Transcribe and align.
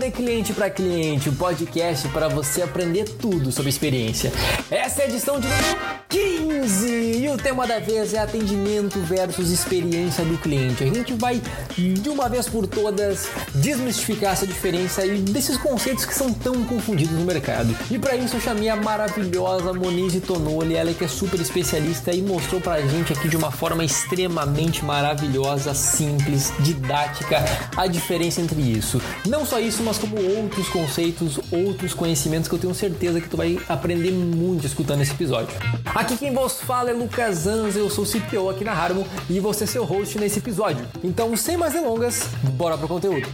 de 0.00 0.10
Cliente 0.10 0.54
para 0.54 0.70
Cliente, 0.70 1.28
o 1.28 1.32
um 1.32 1.36
podcast 1.36 2.08
para 2.08 2.26
você 2.26 2.62
aprender 2.62 3.04
tudo 3.04 3.52
sobre 3.52 3.68
experiência. 3.68 4.32
Essa 4.70 5.02
é 5.02 5.04
a 5.04 5.08
edição 5.08 5.38
de 5.38 5.46
número 5.46 5.76
15 6.08 6.09
o 7.32 7.36
tema 7.36 7.66
da 7.66 7.78
vez 7.78 8.12
é 8.12 8.18
atendimento 8.18 8.98
versus 9.00 9.50
experiência 9.50 10.24
do 10.24 10.36
cliente. 10.38 10.82
A 10.82 10.86
gente 10.86 11.14
vai 11.14 11.40
de 11.76 12.08
uma 12.08 12.28
vez 12.28 12.48
por 12.48 12.66
todas 12.66 13.28
desmistificar 13.54 14.32
essa 14.32 14.46
diferença 14.46 15.06
e 15.06 15.18
desses 15.18 15.56
conceitos 15.56 16.04
que 16.04 16.14
são 16.14 16.32
tão 16.32 16.64
confundidos 16.64 17.16
no 17.16 17.24
mercado. 17.24 17.76
E 17.90 17.98
para 17.98 18.16
isso 18.16 18.36
eu 18.36 18.40
chamei 18.40 18.68
a 18.68 18.76
maravilhosa 18.76 19.72
Monize 19.72 20.20
Tonoli, 20.20 20.74
ela 20.74 20.92
que 20.92 21.04
é 21.04 21.08
super 21.08 21.40
especialista 21.40 22.12
e 22.12 22.20
mostrou 22.20 22.60
pra 22.60 22.80
gente 22.80 23.12
aqui 23.12 23.28
de 23.28 23.36
uma 23.36 23.52
forma 23.52 23.84
extremamente 23.84 24.84
maravilhosa, 24.84 25.72
simples, 25.72 26.52
didática, 26.60 27.44
a 27.76 27.86
diferença 27.86 28.40
entre 28.40 28.60
isso. 28.60 29.00
Não 29.26 29.46
só 29.46 29.60
isso, 29.60 29.82
mas 29.84 29.98
como 29.98 30.16
outros 30.16 30.68
conceitos, 30.68 31.38
outros 31.50 31.94
conhecimentos 31.94 32.48
que 32.48 32.54
eu 32.54 32.58
tenho 32.58 32.74
certeza 32.74 33.20
que 33.20 33.28
tu 33.28 33.36
vai 33.36 33.58
aprender 33.68 34.10
muito 34.10 34.66
escutando 34.66 35.02
esse 35.02 35.12
episódio. 35.12 35.54
Aqui 35.94 36.16
quem 36.16 36.34
vos 36.34 36.60
fala 36.60 36.90
é 36.90 36.92
Lucas 36.92 37.19
Anza, 37.20 37.78
eu 37.78 37.90
sou 37.90 38.06
CPO 38.06 38.48
aqui 38.48 38.64
na 38.64 38.72
Harmon 38.72 39.04
e 39.28 39.38
você 39.40 39.64
é 39.64 39.66
seu 39.66 39.84
host 39.84 40.18
nesse 40.18 40.38
episódio. 40.38 40.86
Então, 41.04 41.36
sem 41.36 41.56
mais 41.56 41.74
delongas, 41.74 42.26
bora 42.54 42.78
pro 42.78 42.88
conteúdo. 42.88 43.28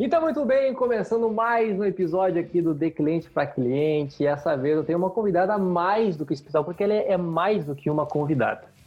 Então, 0.00 0.22
muito 0.22 0.44
bem, 0.46 0.72
começando 0.72 1.28
mais 1.30 1.78
um 1.78 1.84
episódio 1.84 2.40
aqui 2.40 2.62
do 2.62 2.72
De 2.72 2.90
Cliente 2.90 3.28
para 3.28 3.46
Cliente. 3.46 4.22
E 4.22 4.26
essa 4.26 4.56
vez 4.56 4.76
eu 4.76 4.84
tenho 4.84 4.98
uma 4.98 5.10
convidada 5.10 5.58
mais 5.58 6.16
do 6.16 6.24
que 6.24 6.32
especial, 6.32 6.64
porque 6.64 6.82
ela 6.82 6.94
é 6.94 7.16
mais 7.16 7.66
do 7.66 7.74
que 7.74 7.90
uma 7.90 8.06
convidada. 8.06 8.77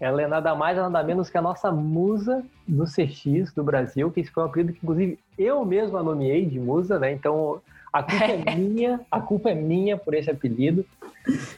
Ela 0.00 0.22
é 0.22 0.26
nada 0.26 0.54
mais, 0.54 0.76
nada 0.76 1.02
menos 1.02 1.30
que 1.30 1.38
a 1.38 1.42
nossa 1.42 1.70
musa 1.70 2.44
do 2.66 2.84
CX 2.84 3.52
do 3.54 3.62
Brasil, 3.62 4.10
que 4.10 4.20
esse 4.20 4.30
foi 4.30 4.42
um 4.42 4.46
apelido 4.46 4.72
que, 4.72 4.80
inclusive, 4.82 5.18
eu 5.38 5.64
mesmo 5.64 5.96
a 5.96 6.02
nomeei 6.02 6.44
de 6.44 6.58
musa, 6.58 6.98
né? 6.98 7.12
Então, 7.12 7.60
a 7.92 8.02
culpa 8.02 8.24
é 8.24 8.36
minha, 8.56 9.00
a 9.10 9.20
culpa 9.20 9.50
é 9.50 9.54
minha 9.54 9.96
por 9.96 10.14
esse 10.14 10.30
apelido. 10.30 10.84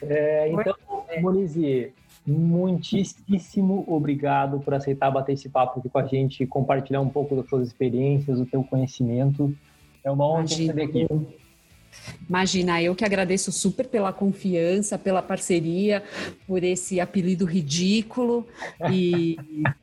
É, 0.01 0.49
então, 0.49 0.75
Monize, 1.19 1.91
muitíssimo 2.25 3.83
obrigado 3.87 4.59
por 4.59 4.73
aceitar 4.73 5.09
bater 5.09 5.33
esse 5.33 5.49
papo 5.49 5.79
aqui 5.79 5.89
com 5.89 5.97
a 5.97 6.05
gente, 6.05 6.45
compartilhar 6.45 7.01
um 7.01 7.09
pouco 7.09 7.35
das 7.35 7.47
suas 7.47 7.67
experiências, 7.67 8.37
do 8.37 8.45
teu 8.45 8.63
conhecimento. 8.63 9.53
É 10.03 10.11
uma 10.11 10.27
honra 10.27 10.45
ter 10.45 10.73
você 10.73 10.81
aqui. 10.81 11.07
Imagina, 12.29 12.81
eu 12.81 12.95
que 12.95 13.05
agradeço 13.05 13.51
super 13.51 13.87
pela 13.87 14.11
confiança, 14.11 14.97
pela 14.97 15.21
parceria, 15.21 16.03
por 16.45 16.63
esse 16.63 16.99
apelido 16.99 17.45
ridículo. 17.45 18.47
E 18.91 19.37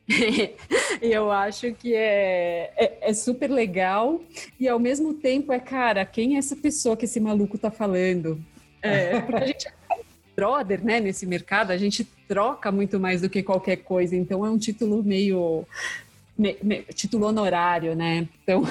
eu 1.01 1.31
acho 1.31 1.73
que 1.73 1.95
é, 1.95 2.73
é, 2.77 2.99
é, 3.11 3.15
super 3.15 3.51
legal. 3.51 4.21
E 4.59 4.69
ao 4.69 4.79
mesmo 4.79 5.15
tempo 5.15 5.53
é, 5.53 5.59
cara, 5.59 6.05
quem 6.05 6.37
é 6.37 6.39
essa 6.39 6.57
pessoa 6.57 6.97
que 6.97 7.05
esse 7.05 7.21
maluco 7.21 7.57
tá 7.59 7.71
falando? 7.71 8.43
É, 8.83 9.21
porque 9.21 9.43
a 9.43 9.47
gente 9.47 9.69
brother, 10.37 10.85
né, 10.85 11.01
nesse 11.01 11.27
mercado, 11.27 11.71
a 11.71 11.77
gente 11.77 12.05
troca 12.27 12.73
muito 12.73 12.99
mais 12.99 13.21
do 13.21 13.31
que 13.31 13.43
qualquer 13.43 13.77
coisa, 13.77 14.17
então 14.17 14.45
é 14.45 14.51
um 14.51 14.59
título 14.59 15.03
meio 15.03 15.65
me, 16.37 16.57
me, 16.63 16.83
título 16.93 17.27
honorário, 17.27 17.95
né? 17.95 18.29
Então 18.43 18.65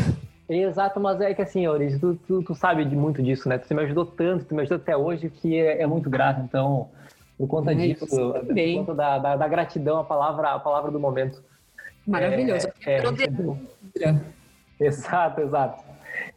Exato, 0.47 0.99
mas 0.99 1.21
é 1.21 1.33
que 1.33 1.41
assim, 1.41 1.65
Auris, 1.65 1.99
tu, 1.99 2.15
tu, 2.27 2.43
tu, 2.43 2.55
sabe 2.55 2.83
de 2.83 2.95
muito 2.95 3.23
disso, 3.23 3.47
né? 3.47 3.57
Tu 3.57 3.73
me 3.73 3.83
ajudou 3.83 4.05
tanto, 4.05 4.45
tu 4.45 4.53
me 4.53 4.61
ajudou 4.61 4.77
até 4.77 4.95
hoje, 4.95 5.29
que 5.29 5.57
é, 5.57 5.81
é 5.81 5.87
muito 5.87 6.09
grato. 6.09 6.41
Então, 6.41 6.89
por 7.37 7.47
conta 7.47 7.71
é, 7.71 7.75
disso, 7.75 8.05
por 8.07 8.43
conta 8.75 8.93
da, 8.93 9.17
da, 9.17 9.35
da, 9.37 9.47
gratidão, 9.47 9.99
a 9.99 10.03
palavra, 10.03 10.49
a 10.51 10.59
palavra 10.59 10.91
do 10.91 10.99
momento. 10.99 11.41
Maravilhoso. 12.05 12.67
É, 12.85 12.97
é, 14.01 14.21
exato, 14.79 15.41
exato. 15.41 15.83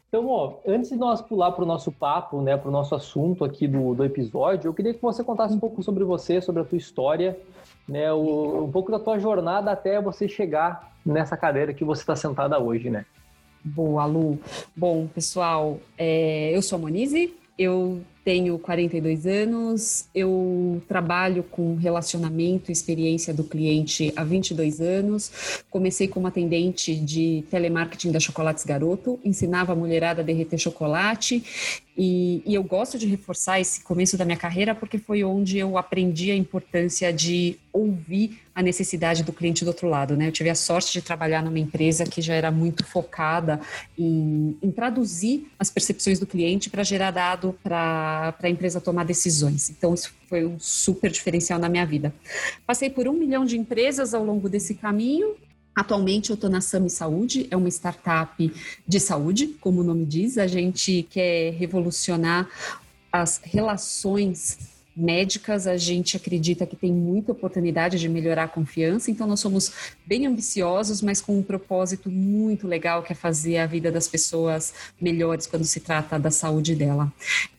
Então, 0.08 0.28
ó, 0.28 0.54
antes 0.66 0.90
de 0.90 0.96
nós 0.96 1.20
pular 1.20 1.50
para 1.50 1.64
o 1.64 1.66
nosso 1.66 1.90
papo, 1.90 2.40
né, 2.40 2.56
para 2.56 2.68
o 2.68 2.72
nosso 2.72 2.94
assunto 2.94 3.44
aqui 3.44 3.66
do, 3.66 3.92
do 3.92 4.04
episódio, 4.04 4.68
eu 4.68 4.74
queria 4.74 4.94
que 4.94 5.02
você 5.02 5.24
contasse 5.24 5.54
um 5.54 5.58
pouco 5.58 5.82
sobre 5.82 6.04
você, 6.04 6.40
sobre 6.40 6.62
a 6.62 6.64
tua 6.64 6.78
história, 6.78 7.36
né, 7.88 8.12
o, 8.12 8.64
um 8.64 8.70
pouco 8.70 8.90
da 8.90 9.00
tua 9.00 9.18
jornada 9.18 9.72
até 9.72 10.00
você 10.00 10.28
chegar 10.28 10.92
nessa 11.04 11.36
cadeira 11.36 11.74
que 11.74 11.84
você 11.84 12.02
está 12.02 12.14
sentada 12.14 12.58
hoje, 12.58 12.88
né? 12.88 13.04
Boa, 13.66 14.06
Lu. 14.06 14.38
Bom, 14.76 15.08
pessoal, 15.08 15.80
é, 15.98 16.56
eu 16.56 16.62
sou 16.62 16.78
a 16.78 16.82
Monize, 16.82 17.34
eu 17.58 18.00
tenho 18.26 18.58
42 18.58 19.24
anos, 19.24 20.08
eu 20.12 20.82
trabalho 20.88 21.44
com 21.44 21.76
relacionamento 21.76 22.68
e 22.68 22.72
experiência 22.72 23.32
do 23.32 23.44
cliente 23.44 24.12
há 24.16 24.24
22 24.24 24.80
anos. 24.80 25.62
Comecei 25.70 26.08
como 26.08 26.26
atendente 26.26 26.96
de 26.96 27.44
telemarketing 27.52 28.10
da 28.10 28.18
Chocolates 28.18 28.64
Garoto, 28.64 29.20
ensinava 29.24 29.74
a 29.74 29.76
mulherada 29.76 30.22
a 30.22 30.24
derreter 30.24 30.58
chocolate 30.58 31.40
e, 31.96 32.42
e, 32.44 32.54
eu 32.54 32.62
gosto 32.62 32.98
de 32.98 33.06
reforçar 33.06 33.58
esse 33.58 33.80
começo 33.82 34.18
da 34.18 34.24
minha 34.24 34.36
carreira 34.36 34.74
porque 34.74 34.98
foi 34.98 35.24
onde 35.24 35.56
eu 35.56 35.78
aprendi 35.78 36.30
a 36.30 36.36
importância 36.36 37.10
de 37.10 37.58
ouvir 37.72 38.38
a 38.54 38.62
necessidade 38.62 39.22
do 39.22 39.32
cliente 39.32 39.64
do 39.64 39.68
outro 39.68 39.88
lado. 39.88 40.14
Né? 40.14 40.28
Eu 40.28 40.32
tive 40.32 40.50
a 40.50 40.54
sorte 40.54 40.92
de 40.92 41.00
trabalhar 41.00 41.42
numa 41.42 41.58
empresa 41.58 42.04
que 42.04 42.20
já 42.20 42.34
era 42.34 42.50
muito 42.50 42.84
focada 42.84 43.60
em, 43.98 44.58
em 44.62 44.70
traduzir 44.70 45.50
as 45.58 45.70
percepções 45.70 46.18
do 46.18 46.26
cliente 46.26 46.68
para 46.68 46.82
gerar 46.82 47.12
dado 47.12 47.58
para 47.62 48.15
a 48.42 48.48
empresa 48.48 48.80
tomar 48.80 49.04
decisões. 49.04 49.70
Então, 49.70 49.94
isso 49.94 50.12
foi 50.28 50.44
um 50.44 50.58
super 50.58 51.10
diferencial 51.10 51.58
na 51.58 51.68
minha 51.68 51.86
vida. 51.86 52.14
Passei 52.66 52.90
por 52.90 53.08
um 53.08 53.12
milhão 53.12 53.44
de 53.44 53.58
empresas 53.58 54.14
ao 54.14 54.24
longo 54.24 54.48
desse 54.48 54.74
caminho 54.74 55.36
Atualmente 55.76 56.30
eu 56.30 56.34
estou 56.34 56.48
na 56.48 56.62
Sami 56.62 56.88
Saúde, 56.88 57.46
é 57.50 57.56
uma 57.56 57.68
startup 57.68 58.50
de 58.88 58.98
saúde, 58.98 59.48
como 59.60 59.82
o 59.82 59.84
nome 59.84 60.06
diz. 60.06 60.38
A 60.38 60.46
gente 60.46 61.02
quer 61.10 61.52
revolucionar 61.52 62.48
as 63.12 63.38
relações 63.44 64.56
médicas, 64.96 65.66
a 65.66 65.76
gente 65.76 66.16
acredita 66.16 66.64
que 66.66 66.74
tem 66.74 66.92
muita 66.92 67.32
oportunidade 67.32 67.98
de 67.98 68.08
melhorar 68.08 68.44
a 68.44 68.48
confiança, 68.48 69.10
então 69.10 69.26
nós 69.26 69.40
somos 69.40 69.72
bem 70.06 70.26
ambiciosos, 70.26 71.02
mas 71.02 71.20
com 71.20 71.38
um 71.38 71.42
propósito 71.42 72.10
muito 72.10 72.66
legal 72.66 73.02
que 73.02 73.12
é 73.12 73.16
fazer 73.16 73.58
a 73.58 73.66
vida 73.66 73.92
das 73.92 74.08
pessoas 74.08 74.72
melhores 75.00 75.46
quando 75.46 75.64
se 75.64 75.80
trata 75.80 76.18
da 76.18 76.30
saúde 76.30 76.74
dela. 76.74 77.12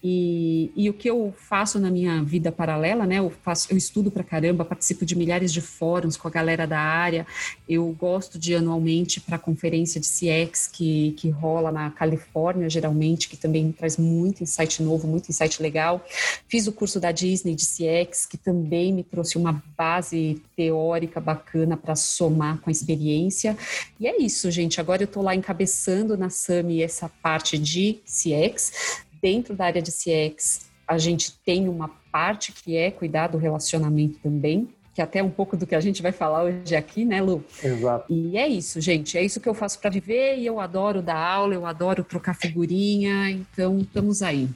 E, 0.03 0.71
e 0.75 0.89
o 0.89 0.93
que 0.93 1.09
eu 1.09 1.33
faço 1.37 1.79
na 1.79 1.91
minha 1.91 2.23
vida 2.23 2.51
paralela, 2.51 3.05
né? 3.05 3.19
Eu 3.19 3.29
faço, 3.43 3.67
eu 3.69 3.77
estudo 3.77 4.09
pra 4.09 4.23
caramba, 4.23 4.63
participo 4.63 5.05
de 5.05 5.15
milhares 5.15 5.51
de 5.51 5.61
fóruns 5.61 6.15
com 6.15 6.27
a 6.27 6.31
galera 6.31 6.65
da 6.65 6.79
área. 6.79 7.27
Eu 7.67 7.85
gosto 7.99 8.39
de 8.39 8.55
anualmente 8.55 9.19
para 9.19 9.35
a 9.35 9.39
conferência 9.39 9.99
de 9.99 10.07
CX 10.07 10.67
que, 10.67 11.13
que 11.17 11.29
rola 11.29 11.71
na 11.71 11.91
Califórnia, 11.91 12.69
geralmente, 12.69 13.27
que 13.27 13.37
também 13.37 13.71
traz 13.71 13.97
muito 13.97 14.43
insight 14.43 14.81
novo, 14.81 15.07
muito 15.07 15.29
insight 15.29 15.61
legal. 15.61 16.03
Fiz 16.47 16.67
o 16.67 16.71
curso 16.71 16.99
da 16.99 17.11
Disney 17.27 17.55
de 17.55 17.65
CX, 17.65 18.25
que 18.25 18.37
também 18.37 18.93
me 18.93 19.03
trouxe 19.03 19.37
uma 19.37 19.61
base 19.77 20.41
teórica 20.55 21.19
bacana 21.19 21.75
para 21.75 21.95
somar 21.95 22.59
com 22.59 22.69
a 22.69 22.71
experiência. 22.71 23.57
E 23.99 24.07
é 24.07 24.21
isso, 24.21 24.49
gente. 24.49 24.79
Agora 24.79 25.03
eu 25.03 25.05
estou 25.05 25.21
lá 25.21 25.35
encabeçando 25.35 26.17
na 26.17 26.29
SAMI 26.29 26.81
essa 26.81 27.09
parte 27.09 27.57
de 27.57 27.99
CX. 28.05 29.01
Dentro 29.21 29.55
da 29.55 29.65
área 29.65 29.81
de 29.81 29.91
CX, 29.91 30.67
a 30.87 30.97
gente 30.97 31.33
tem 31.45 31.67
uma 31.67 31.89
parte 32.11 32.51
que 32.53 32.77
é 32.77 32.89
cuidar 32.89 33.27
do 33.27 33.37
relacionamento 33.37 34.19
também, 34.19 34.69
que 34.95 35.01
é 35.01 35.03
até 35.03 35.21
um 35.21 35.29
pouco 35.29 35.57
do 35.57 35.67
que 35.67 35.75
a 35.75 35.81
gente 35.81 36.01
vai 36.01 36.11
falar 36.11 36.43
hoje 36.43 36.75
aqui, 36.75 37.03
né, 37.03 37.21
Lu? 37.21 37.43
Exato. 37.61 38.11
E 38.11 38.37
é 38.37 38.47
isso, 38.47 38.79
gente. 38.79 39.17
É 39.17 39.23
isso 39.23 39.39
que 39.39 39.49
eu 39.49 39.53
faço 39.53 39.79
para 39.79 39.89
viver 39.89 40.37
e 40.37 40.45
eu 40.45 40.59
adoro 40.59 41.01
dar 41.01 41.17
aula, 41.17 41.53
eu 41.53 41.65
adoro 41.65 42.03
trocar 42.03 42.35
figurinha, 42.35 43.29
então 43.29 43.79
estamos 43.79 44.21
aí. 44.21 44.49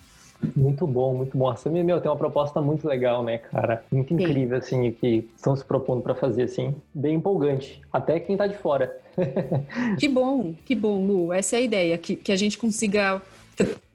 Muito 0.55 0.87
bom, 0.87 1.13
muito 1.13 1.37
bom. 1.37 1.49
A 1.49 1.55
Samia, 1.55 1.83
meu, 1.83 2.01
tem 2.01 2.09
uma 2.09 2.17
proposta 2.17 2.61
muito 2.61 2.87
legal, 2.87 3.23
né, 3.23 3.37
cara? 3.37 3.83
Muito 3.91 4.13
incrível, 4.13 4.61
Sim. 4.61 4.77
assim, 4.77 4.89
o 4.89 4.93
que 4.93 5.29
estão 5.35 5.55
se 5.55 5.63
propondo 5.63 6.01
para 6.01 6.15
fazer, 6.15 6.43
assim. 6.43 6.75
Bem 6.93 7.15
empolgante. 7.15 7.81
Até 7.91 8.19
quem 8.19 8.35
tá 8.35 8.47
de 8.47 8.57
fora. 8.57 8.97
que 9.99 10.07
bom, 10.07 10.53
que 10.65 10.75
bom, 10.75 11.05
Lu. 11.05 11.33
Essa 11.33 11.57
é 11.57 11.59
a 11.59 11.61
ideia, 11.61 11.97
que, 11.97 12.15
que 12.15 12.31
a 12.31 12.35
gente 12.35 12.57
consiga 12.57 13.21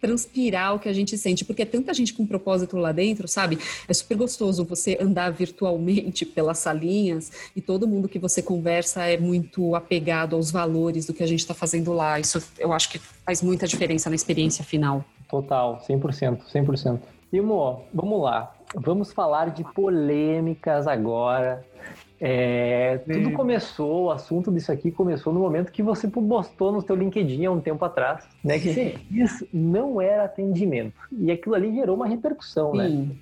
transpirar 0.00 0.74
o 0.74 0.78
que 0.78 0.88
a 0.88 0.92
gente 0.92 1.16
sente, 1.16 1.44
porque 1.44 1.62
é 1.62 1.64
tanta 1.64 1.92
gente 1.92 2.12
com 2.12 2.26
propósito 2.26 2.76
lá 2.76 2.92
dentro, 2.92 3.26
sabe? 3.26 3.58
É 3.88 3.94
super 3.94 4.16
gostoso 4.16 4.64
você 4.64 4.96
andar 5.00 5.30
virtualmente 5.30 6.24
pelas 6.26 6.58
salinhas 6.58 7.32
e 7.54 7.60
todo 7.60 7.88
mundo 7.88 8.08
que 8.08 8.18
você 8.18 8.42
conversa 8.42 9.04
é 9.04 9.16
muito 9.16 9.74
apegado 9.74 10.36
aos 10.36 10.50
valores 10.50 11.06
do 11.06 11.14
que 11.14 11.22
a 11.22 11.26
gente 11.26 11.40
está 11.40 11.54
fazendo 11.54 11.92
lá. 11.92 12.20
Isso 12.20 12.42
eu 12.58 12.72
acho 12.72 12.90
que 12.90 12.98
faz 12.98 13.42
muita 13.42 13.66
diferença 13.66 14.08
na 14.08 14.16
experiência 14.16 14.64
final. 14.64 15.04
Total, 15.28 15.78
100%, 15.78 16.40
100%. 16.52 17.00
Timo, 17.30 17.82
vamos 17.92 18.22
lá. 18.22 18.52
Vamos 18.74 19.12
falar 19.12 19.50
de 19.50 19.64
polêmicas 19.72 20.86
agora. 20.86 21.64
É, 22.20 22.98
tudo 22.98 23.32
começou, 23.32 24.04
o 24.04 24.10
assunto 24.10 24.50
disso 24.50 24.72
aqui 24.72 24.90
começou 24.90 25.32
no 25.32 25.40
momento 25.40 25.70
que 25.70 25.82
você 25.82 26.08
postou 26.08 26.72
no 26.72 26.80
seu 26.80 26.96
LinkedIn 26.96 27.44
há 27.44 27.50
um 27.50 27.60
tempo 27.60 27.84
atrás, 27.84 28.26
né? 28.42 28.58
Que 28.58 28.98
isso 29.10 29.46
não 29.52 30.00
era 30.00 30.24
atendimento. 30.24 30.94
E 31.12 31.30
aquilo 31.30 31.54
ali 31.54 31.74
gerou 31.74 31.96
uma 31.96 32.06
repercussão, 32.06 32.72
né? 32.72 32.88
Sim. 32.88 32.96
né? 32.96 33.16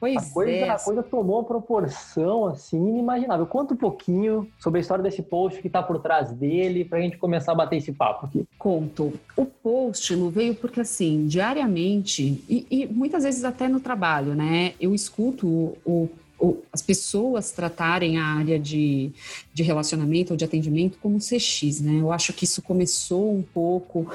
Pois 0.00 0.16
a 0.16 0.32
coisa, 0.32 0.50
é. 0.50 0.68
A 0.68 0.78
coisa 0.78 1.02
tomou 1.02 1.38
uma 1.38 1.44
proporção 1.44 2.46
assim 2.46 2.76
inimaginável. 2.76 3.46
Conta 3.46 3.74
um 3.74 3.76
pouquinho 3.76 4.48
sobre 4.58 4.78
a 4.78 4.80
história 4.80 5.02
desse 5.02 5.22
post 5.22 5.60
que 5.60 5.66
está 5.66 5.82
por 5.82 6.00
trás 6.00 6.30
dele 6.30 6.84
para 6.84 6.98
a 6.98 7.00
gente 7.00 7.16
começar 7.16 7.52
a 7.52 7.54
bater 7.54 7.76
esse 7.76 7.92
papo 7.92 8.26
aqui. 8.26 8.46
Conto. 8.58 9.12
O 9.36 9.44
post 9.44 10.14
não 10.14 10.30
veio 10.30 10.54
porque 10.54 10.80
assim, 10.80 11.26
diariamente 11.26 12.42
e, 12.48 12.66
e 12.70 12.86
muitas 12.86 13.24
vezes 13.24 13.44
até 13.44 13.68
no 13.68 13.80
trabalho, 13.80 14.34
né? 14.34 14.74
Eu 14.80 14.94
escuto 14.94 15.46
o, 15.46 16.08
o 16.40 16.56
as 16.72 16.80
pessoas 16.80 17.50
tratarem 17.50 18.16
a 18.16 18.24
área 18.24 18.58
de, 18.58 19.10
de 19.52 19.62
relacionamento 19.62 20.32
ou 20.32 20.36
de 20.36 20.44
atendimento 20.44 20.96
como 21.02 21.18
CX, 21.18 21.80
né? 21.80 22.00
Eu 22.00 22.12
acho 22.12 22.32
que 22.32 22.44
isso 22.44 22.62
começou 22.62 23.34
um 23.34 23.42
pouco 23.42 24.08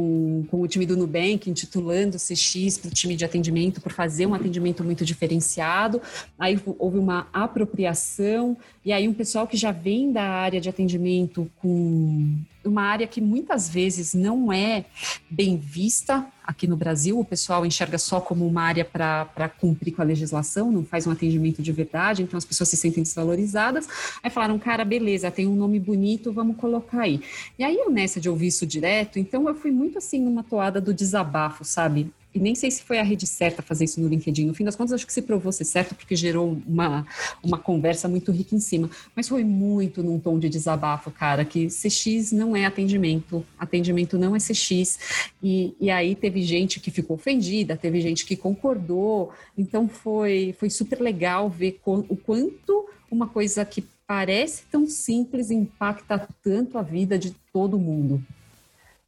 com, 0.00 0.44
com 0.50 0.62
o 0.62 0.66
time 0.68 0.86
do 0.86 0.96
Nubank, 0.96 1.50
intitulando 1.50 2.16
CX 2.16 2.78
para 2.78 2.88
o 2.88 2.90
time 2.90 3.14
de 3.14 3.24
atendimento, 3.24 3.82
por 3.82 3.92
fazer 3.92 4.24
um 4.24 4.32
atendimento 4.32 4.82
muito 4.82 5.04
diferenciado. 5.04 6.00
Aí 6.38 6.58
houve 6.78 6.98
uma 6.98 7.28
apropriação, 7.32 8.56
e 8.82 8.92
aí 8.92 9.06
um 9.06 9.12
pessoal 9.12 9.46
que 9.46 9.58
já 9.58 9.70
vem 9.70 10.10
da 10.10 10.22
área 10.22 10.58
de 10.60 10.70
atendimento 10.70 11.50
com 11.60 12.38
uma 12.64 12.82
área 12.82 13.06
que 13.06 13.20
muitas 13.20 13.68
vezes 13.68 14.14
não 14.14 14.52
é 14.52 14.84
bem 15.28 15.56
vista 15.56 16.26
aqui 16.44 16.66
no 16.66 16.76
Brasil, 16.76 17.18
o 17.18 17.24
pessoal 17.24 17.64
enxerga 17.64 17.96
só 17.96 18.20
como 18.20 18.46
uma 18.46 18.62
área 18.62 18.84
para 18.84 19.48
cumprir 19.48 19.92
com 19.92 20.02
a 20.02 20.04
legislação, 20.04 20.70
não 20.70 20.84
faz 20.84 21.06
um 21.06 21.10
atendimento 21.10 21.62
de 21.62 21.72
verdade, 21.72 22.22
então 22.22 22.36
as 22.36 22.44
pessoas 22.44 22.68
se 22.68 22.76
sentem 22.76 23.02
desvalorizadas. 23.02 23.88
Aí 24.22 24.30
falaram, 24.30 24.58
cara, 24.58 24.84
beleza, 24.84 25.30
tem 25.30 25.46
um 25.46 25.54
nome 25.54 25.78
bonito, 25.78 26.32
vamos 26.32 26.56
colocar 26.56 27.02
aí. 27.02 27.22
E 27.58 27.64
aí 27.64 27.76
eu 27.76 27.90
nessa 27.90 28.20
de 28.20 28.28
ouvir 28.28 28.48
isso 28.48 28.66
direto, 28.66 29.18
então 29.18 29.48
eu 29.48 29.54
fui 29.54 29.70
muito 29.70 29.98
assim 29.98 30.20
numa 30.20 30.42
toada 30.42 30.80
do 30.80 30.92
desabafo, 30.92 31.64
sabe? 31.64 32.12
E 32.34 32.38
nem 32.38 32.54
sei 32.54 32.70
se 32.70 32.82
foi 32.82 32.98
a 32.98 33.02
rede 33.02 33.26
certa 33.26 33.62
fazer 33.62 33.84
isso 33.84 34.00
no 34.00 34.08
LinkedIn. 34.08 34.46
No 34.46 34.54
fim 34.54 34.64
das 34.64 34.76
contas, 34.76 34.92
acho 34.92 35.06
que 35.06 35.12
se 35.12 35.22
provou 35.22 35.50
ser 35.50 35.64
certo, 35.64 35.94
porque 35.94 36.14
gerou 36.14 36.56
uma, 36.66 37.06
uma 37.42 37.58
conversa 37.58 38.08
muito 38.08 38.30
rica 38.30 38.54
em 38.54 38.60
cima. 38.60 38.88
Mas 39.16 39.28
foi 39.28 39.42
muito 39.42 40.02
num 40.02 40.18
tom 40.18 40.38
de 40.38 40.48
desabafo, 40.48 41.10
cara, 41.10 41.44
que 41.44 41.66
CX 41.66 42.32
não 42.32 42.54
é 42.54 42.64
atendimento, 42.64 43.44
atendimento 43.58 44.16
não 44.16 44.36
é 44.36 44.38
CX. 44.38 45.30
E, 45.42 45.74
e 45.80 45.90
aí 45.90 46.14
teve 46.14 46.42
gente 46.42 46.78
que 46.78 46.90
ficou 46.90 47.16
ofendida, 47.16 47.76
teve 47.76 48.00
gente 48.00 48.24
que 48.24 48.36
concordou. 48.36 49.32
Então 49.58 49.88
foi, 49.88 50.54
foi 50.58 50.70
super 50.70 51.00
legal 51.00 51.50
ver 51.50 51.80
o 51.84 52.16
quanto 52.16 52.88
uma 53.10 53.26
coisa 53.26 53.64
que 53.64 53.84
parece 54.06 54.64
tão 54.70 54.86
simples 54.86 55.50
impacta 55.50 56.28
tanto 56.42 56.78
a 56.78 56.82
vida 56.82 57.18
de 57.18 57.32
todo 57.52 57.78
mundo. 57.78 58.22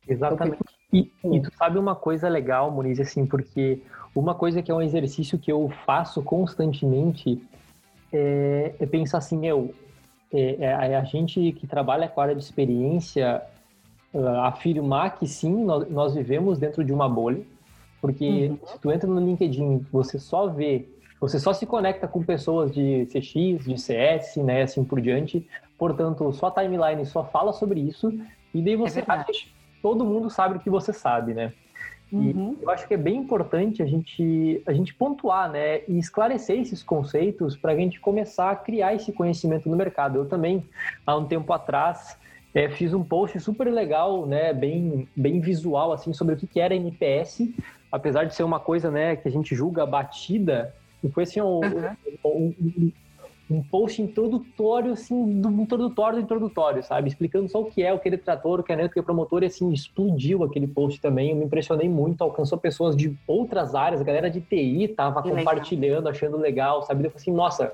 Exatamente. 0.09 0.59
E, 0.93 1.11
e, 1.25 1.41
tu 1.41 1.51
sabe 1.57 1.79
uma 1.79 1.95
coisa 1.95 2.29
legal, 2.29 2.71
Muniz, 2.71 3.01
assim, 3.01 3.25
porque 3.25 3.81
uma 4.15 4.35
coisa 4.35 4.61
que 4.61 4.71
é 4.71 4.75
um 4.75 4.83
exercício 4.83 5.39
que 5.39 5.51
eu 5.51 5.73
faço 5.87 6.23
constantemente 6.23 7.43
é, 8.13 8.75
é 8.79 8.87
pensar 8.87 9.19
assim, 9.19 9.39
meu, 9.39 9.75
é, 10.33 10.57
é, 10.61 10.97
a 10.97 11.05
gente 11.05 11.53
que 11.53 11.67
trabalha 11.67 12.09
com 12.09 12.21
a 12.21 12.25
área 12.25 12.35
de 12.35 12.43
experiência 12.43 13.43
uh, 14.13 14.41
afirmar 14.43 15.19
que 15.19 15.27
sim, 15.27 15.65
nós, 15.65 15.91
nós, 15.91 16.15
vivemos 16.15 16.59
dentro 16.59 16.85
de 16.85 16.93
uma 16.93 17.09
bolha, 17.09 17.43
porque 18.01 18.49
uhum. 18.49 18.59
se 18.67 18.79
tu 18.79 18.93
entra 18.93 19.09
no 19.09 19.21
LinkedIn, 19.21 19.87
você 19.91 20.19
só 20.19 20.47
vê, 20.49 20.87
você 21.21 21.39
só 21.39 21.53
se 21.53 21.65
conecta 21.65 22.07
com 22.07 22.23
pessoas 22.23 22.73
de 22.73 23.07
CX, 23.07 23.65
de 23.65 23.79
CS, 23.79 24.37
né, 24.37 24.63
assim 24.63 24.85
por 24.85 25.01
diante, 25.01 25.47
portanto, 25.79 26.31
sua 26.33 26.51
timeline 26.51 27.05
só 27.07 27.25
fala 27.25 27.53
sobre 27.53 27.81
isso, 27.81 28.13
e 28.55 28.61
daí 28.61 28.77
você 28.77 29.01
é 29.01 29.05
acha 29.07 29.47
todo 29.83 30.05
mundo 30.05 30.31
sabe 30.31 30.57
o 30.57 30.61
que 30.61 30.71
você 30.71 30.93
sabe, 30.93 31.35
né? 31.35 31.53
Uhum. 32.13 32.57
E 32.61 32.63
eu 32.63 32.71
acho 32.71 32.87
que 32.87 32.93
é 32.93 32.99
bem 32.99 33.17
importante 33.17 33.83
a 33.83 33.87
gente, 33.87 34.63
a 34.67 34.73
gente 34.73 34.93
pontuar, 34.95 35.51
né, 35.51 35.81
e 35.89 35.99
esclarecer 35.99 36.61
esses 36.61 36.83
conceitos 36.83 37.57
para 37.57 37.73
a 37.73 37.77
gente 37.77 37.99
começar 37.99 38.51
a 38.51 38.57
criar 38.57 38.95
esse 38.95 39.11
conhecimento 39.13 39.69
no 39.69 39.77
mercado. 39.77 40.19
Eu 40.19 40.27
também, 40.27 40.63
há 41.07 41.17
um 41.17 41.25
tempo 41.25 41.51
atrás, 41.55 42.19
é, 42.55 42.69
fiz 42.69 42.93
um 42.93 43.03
post 43.03 43.41
super 43.41 43.67
legal, 43.73 44.27
né, 44.27 44.53
bem, 44.53 45.09
bem 45.17 45.41
visual, 45.41 45.91
assim, 45.91 46.13
sobre 46.13 46.35
o 46.35 46.39
que 46.39 46.61
era 46.61 46.75
NPS, 46.75 47.49
apesar 47.91 48.25
de 48.25 48.35
ser 48.35 48.43
uma 48.43 48.61
coisa, 48.61 48.91
né, 48.91 49.17
que 49.17 49.27
a 49.27 49.31
gente 49.31 49.55
julga 49.55 49.87
batida, 49.87 50.75
e 51.03 51.09
foi 51.09 51.23
assim, 51.23 51.41
um, 51.41 51.61
uhum. 51.61 51.97
um, 52.25 52.55
um, 52.61 52.93
um 53.53 53.63
post 53.63 54.01
introdutório, 54.01 54.93
assim, 54.93 55.41
do 55.41 55.51
introdutório 55.51 56.19
do 56.19 56.25
introdutório, 56.25 56.83
sabe? 56.83 57.09
Explicando 57.09 57.49
só 57.49 57.61
o 57.61 57.65
que 57.67 57.83
é 57.83 57.93
o 57.93 57.99
que 57.99 58.09
é 58.09 58.17
trator, 58.17 58.61
o 58.61 58.63
que 58.63 58.73
é 58.73 58.77
neto, 58.77 58.91
o 58.91 58.95
que 58.95 59.01
é 59.01 59.03
promotor, 59.03 59.43
e 59.43 59.47
assim, 59.47 59.73
explodiu 59.73 60.43
aquele 60.43 60.67
post 60.67 61.01
também. 61.01 61.31
Eu 61.31 61.37
me 61.37 61.45
impressionei 61.45 61.89
muito, 61.89 62.23
alcançou 62.23 62.59
pessoas 62.59 62.97
de 62.97 63.17
outras 63.27 63.75
áreas, 63.75 64.01
a 64.01 64.05
galera 64.05 64.31
de 64.31 64.41
TI 64.41 64.89
tava 64.89 65.23
que 65.23 65.31
compartilhando, 65.31 66.05
legal. 66.05 66.13
achando 66.13 66.37
legal, 66.37 66.83
sabe? 66.83 67.05
Eu 67.05 67.11
falei 67.11 67.23
assim, 67.23 67.33
nossa, 67.33 67.73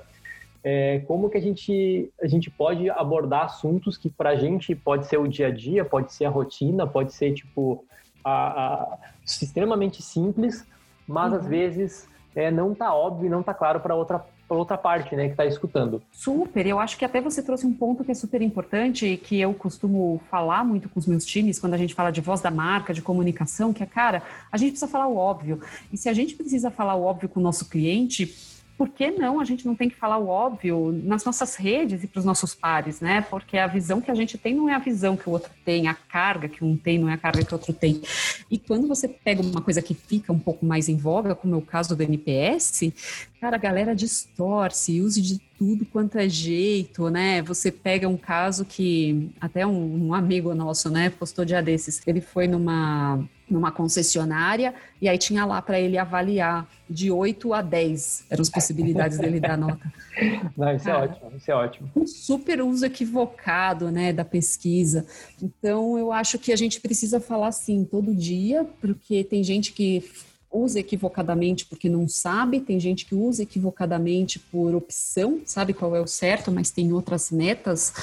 é, 0.63 0.99
como 1.07 1.29
que 1.29 1.37
a 1.37 1.41
gente, 1.41 2.11
a 2.21 2.27
gente 2.27 2.49
pode 2.49 2.89
abordar 2.89 3.45
assuntos 3.45 3.97
que 3.97 4.09
pra 4.09 4.35
gente 4.35 4.75
pode 4.75 5.07
ser 5.07 5.17
o 5.17 5.27
dia 5.27 5.47
a 5.47 5.51
dia, 5.51 5.85
pode 5.85 6.13
ser 6.13 6.25
a 6.25 6.29
rotina, 6.29 6.85
pode 6.85 7.13
ser, 7.13 7.33
tipo, 7.33 7.85
a, 8.23 8.83
a 8.83 8.97
extremamente 9.25 10.01
simples, 10.01 10.65
mas 11.07 11.31
uhum. 11.31 11.39
às 11.39 11.47
vezes 11.47 12.09
é, 12.35 12.51
não 12.51 12.75
tá 12.75 12.93
óbvio, 12.93 13.29
não 13.29 13.41
tá 13.41 13.53
claro 13.53 13.79
para 13.79 13.95
outra 13.95 14.25
outra 14.57 14.77
parte, 14.77 15.15
né, 15.15 15.25
que 15.25 15.31
está 15.31 15.45
escutando. 15.45 16.01
Super, 16.11 16.65
eu 16.65 16.79
acho 16.79 16.97
que 16.97 17.05
até 17.05 17.21
você 17.21 17.41
trouxe 17.41 17.65
um 17.65 17.73
ponto 17.73 18.03
que 18.03 18.11
é 18.11 18.13
super 18.13 18.41
importante 18.41 19.05
e 19.05 19.17
que 19.17 19.39
eu 19.39 19.53
costumo 19.53 20.21
falar 20.29 20.63
muito 20.63 20.89
com 20.89 20.99
os 20.99 21.07
meus 21.07 21.25
times 21.25 21.59
quando 21.59 21.73
a 21.73 21.77
gente 21.77 21.93
fala 21.93 22.11
de 22.11 22.21
voz 22.21 22.41
da 22.41 22.51
marca, 22.51 22.93
de 22.93 23.01
comunicação, 23.01 23.73
que 23.73 23.83
é, 23.83 23.85
cara, 23.85 24.23
a 24.51 24.57
gente 24.57 24.71
precisa 24.71 24.91
falar 24.91 25.07
o 25.07 25.17
óbvio. 25.17 25.61
E 25.91 25.97
se 25.97 26.09
a 26.09 26.13
gente 26.13 26.35
precisa 26.35 26.71
falar 26.71 26.95
o 26.95 27.03
óbvio 27.03 27.29
com 27.29 27.39
o 27.39 27.43
nosso 27.43 27.69
cliente, 27.69 28.48
por 28.79 28.87
que 28.87 29.11
não 29.11 29.41
a 29.41 29.43
gente 29.43 29.65
não 29.65 29.75
tem 29.75 29.89
que 29.89 29.95
falar 29.97 30.17
o 30.17 30.29
óbvio 30.29 30.97
nas 31.03 31.25
nossas 31.25 31.57
redes 31.57 32.01
e 32.01 32.07
para 32.07 32.19
os 32.19 32.23
nossos 32.23 32.55
pares, 32.55 33.01
né? 33.01 33.19
Porque 33.29 33.57
a 33.57 33.67
visão 33.67 33.99
que 33.99 34.09
a 34.09 34.15
gente 34.15 34.37
tem 34.37 34.55
não 34.55 34.69
é 34.69 34.73
a 34.73 34.79
visão 34.79 35.17
que 35.17 35.27
o 35.27 35.33
outro 35.33 35.51
tem, 35.65 35.89
a 35.89 35.93
carga 35.93 36.47
que 36.47 36.63
um 36.63 36.77
tem 36.77 36.97
não 36.97 37.09
é 37.09 37.13
a 37.15 37.17
carga 37.17 37.43
que 37.43 37.51
o 37.51 37.57
outro 37.57 37.73
tem. 37.73 38.01
E 38.49 38.57
quando 38.57 38.87
você 38.87 39.05
pega 39.05 39.41
uma 39.41 39.61
coisa 39.61 39.81
que 39.81 39.93
fica 39.93 40.31
um 40.31 40.39
pouco 40.39 40.65
mais 40.65 40.87
em 40.87 40.95
voga, 40.95 41.35
como 41.35 41.55
é 41.55 41.57
o 41.57 41.61
caso 41.61 41.93
do 41.93 42.01
NPS, 42.01 42.93
cara, 43.41 43.57
a 43.57 43.59
galera 43.59 43.93
distorce, 43.93 45.01
use 45.01 45.21
de 45.21 45.39
tudo 45.57 45.85
quanto 45.85 46.17
é 46.17 46.29
jeito, 46.29 47.09
né? 47.09 47.41
Você 47.41 47.73
pega 47.73 48.07
um 48.07 48.15
caso 48.15 48.63
que 48.63 49.29
até 49.41 49.67
um, 49.67 50.07
um 50.07 50.13
amigo 50.13 50.55
nosso, 50.55 50.89
né, 50.89 51.09
postou 51.09 51.43
dia 51.43 51.61
desses. 51.61 52.01
Ele 52.07 52.21
foi 52.21 52.47
numa 52.47 53.19
numa 53.49 53.71
concessionária 53.71 54.73
e 55.01 55.07
aí 55.07 55.17
tinha 55.17 55.45
lá 55.45 55.61
para 55.61 55.79
ele 55.79 55.97
avaliar 55.97 56.67
de 56.89 57.11
8 57.11 57.53
a 57.53 57.61
10 57.61 58.25
eram 58.29 58.41
as 58.41 58.49
possibilidades 58.49 59.17
dele 59.17 59.39
dar 59.39 59.57
nota. 59.57 59.91
Não, 60.57 60.75
isso 60.75 60.89
é 60.89 60.91
Cara, 60.91 61.05
é 61.05 61.09
ótimo, 61.09 61.31
isso 61.37 61.51
é 61.51 61.55
ótimo. 61.55 61.91
Um 61.95 62.07
super 62.07 62.61
uso 62.61 62.85
equivocado, 62.85 63.91
né, 63.91 64.11
da 64.11 64.25
pesquisa. 64.25 65.05
Então, 65.41 65.97
eu 65.97 66.11
acho 66.11 66.37
que 66.37 66.51
a 66.51 66.55
gente 66.55 66.81
precisa 66.81 67.19
falar 67.19 67.47
assim 67.47 67.85
todo 67.85 68.13
dia, 68.13 68.65
porque 68.81 69.23
tem 69.23 69.43
gente 69.43 69.71
que 69.71 70.03
usa 70.51 70.79
equivocadamente 70.79 71.65
porque 71.65 71.87
não 71.87 72.07
sabe, 72.07 72.59
tem 72.59 72.79
gente 72.79 73.05
que 73.05 73.13
usa 73.13 73.43
equivocadamente 73.43 74.39
por 74.39 74.73
opção, 74.73 75.41
sabe 75.45 75.73
qual 75.73 75.95
é 75.95 76.01
o 76.01 76.07
certo, 76.07 76.51
mas 76.51 76.71
tem 76.71 76.91
outras 76.91 77.29
metas 77.31 77.93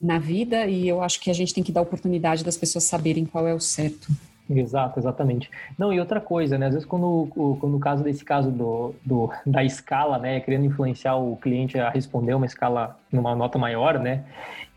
na 0.00 0.18
vida 0.18 0.66
e 0.66 0.86
eu 0.86 1.02
acho 1.02 1.20
que 1.20 1.30
a 1.30 1.34
gente 1.34 1.52
tem 1.52 1.64
que 1.64 1.72
dar 1.72 1.80
oportunidade 1.80 2.44
das 2.44 2.56
pessoas 2.56 2.84
saberem 2.84 3.24
qual 3.24 3.46
é 3.46 3.54
o 3.54 3.60
certo. 3.60 4.08
Exato, 4.48 5.00
exatamente. 5.00 5.50
Não, 5.76 5.92
e 5.92 5.98
outra 5.98 6.20
coisa, 6.20 6.56
né? 6.56 6.66
Às 6.66 6.74
vezes, 6.74 6.88
quando, 6.88 7.28
quando 7.34 7.72
no 7.72 7.80
caso 7.80 8.04
desse 8.04 8.24
caso 8.24 8.50
do, 8.50 8.94
do, 9.04 9.30
da 9.44 9.64
escala, 9.64 10.18
né? 10.18 10.40
Querendo 10.40 10.64
influenciar 10.64 11.16
o 11.16 11.36
cliente 11.36 11.78
a 11.78 11.90
responder 11.90 12.34
uma 12.34 12.46
escala 12.46 12.96
numa 13.10 13.34
nota 13.34 13.58
maior, 13.58 13.98
né? 13.98 14.24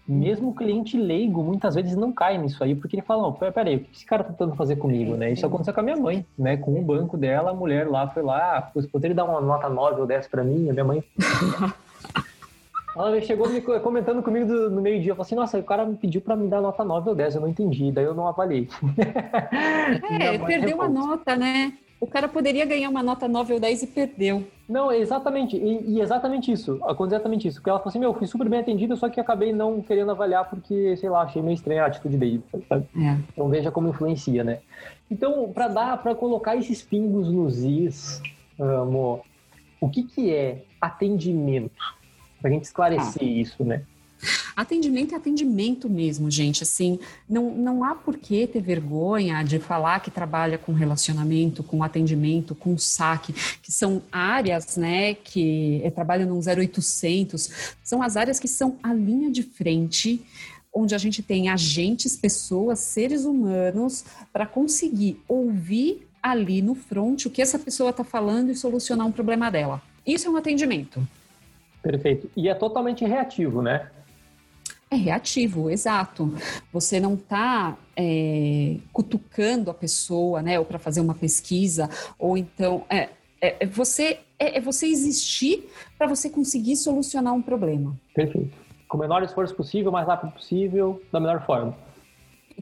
Mesmo 0.07 0.49
o 0.49 0.55
cliente 0.55 0.97
leigo, 0.97 1.43
muitas 1.43 1.75
vezes 1.75 1.95
não 1.95 2.11
cai 2.11 2.35
nisso 2.35 2.63
aí, 2.63 2.73
porque 2.73 2.95
ele 2.95 3.03
fala, 3.03 3.21
não, 3.21 3.31
peraí, 3.31 3.75
o 3.75 3.79
que 3.81 3.95
esse 3.95 4.05
cara 4.05 4.23
tá 4.23 4.31
tentando 4.31 4.55
fazer 4.55 4.77
comigo, 4.77 5.15
né? 5.15 5.31
Isso 5.31 5.45
aconteceu 5.45 5.71
com 5.71 5.81
a 5.81 5.83
minha 5.83 5.97
mãe, 5.97 6.25
né? 6.35 6.57
Com 6.57 6.79
o 6.79 6.81
banco 6.81 7.15
dela, 7.15 7.51
a 7.51 7.53
mulher 7.53 7.87
lá 7.87 8.07
foi 8.07 8.23
lá, 8.23 8.57
ah, 8.57 8.81
poderia 8.91 9.15
dar 9.15 9.25
uma 9.25 9.39
nota 9.39 9.69
9 9.69 10.01
ou 10.01 10.07
10 10.07 10.27
para 10.27 10.43
mim? 10.43 10.67
A 10.67 10.73
minha 10.73 10.85
mãe... 10.85 11.03
Ela 12.99 13.21
chegou 13.21 13.47
me 13.47 13.61
comentando 13.61 14.21
comigo 14.21 14.45
do, 14.45 14.69
no 14.69 14.81
meio-dia, 14.81 15.13
falou 15.13 15.21
assim, 15.21 15.35
nossa, 15.35 15.57
o 15.57 15.63
cara 15.63 15.85
me 15.85 15.95
pediu 15.95 16.19
para 16.19 16.35
me 16.35 16.49
dar 16.49 16.59
nota 16.59 16.83
9 16.83 17.11
ou 17.11 17.15
10, 17.15 17.35
eu 17.35 17.41
não 17.41 17.47
entendi, 17.47 17.93
daí 17.93 18.03
eu 18.03 18.13
não 18.13 18.27
avaliei. 18.27 18.67
É, 20.19 20.37
perdeu 20.37 20.75
uma 20.75 20.87
nota, 20.87 21.35
né? 21.35 21.73
O 21.99 22.05
cara 22.05 22.27
poderia 22.27 22.65
ganhar 22.65 22.89
uma 22.89 23.01
nota 23.01 23.27
9 23.27 23.53
ou 23.53 23.59
10 23.59 23.83
e 23.83 23.87
perdeu. 23.87 24.45
Não, 24.67 24.91
exatamente, 24.91 25.55
e, 25.55 25.95
e 25.95 26.01
exatamente 26.01 26.51
isso, 26.51 26.73
aconteceu 26.83 27.17
exatamente 27.17 27.47
isso, 27.47 27.57
porque 27.57 27.69
ela 27.69 27.79
falou 27.79 27.89
assim, 27.89 27.99
meu, 27.99 28.13
fui 28.13 28.27
super 28.27 28.47
bem 28.47 28.59
atendida, 28.59 28.95
só 28.95 29.09
que 29.09 29.19
acabei 29.19 29.51
não 29.53 29.81
querendo 29.81 30.11
avaliar 30.11 30.49
porque, 30.49 30.95
sei 30.97 31.09
lá, 31.09 31.21
achei 31.21 31.41
meio 31.41 31.55
estranha 31.55 31.83
a 31.83 31.87
atitude 31.87 32.17
dele, 32.17 32.43
sabe? 32.67 32.85
É. 32.97 33.17
Então 33.31 33.49
veja 33.49 33.71
como 33.71 33.89
influencia, 33.89 34.43
né? 34.43 34.59
Então, 35.09 35.51
para 35.53 35.69
dar, 35.69 35.97
para 36.03 36.13
colocar 36.13 36.55
esses 36.55 36.81
pingos 36.81 37.31
nos 37.31 37.63
is, 37.63 38.21
amor, 38.59 39.21
o 39.81 39.89
que 39.89 40.03
que 40.03 40.33
é 40.33 40.63
atendimento? 40.79 41.98
Para 42.41 42.49
a 42.49 42.53
gente 42.53 42.65
esclarecer 42.65 43.21
ah. 43.21 43.25
isso, 43.25 43.63
né? 43.63 43.81
Atendimento 44.55 45.13
é 45.13 45.17
atendimento 45.17 45.89
mesmo, 45.89 46.29
gente. 46.29 46.63
Assim, 46.63 46.99
não, 47.27 47.51
não 47.51 47.83
há 47.83 47.95
por 47.95 48.17
que 48.17 48.45
ter 48.45 48.61
vergonha 48.61 49.41
de 49.43 49.59
falar 49.59 50.01
que 50.01 50.11
trabalha 50.11 50.57
com 50.57 50.73
relacionamento, 50.73 51.63
com 51.63 51.81
atendimento, 51.81 52.53
com 52.53 52.77
saque, 52.77 53.31
que 53.61 53.71
são 53.71 54.01
áreas, 54.11 54.75
né, 54.75 55.13
que 55.13 55.81
trabalham 55.95 56.27
no 56.27 56.39
0800, 56.39 57.75
são 57.81 58.01
as 58.01 58.17
áreas 58.17 58.39
que 58.39 58.47
são 58.47 58.77
a 58.83 58.93
linha 58.93 59.31
de 59.31 59.43
frente 59.43 60.21
onde 60.73 60.93
a 60.93 60.97
gente 60.97 61.23
tem 61.23 61.49
agentes, 61.49 62.15
pessoas, 62.15 62.79
seres 62.79 63.25
humanos, 63.25 64.05
para 64.31 64.45
conseguir 64.45 65.19
ouvir 65.27 66.07
ali 66.21 66.61
no 66.61 66.75
front 66.75 67.25
o 67.25 67.29
que 67.29 67.41
essa 67.41 67.57
pessoa 67.57 67.89
está 67.89 68.03
falando 68.03 68.51
e 68.51 68.55
solucionar 68.55 69.07
um 69.07 69.11
problema 69.11 69.49
dela. 69.49 69.81
Isso 70.05 70.27
é 70.27 70.29
um 70.29 70.35
atendimento. 70.35 71.05
Perfeito. 71.81 72.29
E 72.35 72.49
é 72.49 72.53
totalmente 72.53 73.05
reativo, 73.05 73.61
né? 73.61 73.89
É 74.91 74.95
reativo, 74.95 75.69
exato. 75.69 76.33
Você 76.73 76.99
não 76.99 77.13
está 77.13 77.77
é, 77.95 78.77
cutucando 78.91 79.69
a 79.69 79.73
pessoa, 79.73 80.41
né, 80.41 80.57
ou 80.57 80.65
para 80.65 80.79
fazer 80.79 80.99
uma 80.99 81.13
pesquisa, 81.13 81.89
ou 82.17 82.35
então 82.35 82.83
é, 82.89 83.09
é, 83.39 83.57
é 83.59 83.65
você 83.67 84.19
é, 84.39 84.57
é 84.57 84.61
você 84.61 84.87
existir 84.87 85.69
para 85.97 86.07
você 86.07 86.29
conseguir 86.29 86.75
solucionar 86.75 87.33
um 87.33 87.41
problema. 87.41 87.95
Perfeito 88.15 88.69
com 88.89 88.97
o 88.97 88.99
menor 88.99 89.21
esforço 89.23 89.55
possível, 89.55 89.91
mais 89.91 90.07
rápido 90.07 90.31
possível, 90.31 91.01
da 91.11 91.19
melhor 91.19 91.45
forma. 91.45 91.77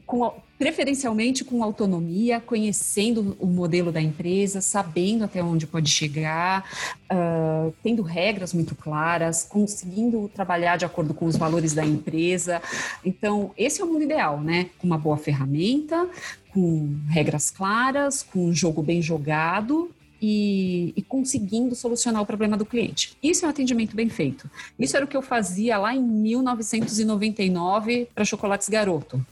Com, 0.06 0.32
preferencialmente 0.58 1.44
com 1.44 1.62
autonomia, 1.62 2.40
conhecendo 2.40 3.36
o 3.38 3.46
modelo 3.46 3.92
da 3.92 4.00
empresa, 4.00 4.60
sabendo 4.60 5.24
até 5.24 5.42
onde 5.42 5.66
pode 5.66 5.88
chegar, 5.88 6.68
uh, 7.10 7.72
tendo 7.82 8.02
regras 8.02 8.52
muito 8.52 8.74
claras, 8.74 9.44
conseguindo 9.44 10.28
trabalhar 10.34 10.76
de 10.76 10.84
acordo 10.84 11.14
com 11.14 11.26
os 11.26 11.36
valores 11.36 11.74
da 11.74 11.84
empresa. 11.84 12.60
Então, 13.04 13.52
esse 13.56 13.80
é 13.80 13.84
o 13.84 13.88
mundo 13.88 14.02
ideal, 14.02 14.40
né? 14.40 14.70
Com 14.78 14.86
uma 14.86 14.98
boa 14.98 15.16
ferramenta, 15.16 16.08
com 16.52 16.96
regras 17.08 17.50
claras, 17.50 18.22
com 18.22 18.46
um 18.46 18.54
jogo 18.54 18.82
bem 18.82 19.00
jogado 19.00 19.90
e, 20.20 20.92
e, 20.96 21.02
conseguindo 21.02 21.76
solucionar 21.76 22.22
o 22.22 22.26
problema 22.26 22.56
do 22.56 22.66
cliente. 22.66 23.16
Isso 23.22 23.44
é 23.44 23.48
um 23.48 23.50
atendimento 23.50 23.94
bem 23.94 24.08
feito. 24.08 24.50
Isso 24.78 24.96
era 24.96 25.04
o 25.04 25.08
que 25.08 25.16
eu 25.16 25.22
fazia 25.22 25.78
lá 25.78 25.94
em 25.94 26.02
1999 26.02 28.08
para 28.14 28.24
Chocolates 28.24 28.68
Garoto. 28.68 29.24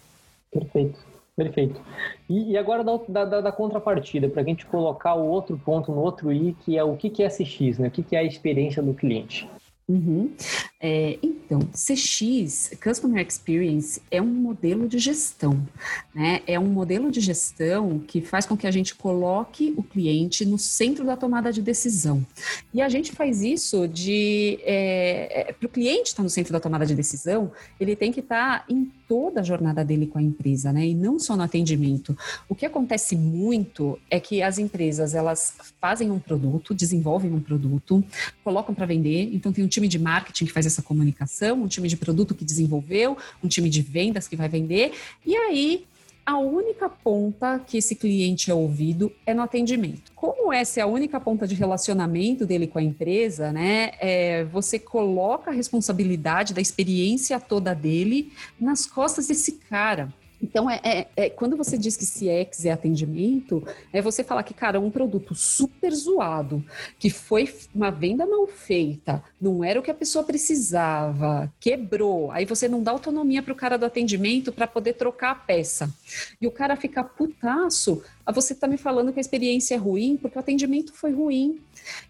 Perfeito, 0.58 0.98
perfeito. 1.36 1.80
E, 2.28 2.52
e 2.52 2.58
agora 2.58 2.82
da, 2.82 3.24
da, 3.24 3.40
da 3.42 3.52
contrapartida, 3.52 4.28
para 4.28 4.42
a 4.42 4.44
gente 4.44 4.64
colocar 4.66 5.14
o 5.14 5.26
outro 5.26 5.58
ponto 5.58 5.92
no 5.92 5.98
outro 5.98 6.32
i, 6.32 6.54
que 6.64 6.78
é 6.78 6.82
o 6.82 6.96
que, 6.96 7.10
que 7.10 7.22
é 7.22 7.28
SX, 7.28 7.78
né? 7.78 7.88
o 7.88 7.90
que, 7.90 8.02
que 8.02 8.16
é 8.16 8.20
a 8.20 8.24
experiência 8.24 8.82
do 8.82 8.94
cliente. 8.94 9.48
Uhum. 9.88 10.32
É, 10.80 11.16
então, 11.22 11.60
CX, 11.72 12.72
Customer 12.82 13.24
Experience, 13.24 14.02
é 14.10 14.20
um 14.20 14.26
modelo 14.26 14.88
de 14.88 14.98
gestão, 14.98 15.64
né? 16.12 16.42
É 16.44 16.58
um 16.58 16.66
modelo 16.66 17.10
de 17.10 17.20
gestão 17.20 18.00
que 18.00 18.20
faz 18.20 18.46
com 18.46 18.56
que 18.56 18.66
a 18.66 18.70
gente 18.70 18.96
coloque 18.96 19.72
o 19.76 19.82
cliente 19.84 20.44
no 20.44 20.58
centro 20.58 21.04
da 21.04 21.16
tomada 21.16 21.52
de 21.52 21.62
decisão. 21.62 22.26
E 22.74 22.82
a 22.82 22.88
gente 22.88 23.12
faz 23.12 23.42
isso 23.42 23.86
de. 23.86 24.58
É, 24.64 25.50
é, 25.50 25.52
Para 25.52 25.66
o 25.66 25.70
cliente 25.70 26.08
estar 26.08 26.22
no 26.22 26.30
centro 26.30 26.52
da 26.52 26.58
tomada 26.58 26.84
de 26.84 26.94
decisão, 26.94 27.52
ele 27.78 27.94
tem 27.94 28.10
que 28.10 28.20
estar 28.20 28.64
em 28.68 28.90
toda 29.08 29.40
a 29.40 29.44
jornada 29.44 29.84
dele 29.84 30.06
com 30.06 30.18
a 30.18 30.22
empresa, 30.22 30.72
né? 30.72 30.86
E 30.86 30.94
não 30.94 31.18
só 31.18 31.36
no 31.36 31.42
atendimento. 31.42 32.16
O 32.48 32.54
que 32.54 32.66
acontece 32.66 33.16
muito 33.16 33.98
é 34.10 34.18
que 34.18 34.42
as 34.42 34.58
empresas 34.58 35.14
elas 35.14 35.54
fazem 35.80 36.10
um 36.10 36.18
produto, 36.18 36.74
desenvolvem 36.74 37.32
um 37.32 37.40
produto, 37.40 38.04
colocam 38.42 38.74
para 38.74 38.86
vender. 38.86 39.30
Então 39.32 39.52
tem 39.52 39.64
um 39.64 39.68
time 39.76 39.88
de 39.88 39.98
marketing 39.98 40.46
que 40.46 40.52
faz 40.52 40.66
essa 40.66 40.82
comunicação, 40.82 41.62
um 41.62 41.68
time 41.68 41.88
de 41.88 41.96
produto 41.96 42.34
que 42.34 42.44
desenvolveu, 42.44 43.16
um 43.42 43.48
time 43.48 43.68
de 43.68 43.82
vendas 43.82 44.26
que 44.26 44.36
vai 44.36 44.48
vender. 44.48 44.92
E 45.24 45.36
aí 45.36 45.84
a 46.24 46.38
única 46.38 46.88
ponta 46.88 47.60
que 47.64 47.76
esse 47.76 47.94
cliente 47.94 48.50
é 48.50 48.54
ouvido 48.54 49.12
é 49.24 49.32
no 49.32 49.42
atendimento. 49.42 50.10
Como 50.16 50.52
essa 50.52 50.80
é 50.80 50.82
a 50.82 50.86
única 50.86 51.20
ponta 51.20 51.46
de 51.46 51.54
relacionamento 51.54 52.44
dele 52.44 52.66
com 52.66 52.78
a 52.78 52.82
empresa, 52.82 53.52
né? 53.52 53.92
É, 54.00 54.44
você 54.44 54.78
coloca 54.78 55.50
a 55.50 55.54
responsabilidade 55.54 56.52
da 56.52 56.60
experiência 56.60 57.38
toda 57.38 57.74
dele 57.74 58.32
nas 58.58 58.86
costas 58.86 59.28
desse 59.28 59.52
cara. 59.52 60.12
Então, 60.42 60.70
é, 60.70 60.80
é, 60.84 61.06
é, 61.16 61.30
quando 61.30 61.56
você 61.56 61.78
diz 61.78 61.96
que 61.96 62.04
CX 62.04 62.66
é 62.66 62.72
atendimento, 62.72 63.66
é 63.92 64.02
você 64.02 64.22
falar 64.22 64.42
que, 64.42 64.54
cara, 64.54 64.78
um 64.78 64.90
produto 64.90 65.34
super 65.34 65.92
zoado, 65.94 66.64
que 66.98 67.10
foi 67.10 67.52
uma 67.74 67.90
venda 67.90 68.26
mal 68.26 68.46
feita, 68.46 69.22
não 69.40 69.64
era 69.64 69.80
o 69.80 69.82
que 69.82 69.90
a 69.90 69.94
pessoa 69.94 70.24
precisava, 70.24 71.52
quebrou. 71.58 72.30
Aí 72.30 72.44
você 72.44 72.68
não 72.68 72.82
dá 72.82 72.90
autonomia 72.90 73.42
para 73.42 73.52
o 73.52 73.56
cara 73.56 73.76
do 73.76 73.86
atendimento 73.86 74.52
para 74.52 74.66
poder 74.66 74.94
trocar 74.94 75.30
a 75.30 75.34
peça. 75.34 75.92
E 76.40 76.46
o 76.46 76.50
cara 76.50 76.76
fica 76.76 77.02
putaço 77.02 78.02
você 78.32 78.52
está 78.52 78.66
me 78.66 78.76
falando 78.76 79.12
que 79.12 79.18
a 79.18 79.20
experiência 79.20 79.74
é 79.74 79.78
ruim 79.78 80.16
porque 80.20 80.36
o 80.36 80.40
atendimento 80.40 80.92
foi 80.92 81.12
ruim. 81.12 81.60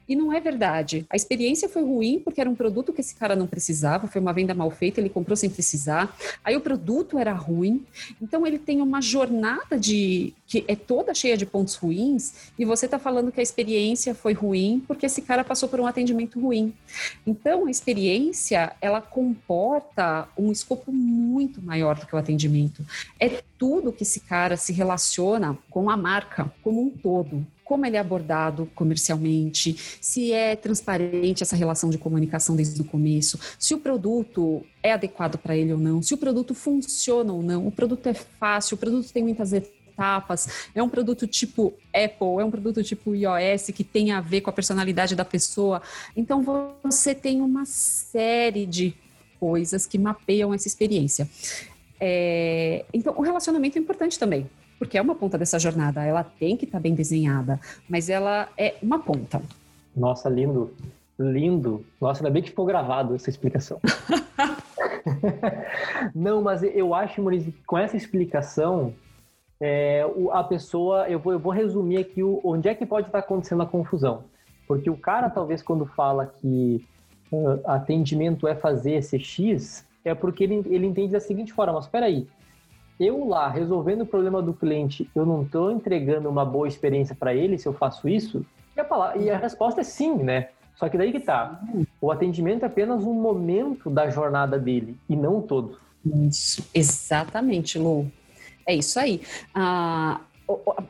E 0.08 0.16
não 0.16 0.32
é 0.32 0.40
verdade. 0.40 1.04
A 1.10 1.16
experiência 1.16 1.68
foi 1.68 1.82
ruim 1.82 2.20
porque 2.20 2.40
era 2.40 2.48
um 2.48 2.54
produto 2.54 2.92
que 2.92 3.00
esse 3.00 3.14
cara 3.14 3.36
não 3.36 3.46
precisava, 3.46 4.06
foi 4.06 4.20
uma 4.20 4.32
venda 4.32 4.54
mal 4.54 4.70
feita, 4.70 5.00
ele 5.00 5.10
comprou 5.10 5.36
sem 5.36 5.50
precisar. 5.50 6.16
Aí 6.42 6.56
o 6.56 6.60
produto 6.60 7.18
era 7.18 7.32
ruim. 7.32 7.84
Então 8.20 8.46
ele 8.46 8.58
tem 8.58 8.80
uma 8.80 9.00
jornada 9.00 9.78
de 9.78 10.32
que 10.46 10.64
é 10.68 10.76
toda 10.76 11.14
cheia 11.14 11.36
de 11.36 11.44
pontos 11.44 11.74
ruins 11.74 12.52
e 12.58 12.64
você 12.64 12.86
está 12.86 12.98
falando 12.98 13.32
que 13.32 13.40
a 13.40 13.42
experiência 13.42 14.14
foi 14.14 14.32
ruim 14.32 14.82
porque 14.86 15.06
esse 15.06 15.22
cara 15.22 15.44
passou 15.44 15.68
por 15.68 15.80
um 15.80 15.86
atendimento 15.86 16.40
ruim. 16.40 16.72
Então 17.26 17.66
a 17.66 17.70
experiência 17.70 18.72
ela 18.80 19.00
comporta 19.00 20.28
um 20.38 20.52
escopo 20.52 20.92
muito 20.92 21.60
maior 21.60 21.98
do 21.98 22.06
que 22.06 22.14
o 22.14 22.18
atendimento. 22.18 22.84
É 23.18 23.42
tudo 23.58 23.92
que 23.92 24.02
esse 24.02 24.20
cara 24.20 24.56
se 24.56 24.72
relaciona 24.72 25.58
com 25.70 25.90
a 25.90 25.96
marca 25.96 26.52
como 26.62 26.82
um 26.82 26.90
todo. 26.90 27.46
Como 27.64 27.84
ele 27.84 27.96
é 27.96 27.98
abordado 27.98 28.70
comercialmente, 28.76 29.76
se 30.00 30.30
é 30.30 30.54
transparente 30.54 31.42
essa 31.42 31.56
relação 31.56 31.90
de 31.90 31.98
comunicação 31.98 32.54
desde 32.54 32.80
o 32.80 32.84
começo, 32.84 33.40
se 33.58 33.74
o 33.74 33.78
produto 33.78 34.64
é 34.80 34.92
adequado 34.92 35.36
para 35.36 35.56
ele 35.56 35.72
ou 35.72 35.78
não, 35.78 36.00
se 36.00 36.14
o 36.14 36.16
produto 36.16 36.54
funciona 36.54 37.32
ou 37.32 37.42
não, 37.42 37.66
o 37.66 37.72
produto 37.72 38.06
é 38.06 38.14
fácil, 38.14 38.76
o 38.76 38.78
produto 38.78 39.12
tem 39.12 39.24
muitas 39.24 39.52
etapas, 39.96 40.68
é 40.74 40.82
um 40.82 40.88
produto 40.88 41.26
tipo 41.26 41.72
Apple, 41.88 42.40
é 42.40 42.44
um 42.44 42.50
produto 42.50 42.82
tipo 42.82 43.14
iOS 43.14 43.70
que 43.74 43.82
tem 43.82 44.12
a 44.12 44.20
ver 44.20 44.42
com 44.42 44.50
a 44.50 44.52
personalidade 44.52 45.16
da 45.16 45.24
pessoa. 45.24 45.80
Então 46.14 46.44
você 46.82 47.14
tem 47.14 47.40
uma 47.40 47.64
série 47.64 48.66
de 48.66 48.94
coisas 49.40 49.86
que 49.86 49.98
mapeiam 49.98 50.52
essa 50.52 50.68
experiência. 50.68 51.28
É, 51.98 52.84
então, 52.92 53.14
o 53.16 53.22
relacionamento 53.22 53.78
é 53.78 53.80
importante 53.80 54.18
também, 54.18 54.48
porque 54.78 54.98
é 54.98 55.02
uma 55.02 55.14
ponta 55.14 55.38
dessa 55.38 55.58
jornada. 55.58 56.04
Ela 56.04 56.22
tem 56.22 56.56
que 56.56 56.66
estar 56.66 56.78
tá 56.78 56.82
bem 56.82 56.94
desenhada, 56.94 57.58
mas 57.88 58.10
ela 58.10 58.48
é 58.56 58.74
uma 58.82 58.98
ponta. 58.98 59.42
Nossa, 59.96 60.28
lindo. 60.28 60.74
Lindo. 61.18 61.84
Nossa, 61.98 62.20
ainda 62.20 62.30
bem 62.30 62.42
que 62.42 62.50
ficou 62.50 62.66
gravado 62.66 63.14
essa 63.14 63.30
explicação. 63.30 63.80
Não, 66.14 66.42
mas 66.42 66.62
eu 66.62 66.94
acho, 66.94 67.22
Maurício, 67.22 67.52
que 67.52 67.62
com 67.64 67.78
essa 67.78 67.96
explicação, 67.96 68.92
é, 69.60 70.04
a 70.32 70.44
pessoa, 70.44 71.08
eu 71.08 71.18
vou, 71.18 71.32
eu 71.32 71.38
vou 71.38 71.52
resumir 71.52 71.98
aqui 71.98 72.22
o, 72.22 72.40
onde 72.44 72.68
é 72.68 72.74
que 72.74 72.84
pode 72.84 73.08
estar 73.08 73.20
acontecendo 73.20 73.62
a 73.62 73.66
confusão. 73.66 74.24
Porque 74.66 74.90
o 74.90 74.96
cara, 74.96 75.30
talvez, 75.30 75.62
quando 75.62 75.86
fala 75.86 76.26
que 76.26 76.84
uh, 77.30 77.60
atendimento 77.64 78.46
é 78.48 78.54
fazer 78.54 78.92
esse 78.92 79.18
X, 79.18 79.86
é 80.04 80.14
porque 80.14 80.44
ele, 80.44 80.62
ele 80.66 80.86
entende 80.86 81.12
da 81.12 81.20
seguinte 81.20 81.52
forma, 81.52 81.72
mas 81.74 82.02
aí, 82.02 82.26
eu 82.98 83.26
lá 83.26 83.48
resolvendo 83.48 84.02
o 84.02 84.06
problema 84.06 84.42
do 84.42 84.54
cliente, 84.54 85.08
eu 85.14 85.24
não 85.24 85.42
estou 85.42 85.70
entregando 85.70 86.28
uma 86.28 86.44
boa 86.44 86.66
experiência 86.66 87.14
para 87.14 87.34
ele 87.34 87.58
se 87.58 87.66
eu 87.66 87.72
faço 87.72 88.08
isso? 88.08 88.44
E 88.76 88.80
a, 88.80 88.84
palavra, 88.84 89.18
e 89.18 89.30
a 89.30 89.38
resposta 89.38 89.80
é 89.80 89.84
sim, 89.84 90.14
né? 90.16 90.48
Só 90.74 90.88
que 90.88 90.98
daí 90.98 91.10
que 91.10 91.20
tá. 91.20 91.60
O 92.00 92.10
atendimento 92.10 92.62
é 92.62 92.66
apenas 92.66 93.02
um 93.04 93.14
momento 93.14 93.88
da 93.88 94.10
jornada 94.10 94.58
dele 94.58 94.96
e 95.08 95.16
não 95.16 95.40
todo. 95.40 95.78
Isso, 96.04 96.68
exatamente, 96.74 97.78
Lu. 97.78 98.10
É 98.66 98.74
isso 98.74 98.98
aí. 98.98 99.20
Ah, 99.54 100.20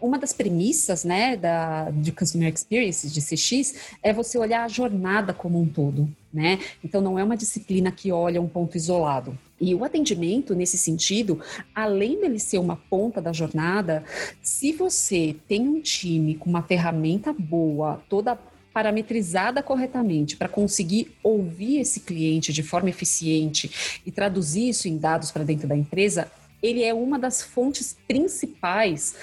uma 0.01 0.19
das 0.19 0.33
premissas 0.33 1.05
né, 1.05 1.37
da, 1.37 1.91
de 1.91 2.13
Customer 2.13 2.53
Experience, 2.53 3.09
de 3.09 3.21
CX, 3.21 3.97
é 4.03 4.13
você 4.13 4.39
olhar 4.39 4.65
a 4.65 4.69
jornada 4.69 5.33
como 5.33 5.61
um 5.61 5.67
todo. 5.67 6.09
Né? 6.33 6.59
Então, 6.85 7.01
não 7.01 7.19
é 7.19 7.25
uma 7.25 7.37
disciplina 7.37 7.91
que 7.91 8.13
olha 8.13 8.41
um 8.41 8.49
ponto 8.49 8.77
isolado. 8.77 9.37
E 9.59 9.75
o 9.75 9.85
atendimento, 9.85 10.55
nesse 10.55 10.77
sentido, 10.77 11.41
além 11.75 12.21
dele 12.21 12.39
ser 12.39 12.59
uma 12.59 12.77
ponta 12.77 13.23
da 13.23 13.33
jornada, 13.33 14.05
se 14.43 14.73
você 14.73 15.35
tem 15.49 15.67
um 15.67 15.81
time 15.81 16.35
com 16.35 16.51
uma 16.51 16.63
ferramenta 16.63 17.33
boa, 17.33 18.03
toda 18.11 18.39
parametrizada 18.75 19.63
corretamente 19.63 20.37
para 20.37 20.51
conseguir 20.51 21.17
ouvir 21.23 21.79
esse 21.79 22.01
cliente 22.01 22.53
de 22.53 22.63
forma 22.63 22.91
eficiente 22.91 24.01
e 24.05 24.13
traduzir 24.13 24.69
isso 24.69 24.87
em 24.87 24.99
dados 24.99 25.31
para 25.31 25.45
dentro 25.45 25.67
da 25.67 25.75
empresa, 25.75 26.31
ele 26.67 26.83
é 26.83 26.93
uma 26.93 27.19
das 27.19 27.43
fontes 27.43 27.97
principais 28.07 29.15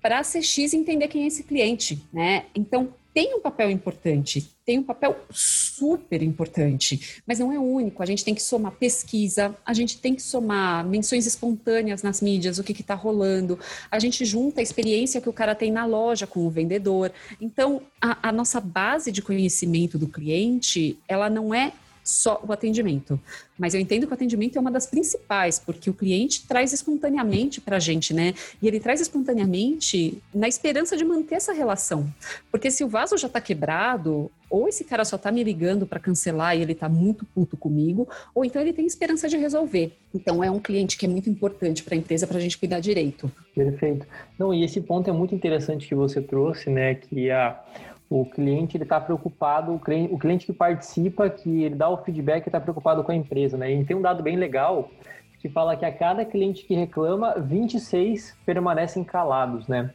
para 0.00 0.18
a 0.18 0.22
CX 0.22 0.72
entender 0.72 1.08
quem 1.08 1.24
é 1.24 1.26
esse 1.26 1.42
cliente, 1.42 2.02
né? 2.12 2.46
Então, 2.54 2.94
tem 3.12 3.34
um 3.34 3.40
papel 3.40 3.70
importante, 3.70 4.48
tem 4.64 4.78
um 4.78 4.84
papel 4.84 5.18
super 5.30 6.22
importante, 6.22 7.20
mas 7.26 7.40
não 7.40 7.52
é 7.52 7.58
único. 7.58 8.02
A 8.02 8.06
gente 8.06 8.24
tem 8.24 8.34
que 8.34 8.42
somar 8.42 8.72
pesquisa, 8.72 9.54
a 9.66 9.74
gente 9.74 9.98
tem 9.98 10.14
que 10.14 10.22
somar 10.22 10.86
menções 10.86 11.26
espontâneas 11.26 12.04
nas 12.04 12.20
mídias, 12.20 12.58
o 12.58 12.64
que 12.64 12.72
está 12.72 12.94
rolando. 12.94 13.58
A 13.90 13.98
gente 13.98 14.24
junta 14.24 14.60
a 14.60 14.62
experiência 14.62 15.20
que 15.20 15.28
o 15.28 15.32
cara 15.32 15.56
tem 15.56 15.72
na 15.72 15.84
loja 15.84 16.24
com 16.24 16.46
o 16.46 16.50
vendedor. 16.50 17.12
Então, 17.40 17.82
a, 18.00 18.28
a 18.28 18.32
nossa 18.32 18.60
base 18.60 19.10
de 19.10 19.20
conhecimento 19.20 19.98
do 19.98 20.06
cliente, 20.06 20.96
ela 21.08 21.28
não 21.28 21.52
é 21.52 21.72
só 22.02 22.42
o 22.46 22.52
atendimento. 22.52 23.20
Mas 23.58 23.74
eu 23.74 23.80
entendo 23.80 24.06
que 24.06 24.12
o 24.12 24.14
atendimento 24.14 24.56
é 24.56 24.60
uma 24.60 24.70
das 24.70 24.86
principais, 24.86 25.58
porque 25.58 25.90
o 25.90 25.94
cliente 25.94 26.46
traz 26.46 26.72
espontaneamente 26.72 27.60
para 27.60 27.76
a 27.76 27.80
gente, 27.80 28.14
né? 28.14 28.34
E 28.60 28.66
ele 28.66 28.80
traz 28.80 29.00
espontaneamente 29.00 30.22
na 30.34 30.48
esperança 30.48 30.96
de 30.96 31.04
manter 31.04 31.36
essa 31.36 31.52
relação. 31.52 32.12
Porque 32.50 32.70
se 32.70 32.82
o 32.82 32.88
vaso 32.88 33.18
já 33.18 33.26
está 33.26 33.40
quebrado, 33.40 34.30
ou 34.48 34.68
esse 34.68 34.82
cara 34.82 35.04
só 35.04 35.16
está 35.16 35.30
me 35.30 35.44
ligando 35.44 35.86
para 35.86 36.00
cancelar 36.00 36.56
e 36.56 36.62
ele 36.62 36.72
está 36.72 36.88
muito 36.88 37.24
puto 37.26 37.56
comigo, 37.56 38.08
ou 38.34 38.44
então 38.44 38.60
ele 38.60 38.72
tem 38.72 38.86
esperança 38.86 39.28
de 39.28 39.36
resolver. 39.36 39.92
Então 40.12 40.42
é 40.42 40.50
um 40.50 40.58
cliente 40.58 40.96
que 40.96 41.06
é 41.06 41.08
muito 41.08 41.30
importante 41.30 41.82
para 41.84 41.94
a 41.94 41.98
empresa 41.98 42.26
para 42.26 42.38
a 42.38 42.40
gente 42.40 42.58
cuidar 42.58 42.80
direito. 42.80 43.30
Perfeito. 43.54 44.06
Não, 44.38 44.52
e 44.52 44.64
esse 44.64 44.80
ponto 44.80 45.08
é 45.08 45.12
muito 45.12 45.34
interessante 45.34 45.86
que 45.86 45.94
você 45.94 46.20
trouxe, 46.20 46.70
né? 46.70 46.94
Que 46.94 47.30
a 47.30 47.62
o 48.10 48.24
cliente 48.24 48.76
ele 48.76 48.82
está 48.82 49.00
preocupado, 49.00 49.72
o 49.72 49.78
cliente, 49.78 50.44
que 50.44 50.52
participa, 50.52 51.30
que 51.30 51.62
ele 51.62 51.76
dá 51.76 51.88
o 51.88 51.98
feedback, 51.98 52.44
está 52.44 52.60
preocupado 52.60 53.04
com 53.04 53.12
a 53.12 53.14
empresa, 53.14 53.56
né? 53.56 53.72
E 53.72 53.84
tem 53.84 53.96
um 53.96 54.02
dado 54.02 54.20
bem 54.20 54.36
legal 54.36 54.90
que 55.38 55.48
fala 55.48 55.76
que 55.76 55.84
a 55.84 55.92
cada 55.92 56.24
cliente 56.24 56.66
que 56.66 56.74
reclama, 56.74 57.36
26 57.38 58.36
permanecem 58.44 59.04
calados, 59.04 59.68
né? 59.68 59.92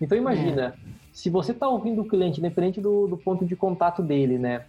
Então 0.00 0.18
imagina, 0.18 0.74
é. 0.76 0.88
se 1.12 1.30
você 1.30 1.52
está 1.52 1.68
ouvindo 1.68 2.02
o 2.02 2.08
cliente, 2.08 2.40
independente 2.40 2.80
do, 2.80 3.06
do 3.06 3.16
ponto 3.16 3.46
de 3.46 3.54
contato 3.54 4.02
dele, 4.02 4.38
né? 4.38 4.64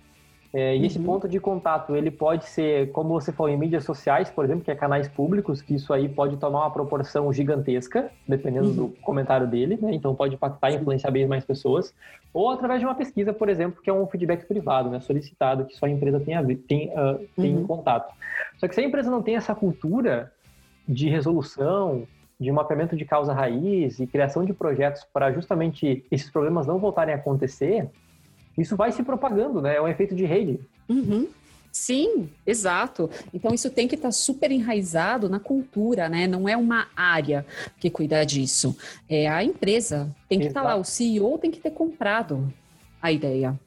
É, 0.53 0.75
e 0.75 0.79
uhum. 0.79 0.85
esse 0.85 0.99
ponto 0.99 1.27
de 1.27 1.39
contato, 1.39 1.95
ele 1.95 2.11
pode 2.11 2.45
ser, 2.45 2.91
como 2.91 3.09
você 3.09 3.31
falou, 3.31 3.51
em 3.51 3.57
mídias 3.57 3.83
sociais, 3.83 4.29
por 4.29 4.45
exemplo, 4.45 4.63
que 4.63 4.69
é 4.69 4.75
canais 4.75 5.07
públicos, 5.07 5.63
que 5.63 5.73
isso 5.73 5.91
aí 5.91 6.07
pode 6.07 6.37
tomar 6.37 6.59
uma 6.59 6.71
proporção 6.71 7.33
gigantesca, 7.33 8.11
dependendo 8.27 8.67
uhum. 8.67 8.75
do 8.75 8.87
comentário 9.01 9.47
dele, 9.47 9.79
né? 9.81 9.91
Então 9.95 10.13
pode 10.13 10.35
impactar 10.35 10.69
e 10.69 10.75
influenciar 10.75 11.09
bem 11.09 11.25
mais 11.25 11.43
pessoas. 11.43 11.91
Ou 12.31 12.51
através 12.51 12.79
de 12.79 12.85
uma 12.85 12.93
pesquisa, 12.93 13.33
por 13.33 13.49
exemplo, 13.49 13.81
que 13.81 13.89
é 13.89 13.93
um 13.93 14.05
feedback 14.05 14.45
privado, 14.45 14.91
né? 14.91 14.99
Solicitado, 14.99 15.65
que 15.65 15.75
só 15.75 15.87
a 15.87 15.89
empresa 15.89 16.19
tem, 16.19 16.35
a, 16.35 16.43
tem, 16.43 16.89
uh, 16.89 17.27
tem 17.35 17.55
uhum. 17.55 17.65
contato. 17.65 18.13
Só 18.59 18.67
que 18.67 18.75
se 18.75 18.81
a 18.81 18.83
empresa 18.83 19.09
não 19.09 19.23
tem 19.23 19.35
essa 19.35 19.55
cultura 19.55 20.31
de 20.87 21.09
resolução, 21.09 22.07
de 22.39 22.51
mapeamento 22.51 22.95
de 22.95 23.05
causa 23.05 23.33
raiz 23.33 23.99
e 23.99 24.05
criação 24.05 24.45
de 24.45 24.53
projetos 24.53 25.03
para 25.11 25.31
justamente 25.31 26.05
esses 26.11 26.29
problemas 26.29 26.67
não 26.67 26.77
voltarem 26.77 27.15
a 27.15 27.17
acontecer, 27.17 27.89
isso 28.57 28.75
vai 28.75 28.91
se 28.91 29.03
propagando, 29.03 29.61
né? 29.61 29.75
É 29.75 29.81
um 29.81 29.87
efeito 29.87 30.15
de 30.15 30.25
rede. 30.25 30.59
Uhum. 30.87 31.27
Sim, 31.71 32.29
exato. 32.45 33.09
Então 33.33 33.51
isso 33.51 33.67
tem 33.71 33.87
que 33.87 33.95
estar 33.95 34.09
tá 34.09 34.11
super 34.11 34.51
enraizado 34.51 35.27
na 35.27 35.39
cultura, 35.39 36.07
né? 36.07 36.27
Não 36.27 36.47
é 36.47 36.55
uma 36.55 36.87
área 36.95 37.43
que 37.79 37.89
cuida 37.89 38.23
disso. 38.23 38.77
É 39.09 39.27
a 39.27 39.43
empresa. 39.43 40.15
Tem 40.29 40.39
que 40.39 40.47
estar 40.47 40.61
tá 40.61 40.67
lá, 40.67 40.75
o 40.75 40.83
CEO 40.83 41.37
tem 41.39 41.49
que 41.49 41.59
ter 41.59 41.71
comprado 41.71 42.53
a 43.01 43.11
ideia. 43.11 43.59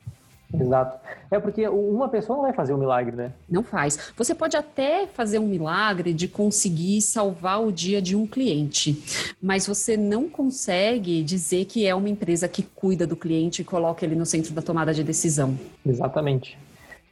Exato. 0.52 0.98
É 1.30 1.40
porque 1.40 1.66
uma 1.68 2.08
pessoa 2.08 2.36
não 2.36 2.44
vai 2.44 2.52
fazer 2.52 2.72
um 2.72 2.78
milagre, 2.78 3.14
né? 3.14 3.32
Não 3.48 3.62
faz. 3.62 4.12
Você 4.16 4.34
pode 4.34 4.56
até 4.56 5.06
fazer 5.06 5.38
um 5.38 5.46
milagre 5.46 6.12
de 6.12 6.28
conseguir 6.28 7.00
salvar 7.02 7.62
o 7.62 7.72
dia 7.72 8.00
de 8.00 8.14
um 8.14 8.26
cliente, 8.26 9.02
mas 9.42 9.66
você 9.66 9.96
não 9.96 10.28
consegue 10.28 11.22
dizer 11.22 11.64
que 11.64 11.86
é 11.86 11.94
uma 11.94 12.08
empresa 12.08 12.48
que 12.48 12.62
cuida 12.62 13.06
do 13.06 13.16
cliente 13.16 13.62
e 13.62 13.64
coloca 13.64 14.04
ele 14.04 14.14
no 14.14 14.24
centro 14.24 14.52
da 14.54 14.62
tomada 14.62 14.94
de 14.94 15.02
decisão. 15.02 15.58
Exatamente. 15.84 16.56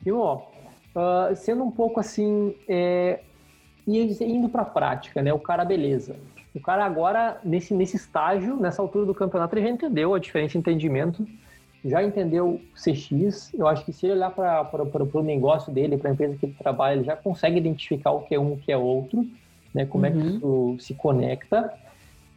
E, 0.06 0.12
ó, 0.12 0.36
uh, 0.94 1.34
sendo 1.34 1.64
um 1.64 1.70
pouco 1.70 1.98
assim, 1.98 2.54
é, 2.68 3.20
indo 3.86 4.48
para 4.48 4.62
a 4.62 4.66
prática, 4.66 5.22
né? 5.22 5.32
O 5.32 5.40
cara, 5.40 5.64
beleza. 5.64 6.16
O 6.54 6.60
cara 6.60 6.84
agora, 6.84 7.40
nesse, 7.42 7.74
nesse 7.74 7.96
estágio, 7.96 8.56
nessa 8.56 8.80
altura 8.80 9.04
do 9.04 9.14
campeonato, 9.14 9.56
ele 9.56 9.66
já 9.66 9.72
entendeu 9.72 10.14
a 10.14 10.20
diferença 10.20 10.52
de 10.52 10.58
entendimento 10.58 11.26
já 11.84 12.02
entendeu 12.02 12.60
CX, 12.74 13.52
eu 13.52 13.68
acho 13.68 13.84
que 13.84 13.92
se 13.92 14.06
ele 14.06 14.14
olhar 14.14 14.30
para 14.30 14.82
o 14.82 15.22
negócio 15.22 15.72
dele, 15.72 15.98
para 15.98 16.10
a 16.10 16.12
empresa 16.12 16.36
que 16.36 16.46
ele 16.46 16.56
trabalha, 16.58 16.94
ele 16.94 17.04
já 17.04 17.14
consegue 17.14 17.58
identificar 17.58 18.10
o 18.12 18.22
que 18.22 18.34
é 18.34 18.40
um 18.40 18.54
o 18.54 18.56
que 18.56 18.72
é 18.72 18.76
outro, 18.76 19.26
né? 19.72 19.84
Como 19.84 20.04
uhum. 20.04 20.10
é 20.10 20.12
que 20.12 20.18
uhum. 20.18 20.36
isso 20.36 20.86
se 20.86 20.94
conecta. 20.94 21.72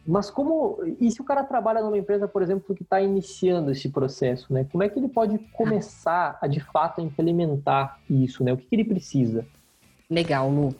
Mas 0.06 0.30
como. 0.30 0.78
E 1.00 1.10
se 1.10 1.20
o 1.20 1.24
cara 1.24 1.44
trabalha 1.44 1.82
numa 1.82 1.98
empresa, 1.98 2.26
por 2.26 2.42
exemplo, 2.42 2.74
que 2.74 2.82
está 2.82 3.00
iniciando 3.00 3.70
esse 3.70 3.88
processo, 3.88 4.52
né? 4.52 4.66
Como 4.70 4.82
é 4.82 4.88
que 4.88 4.98
ele 4.98 5.08
pode 5.08 5.38
começar 5.52 6.38
a 6.40 6.46
de 6.46 6.60
fato 6.60 7.00
implementar 7.00 7.98
isso, 8.08 8.42
né? 8.42 8.52
O 8.52 8.56
que, 8.56 8.66
que 8.66 8.74
ele 8.74 8.84
precisa? 8.84 9.46
Legal, 10.10 10.50
Lu. 10.50 10.74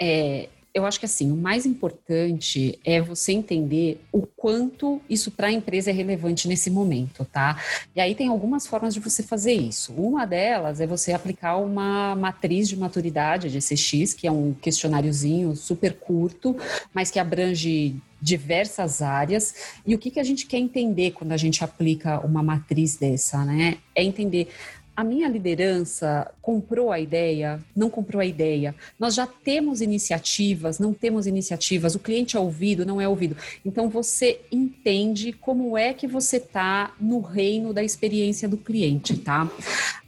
É, 0.00 0.48
eu 0.72 0.86
acho 0.86 1.00
que 1.00 1.06
assim, 1.06 1.32
o 1.32 1.36
mais 1.36 1.66
importante 1.66 2.78
é 2.84 3.00
você 3.00 3.32
entender 3.32 4.00
o 4.12 4.22
quanto 4.22 5.00
isso 5.10 5.30
para 5.30 5.48
a 5.48 5.52
empresa 5.52 5.90
é 5.90 5.92
relevante 5.92 6.46
nesse 6.46 6.70
momento, 6.70 7.24
tá? 7.24 7.60
E 7.94 8.00
aí 8.00 8.14
tem 8.14 8.28
algumas 8.28 8.66
formas 8.66 8.94
de 8.94 9.00
você 9.00 9.22
fazer 9.22 9.52
isso. 9.52 9.92
Uma 9.94 10.24
delas 10.24 10.80
é 10.80 10.86
você 10.86 11.12
aplicar 11.12 11.56
uma 11.56 12.14
matriz 12.14 12.68
de 12.68 12.76
maturidade 12.76 13.50
de 13.50 13.58
CX, 13.58 14.14
que 14.14 14.26
é 14.26 14.32
um 14.32 14.54
questionáriozinho 14.54 15.56
super 15.56 15.94
curto, 15.94 16.56
mas 16.94 17.10
que 17.10 17.18
abrange 17.18 17.96
diversas 18.20 19.00
áreas. 19.02 19.54
E 19.86 19.94
o 19.94 19.98
que, 19.98 20.10
que 20.10 20.20
a 20.20 20.24
gente 20.24 20.46
quer 20.46 20.58
entender 20.58 21.12
quando 21.12 21.32
a 21.32 21.36
gente 21.36 21.64
aplica 21.64 22.20
uma 22.20 22.42
matriz 22.42 22.96
dessa, 22.96 23.44
né? 23.44 23.78
É 23.94 24.04
entender 24.04 24.48
a 25.00 25.04
minha 25.04 25.26
liderança 25.30 26.30
comprou 26.42 26.92
a 26.92 27.00
ideia, 27.00 27.58
não 27.74 27.88
comprou 27.88 28.20
a 28.20 28.26
ideia. 28.26 28.74
Nós 28.98 29.14
já 29.14 29.26
temos 29.26 29.80
iniciativas, 29.80 30.78
não 30.78 30.92
temos 30.92 31.26
iniciativas, 31.26 31.94
o 31.94 31.98
cliente 31.98 32.36
é 32.36 32.40
ouvido, 32.40 32.84
não 32.84 33.00
é 33.00 33.08
ouvido. 33.08 33.34
Então 33.64 33.88
você 33.88 34.42
entende 34.52 35.32
como 35.32 35.78
é 35.78 35.94
que 35.94 36.06
você 36.06 36.36
está 36.36 36.92
no 37.00 37.20
reino 37.20 37.72
da 37.72 37.82
experiência 37.82 38.46
do 38.46 38.58
cliente, 38.58 39.16
tá? 39.16 39.48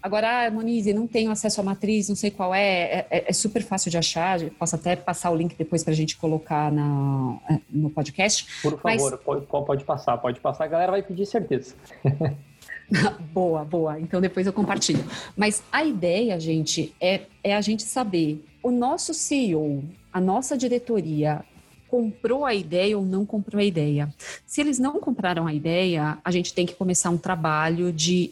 Agora, 0.02 0.46
ah, 0.46 0.50
Monize, 0.50 0.92
não 0.92 1.06
tenho 1.06 1.30
acesso 1.30 1.62
à 1.62 1.64
matriz, 1.64 2.10
não 2.10 2.16
sei 2.16 2.30
qual 2.30 2.54
é, 2.54 3.06
é, 3.10 3.24
é 3.28 3.32
super 3.32 3.62
fácil 3.62 3.90
de 3.90 3.96
achar, 3.96 4.40
posso 4.58 4.76
até 4.76 4.94
passar 4.94 5.30
o 5.30 5.36
link 5.36 5.56
depois 5.56 5.82
para 5.82 5.94
a 5.94 5.96
gente 5.96 6.18
colocar 6.18 6.70
na, 6.70 7.38
é, 7.48 7.58
no 7.70 7.88
podcast. 7.88 8.46
Por 8.60 8.78
favor, 8.78 9.10
Mas... 9.12 9.20
pode, 9.24 9.46
pode 9.46 9.84
passar, 9.84 10.18
pode 10.18 10.38
passar, 10.38 10.64
a 10.64 10.68
galera 10.68 10.92
vai 10.92 11.02
pedir 11.02 11.24
certeza. 11.24 11.74
boa, 13.32 13.64
boa. 13.64 14.00
Então 14.00 14.20
depois 14.20 14.46
eu 14.46 14.52
compartilho. 14.52 15.04
Mas 15.36 15.62
a 15.72 15.84
ideia, 15.84 16.38
gente, 16.38 16.94
é, 17.00 17.22
é 17.42 17.54
a 17.54 17.60
gente 17.60 17.82
saber 17.82 18.44
o 18.62 18.70
nosso 18.70 19.12
CEO, 19.12 19.84
a 20.12 20.20
nossa 20.20 20.56
diretoria 20.56 21.44
comprou 21.88 22.46
a 22.46 22.54
ideia 22.54 22.96
ou 22.96 23.04
não 23.04 23.26
comprou 23.26 23.60
a 23.60 23.64
ideia. 23.64 24.12
Se 24.46 24.60
eles 24.62 24.78
não 24.78 24.98
compraram 24.98 25.46
a 25.46 25.52
ideia, 25.52 26.18
a 26.24 26.30
gente 26.30 26.54
tem 26.54 26.64
que 26.64 26.74
começar 26.74 27.10
um 27.10 27.18
trabalho 27.18 27.92
de 27.92 28.30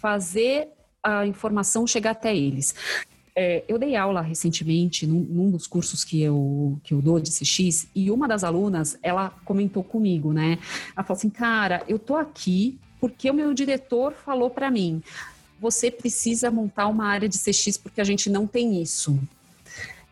fazer 0.00 0.68
a 1.02 1.26
informação 1.26 1.84
chegar 1.84 2.12
até 2.12 2.36
eles. 2.36 2.74
É, 3.34 3.64
eu 3.66 3.78
dei 3.78 3.96
aula 3.96 4.20
recentemente 4.20 5.06
num, 5.06 5.20
num, 5.20 5.50
dos 5.50 5.66
cursos 5.66 6.04
que 6.04 6.20
eu, 6.20 6.78
que 6.84 6.94
eu 6.94 7.00
dou 7.00 7.18
de 7.18 7.30
CX 7.30 7.88
e 7.94 8.10
uma 8.10 8.28
das 8.28 8.44
alunas, 8.44 8.96
ela 9.02 9.30
comentou 9.44 9.82
comigo, 9.82 10.32
né? 10.32 10.58
Ela 10.94 11.04
falou 11.04 11.18
assim, 11.18 11.30
cara, 11.30 11.82
eu 11.88 11.98
tô 11.98 12.14
aqui 12.14 12.78
porque 13.02 13.28
o 13.28 13.34
meu 13.34 13.52
diretor 13.52 14.12
falou 14.12 14.48
para 14.48 14.70
mim: 14.70 15.02
você 15.60 15.90
precisa 15.90 16.52
montar 16.52 16.86
uma 16.86 17.04
área 17.08 17.28
de 17.28 17.36
CX 17.36 17.76
porque 17.76 18.00
a 18.00 18.04
gente 18.04 18.30
não 18.30 18.46
tem 18.46 18.80
isso. 18.80 19.18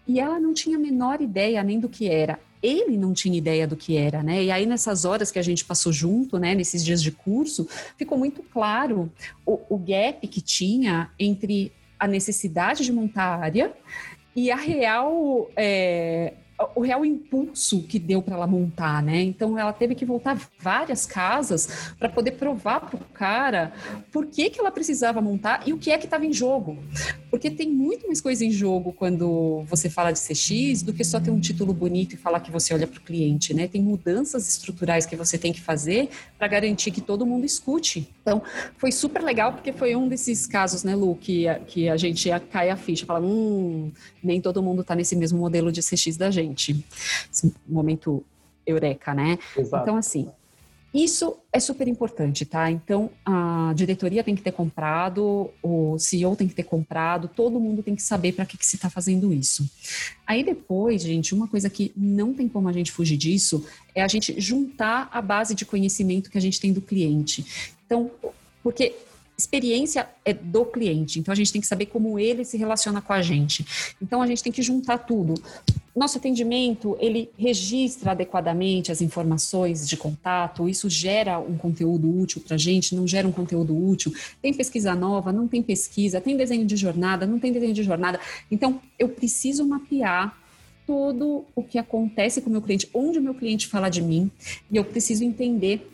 E 0.09 0.18
ela 0.18 0.40
não 0.40 0.53
tinha 0.53 0.76
a 0.76 0.81
menor 0.81 1.20
ideia 1.20 1.62
nem 1.62 1.79
do 1.79 1.88
que 1.88 2.09
era. 2.09 2.40
Ele 2.61 2.96
não 2.96 3.12
tinha 3.12 3.38
ideia 3.38 3.64
do 3.64 3.76
que 3.76 3.96
era, 3.96 4.24
né? 4.24 4.42
E 4.42 4.50
aí, 4.50 4.66
nessas 4.66 5.05
horas 5.05 5.31
que 5.31 5.38
a 5.38 5.42
gente 5.42 5.64
passou 5.64 5.92
junto, 5.92 6.37
né, 6.37 6.53
nesses 6.53 6.85
dias 6.85 7.00
de 7.00 7.12
curso, 7.12 7.66
ficou 7.96 8.18
muito 8.18 8.42
claro 8.42 9.11
o, 9.46 9.61
o 9.68 9.79
gap 9.79 10.26
que 10.26 10.40
tinha 10.40 11.11
entre 11.16 11.72
a 11.96 12.09
necessidade 12.09 12.85
de 12.85 12.92
montar 12.92 13.22
a 13.22 13.37
área 13.37 13.72
e 14.35 14.50
a 14.50 14.57
real 14.57 15.48
é, 15.55 16.35
o 16.75 16.81
real 16.81 17.05
impulso 17.05 17.83
que 17.83 17.99
deu 17.99 18.23
para 18.23 18.35
ela 18.35 18.46
montar, 18.46 19.03
né? 19.03 19.23
Então 19.23 19.59
ela 19.59 19.73
teve 19.73 19.94
que 19.94 20.05
voltar 20.05 20.38
várias 20.59 21.07
casas 21.07 21.94
para 21.99 22.09
poder 22.09 22.33
provar 22.33 22.81
para 22.81 22.96
o 22.96 23.05
cara 23.14 23.73
por 24.12 24.27
que, 24.27 24.51
que 24.51 24.61
ela 24.61 24.70
precisava 24.70 25.20
montar 25.20 25.62
e 25.66 25.73
o 25.73 25.79
que 25.79 25.90
é 25.90 25.99
que 25.99 26.05
estava 26.05 26.27
em 26.27 26.33
jogo. 26.33 26.79
Porque 27.31 27.51
tem 27.51 27.70
muito 27.70 28.07
mais 28.07 28.20
coisa 28.20 28.44
em 28.44 28.51
jogo 28.51 28.92
quando 28.92 29.62
você 29.66 29.88
fala 29.88 30.12
de 30.12 30.18
CX 30.18 30.83
do 30.83 30.92
que 30.92 31.05
só 31.05 31.20
ter 31.20 31.31
um 31.31 31.40
título 31.40 31.73
bonito 31.73 32.14
e 32.14 32.16
falar 32.16 32.40
que 32.40 32.51
você 32.51 32.75
olha 32.75 32.87
para 32.87 32.99
o 32.99 33.03
cliente, 33.03 33.55
né? 33.55 33.66
Tem 33.66 33.81
mudanças 33.81 34.49
estruturais 34.49 35.07
que 35.07 35.16
você 35.16 35.38
tem 35.38 35.53
que 35.53 35.61
fazer 35.61 36.09
para 36.38 36.49
garantir 36.49 36.90
que 36.90 37.01
todo 37.01 37.25
mundo 37.25 37.44
escute. 37.44 38.09
Então 38.23 38.42
foi 38.77 38.92
super 38.92 39.23
legal 39.23 39.53
porque 39.53 39.73
foi 39.73 39.94
um 39.96 40.09
desses 40.09 40.46
casos, 40.46 40.85
né, 40.85 40.94
Lu, 40.94 41.14
que, 41.14 41.46
que 41.66 41.88
a 41.88 41.96
gente 41.96 42.29
cai 42.51 42.70
a 42.70 42.77
ficha, 42.77 43.07
fala, 43.07 43.20
hum, 43.20 43.90
nem 44.23 44.40
todo 44.40 44.62
mundo 44.62 44.83
está 44.83 44.94
nesse 44.94 45.16
mesmo 45.16 45.38
modelo 45.38 45.70
de 45.73 45.81
CX 45.81 46.16
da 46.16 46.31
gente. 46.31 46.49
Esse 47.32 47.52
momento 47.66 48.24
eureka, 48.66 49.14
né? 49.14 49.38
Exato. 49.56 49.82
Então, 49.82 49.96
assim, 49.96 50.28
Isso 50.92 51.36
é 51.52 51.60
super 51.60 51.86
importante, 51.86 52.44
tá? 52.44 52.68
Então, 52.68 53.10
a 53.24 53.72
diretoria 53.76 54.24
tem 54.24 54.34
que 54.34 54.42
ter 54.42 54.50
comprado, 54.50 55.48
o 55.62 55.96
CEO 55.98 56.34
tem 56.34 56.48
que 56.48 56.54
ter 56.54 56.64
comprado, 56.64 57.28
todo 57.28 57.60
mundo 57.60 57.80
tem 57.80 57.94
que 57.94 58.02
saber 58.02 58.32
para 58.32 58.44
que, 58.44 58.58
que 58.58 58.66
se 58.66 58.74
está 58.74 58.90
fazendo 58.90 59.32
isso. 59.32 59.68
Aí 60.26 60.42
depois, 60.42 61.02
gente, 61.02 61.32
uma 61.32 61.46
coisa 61.46 61.70
que 61.70 61.92
não 61.96 62.34
tem 62.34 62.48
como 62.48 62.68
a 62.68 62.72
gente 62.72 62.90
fugir 62.90 63.16
disso 63.16 63.64
é 63.94 64.02
a 64.02 64.08
gente 64.08 64.40
juntar 64.40 65.08
a 65.12 65.22
base 65.22 65.54
de 65.54 65.64
conhecimento 65.64 66.28
que 66.28 66.38
a 66.38 66.40
gente 66.40 66.60
tem 66.60 66.72
do 66.72 66.80
cliente. 66.80 67.72
Então, 67.86 68.10
porque 68.60 68.96
experiência 69.40 70.09
é 70.24 70.33
do 70.33 70.64
cliente, 70.64 71.18
então 71.18 71.33
a 71.33 71.35
gente 71.35 71.53
tem 71.53 71.61
que 71.61 71.66
saber 71.66 71.87
como 71.87 72.18
ele 72.18 72.44
se 72.44 72.57
relaciona 72.57 73.00
com 73.00 73.12
a 73.12 73.22
gente. 73.22 73.94
Então 74.00 74.22
a 74.22 74.26
gente 74.26 74.42
tem 74.42 74.53
que 74.53 74.62
juntar 74.62 74.98
tudo. 74.98 75.35
Nosso 75.94 76.18
atendimento, 76.18 76.96
ele 77.00 77.31
registra 77.37 78.12
adequadamente 78.12 78.92
as 78.92 79.00
informações 79.00 79.88
de 79.88 79.96
contato, 79.96 80.68
isso 80.68 80.88
gera 80.88 81.38
um 81.40 81.57
conteúdo 81.57 82.09
útil 82.16 82.40
para 82.40 82.55
a 82.55 82.59
gente, 82.59 82.94
não 82.94 83.07
gera 83.07 83.26
um 83.26 83.33
conteúdo 83.33 83.76
útil. 83.76 84.14
Tem 84.40 84.55
pesquisa 84.55 84.94
nova, 84.94 85.33
não 85.33 85.48
tem 85.48 85.62
pesquisa, 85.62 86.20
tem 86.20 86.37
desenho 86.37 86.64
de 86.64 86.76
jornada, 86.76 87.26
não 87.26 87.40
tem 87.40 87.53
desenho 87.53 87.74
de 87.74 87.83
jornada. 87.83 88.20
Então, 88.50 88.81
eu 88.98 89.09
preciso 89.09 89.66
mapear 89.66 90.38
tudo 90.87 91.44
o 91.55 91.62
que 91.62 91.76
acontece 91.76 92.40
com 92.40 92.48
o 92.48 92.53
meu 92.53 92.62
cliente, 92.62 92.88
onde 92.94 93.18
o 93.18 93.22
meu 93.22 93.35
cliente 93.35 93.66
fala 93.66 93.88
de 93.88 94.00
mim, 94.00 94.31
e 94.70 94.76
eu 94.76 94.85
preciso 94.85 95.24
entender 95.24 95.88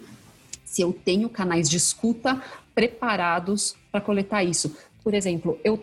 se 0.64 0.82
eu 0.82 0.92
tenho 0.92 1.28
canais 1.28 1.70
de 1.70 1.76
escuta 1.78 2.42
preparados 2.76 3.74
para 3.90 4.02
coletar 4.02 4.44
isso. 4.44 4.76
Por 5.02 5.14
exemplo, 5.14 5.58
eu 5.64 5.82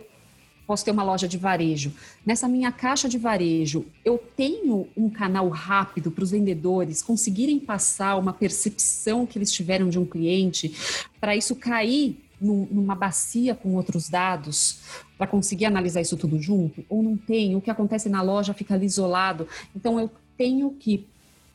posso 0.67 0.85
ter 0.85 0.91
uma 0.91 1.03
loja 1.03 1.27
de 1.27 1.37
varejo. 1.37 1.91
Nessa 2.23 2.47
minha 2.47 2.71
caixa 2.71 3.09
de 3.09 3.17
varejo, 3.17 3.85
eu 4.05 4.17
tenho 4.37 4.87
um 4.95 5.09
canal 5.09 5.49
rápido 5.49 6.11
para 6.11 6.23
os 6.23 6.31
vendedores 6.31 7.01
conseguirem 7.01 7.59
passar 7.59 8.15
uma 8.15 8.31
percepção 8.31 9.25
que 9.25 9.39
eles 9.39 9.51
tiveram 9.51 9.89
de 9.89 9.97
um 9.97 10.05
cliente, 10.05 10.73
para 11.19 11.35
isso 11.35 11.55
cair 11.55 12.23
numa 12.39 12.93
bacia 12.93 13.55
com 13.55 13.73
outros 13.75 14.09
dados 14.09 14.81
para 15.17 15.25
conseguir 15.25 15.65
analisar 15.65 16.01
isso 16.01 16.17
tudo 16.17 16.39
junto? 16.39 16.85
Ou 16.89 17.01
não 17.01 17.17
tem? 17.17 17.55
O 17.55 17.61
que 17.61 17.71
acontece 17.71 18.07
na 18.09 18.21
loja 18.21 18.53
fica 18.53 18.75
ali 18.75 18.85
isolado. 18.85 19.47
Então 19.75 19.99
eu 19.99 20.11
tenho 20.37 20.71
que 20.71 21.07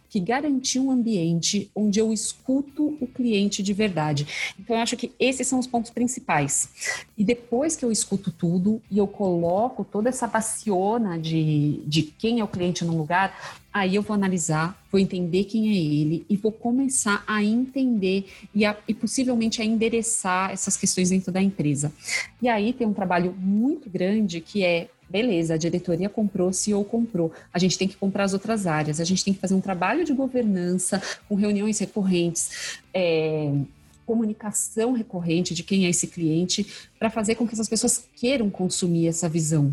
que 0.08 0.20
garantir 0.20 0.78
um 0.78 0.90
ambiente 0.90 1.70
onde 1.74 2.00
eu 2.00 2.12
escuto 2.12 2.96
o 3.00 3.06
cliente 3.06 3.62
de 3.62 3.72
verdade. 3.72 4.54
Então, 4.58 4.76
eu 4.76 4.82
acho 4.82 4.96
que 4.96 5.12
esses 5.18 5.46
são 5.46 5.58
os 5.58 5.66
pontos 5.66 5.90
principais. 5.90 6.68
E 7.16 7.24
depois 7.24 7.76
que 7.76 7.84
eu 7.84 7.92
escuto 7.92 8.30
tudo 8.30 8.80
e 8.90 8.98
eu 8.98 9.06
coloco 9.06 9.84
toda 9.84 10.08
essa 10.08 10.26
baciona 10.26 11.18
de, 11.18 11.82
de 11.86 12.02
quem 12.02 12.40
é 12.40 12.44
o 12.44 12.48
cliente 12.48 12.84
no 12.84 12.96
lugar, 12.96 13.58
aí 13.72 13.94
eu 13.94 14.02
vou 14.02 14.14
analisar, 14.14 14.82
vou 14.90 14.98
entender 14.98 15.44
quem 15.44 15.70
é 15.70 15.76
ele 15.76 16.24
e 16.28 16.36
vou 16.36 16.50
começar 16.50 17.22
a 17.26 17.42
entender 17.44 18.26
e, 18.54 18.64
a, 18.64 18.76
e 18.88 18.94
possivelmente 18.94 19.60
a 19.60 19.64
endereçar 19.64 20.50
essas 20.50 20.76
questões 20.76 21.10
dentro 21.10 21.30
da 21.30 21.42
empresa. 21.42 21.92
E 22.40 22.48
aí 22.48 22.72
tem 22.72 22.86
um 22.86 22.94
trabalho 22.94 23.34
muito 23.38 23.88
grande 23.90 24.40
que 24.40 24.64
é 24.64 24.88
Beleza, 25.08 25.54
a 25.54 25.56
diretoria 25.56 26.08
comprou, 26.08 26.50
o 26.50 26.52
CEO 26.52 26.84
comprou. 26.84 27.32
A 27.52 27.58
gente 27.58 27.78
tem 27.78 27.88
que 27.88 27.96
comprar 27.96 28.24
as 28.24 28.34
outras 28.34 28.66
áreas. 28.66 29.00
A 29.00 29.04
gente 29.04 29.24
tem 29.24 29.32
que 29.32 29.40
fazer 29.40 29.54
um 29.54 29.60
trabalho 29.60 30.04
de 30.04 30.12
governança 30.12 31.00
com 31.28 31.34
reuniões 31.34 31.78
recorrentes. 31.78 32.78
É, 32.92 33.50
comunicação 34.04 34.92
recorrente 34.92 35.54
de 35.54 35.62
quem 35.62 35.84
é 35.84 35.90
esse 35.90 36.06
cliente 36.06 36.66
para 36.98 37.10
fazer 37.10 37.34
com 37.34 37.46
que 37.46 37.52
essas 37.52 37.68
pessoas 37.68 38.08
queiram 38.16 38.48
consumir 38.48 39.06
essa 39.06 39.28
visão, 39.28 39.72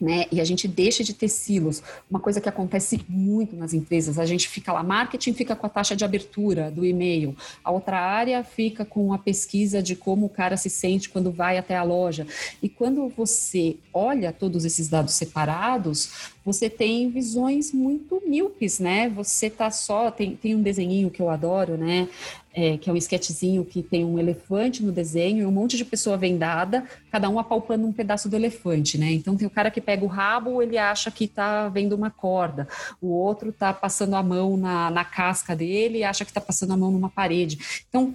né? 0.00 0.26
E 0.30 0.40
a 0.40 0.44
gente 0.44 0.66
deixa 0.66 1.02
de 1.04 1.14
ter 1.14 1.28
silos. 1.28 1.82
Uma 2.10 2.20
coisa 2.20 2.40
que 2.40 2.48
acontece 2.48 3.04
muito 3.08 3.56
nas 3.56 3.72
empresas, 3.72 4.18
a 4.18 4.26
gente 4.26 4.48
fica 4.48 4.72
lá, 4.72 4.82
marketing 4.82 5.32
fica 5.32 5.54
com 5.56 5.66
a 5.66 5.68
taxa 5.68 5.94
de 5.94 6.04
abertura 6.04 6.70
do 6.70 6.84
e-mail, 6.84 7.36
a 7.62 7.70
outra 7.70 8.00
área 8.00 8.42
fica 8.42 8.84
com 8.84 9.12
a 9.12 9.18
pesquisa 9.18 9.82
de 9.82 9.96
como 9.96 10.26
o 10.26 10.28
cara 10.28 10.56
se 10.56 10.70
sente 10.70 11.08
quando 11.08 11.30
vai 11.30 11.58
até 11.58 11.76
a 11.76 11.82
loja. 11.82 12.26
E 12.62 12.68
quando 12.68 13.08
você 13.08 13.76
olha 13.92 14.32
todos 14.32 14.64
esses 14.64 14.88
dados 14.88 15.14
separados, 15.14 16.32
você 16.44 16.68
tem 16.68 17.08
visões 17.08 17.72
muito 17.72 18.22
míopes, 18.26 18.78
né? 18.78 19.08
Você 19.10 19.48
tá 19.48 19.70
só 19.70 20.10
tem, 20.10 20.36
tem 20.36 20.54
um 20.54 20.62
desenhinho 20.62 21.10
que 21.10 21.22
eu 21.22 21.30
adoro, 21.30 21.76
né? 21.76 22.08
É, 22.54 22.78
que 22.78 22.88
é 22.88 22.92
um 22.92 22.96
esquetezinho 22.96 23.64
que 23.64 23.82
tem 23.82 24.04
um 24.04 24.18
elefante 24.18 24.82
no 24.82 24.92
desenho 24.92 25.42
e 25.42 25.46
um 25.46 25.50
monte 25.50 25.76
de 25.76 25.84
pessoa 25.84 26.16
vendada, 26.16 26.84
cada 27.10 27.28
um 27.28 27.38
apalpando 27.38 27.84
um 27.84 27.92
pedaço 27.92 28.28
do 28.28 28.36
elefante, 28.36 28.96
né? 28.96 29.10
Então 29.10 29.36
tem 29.36 29.46
o 29.46 29.50
cara 29.50 29.70
que 29.70 29.80
pega 29.80 30.04
o 30.04 30.08
rabo, 30.08 30.62
ele 30.62 30.78
acha 30.78 31.10
que 31.10 31.26
tá 31.26 31.68
vendo 31.68 31.94
uma 31.94 32.10
corda, 32.10 32.68
o 33.02 33.08
outro 33.08 33.52
tá 33.52 33.72
passando 33.72 34.14
a 34.14 34.22
mão 34.22 34.56
na, 34.56 34.90
na 34.90 35.04
casca 35.04 35.56
dele 35.56 35.98
e 35.98 36.04
acha 36.04 36.24
que 36.24 36.32
tá 36.32 36.40
passando 36.40 36.72
a 36.72 36.76
mão 36.76 36.92
numa 36.92 37.10
parede. 37.10 37.84
Então, 37.88 38.14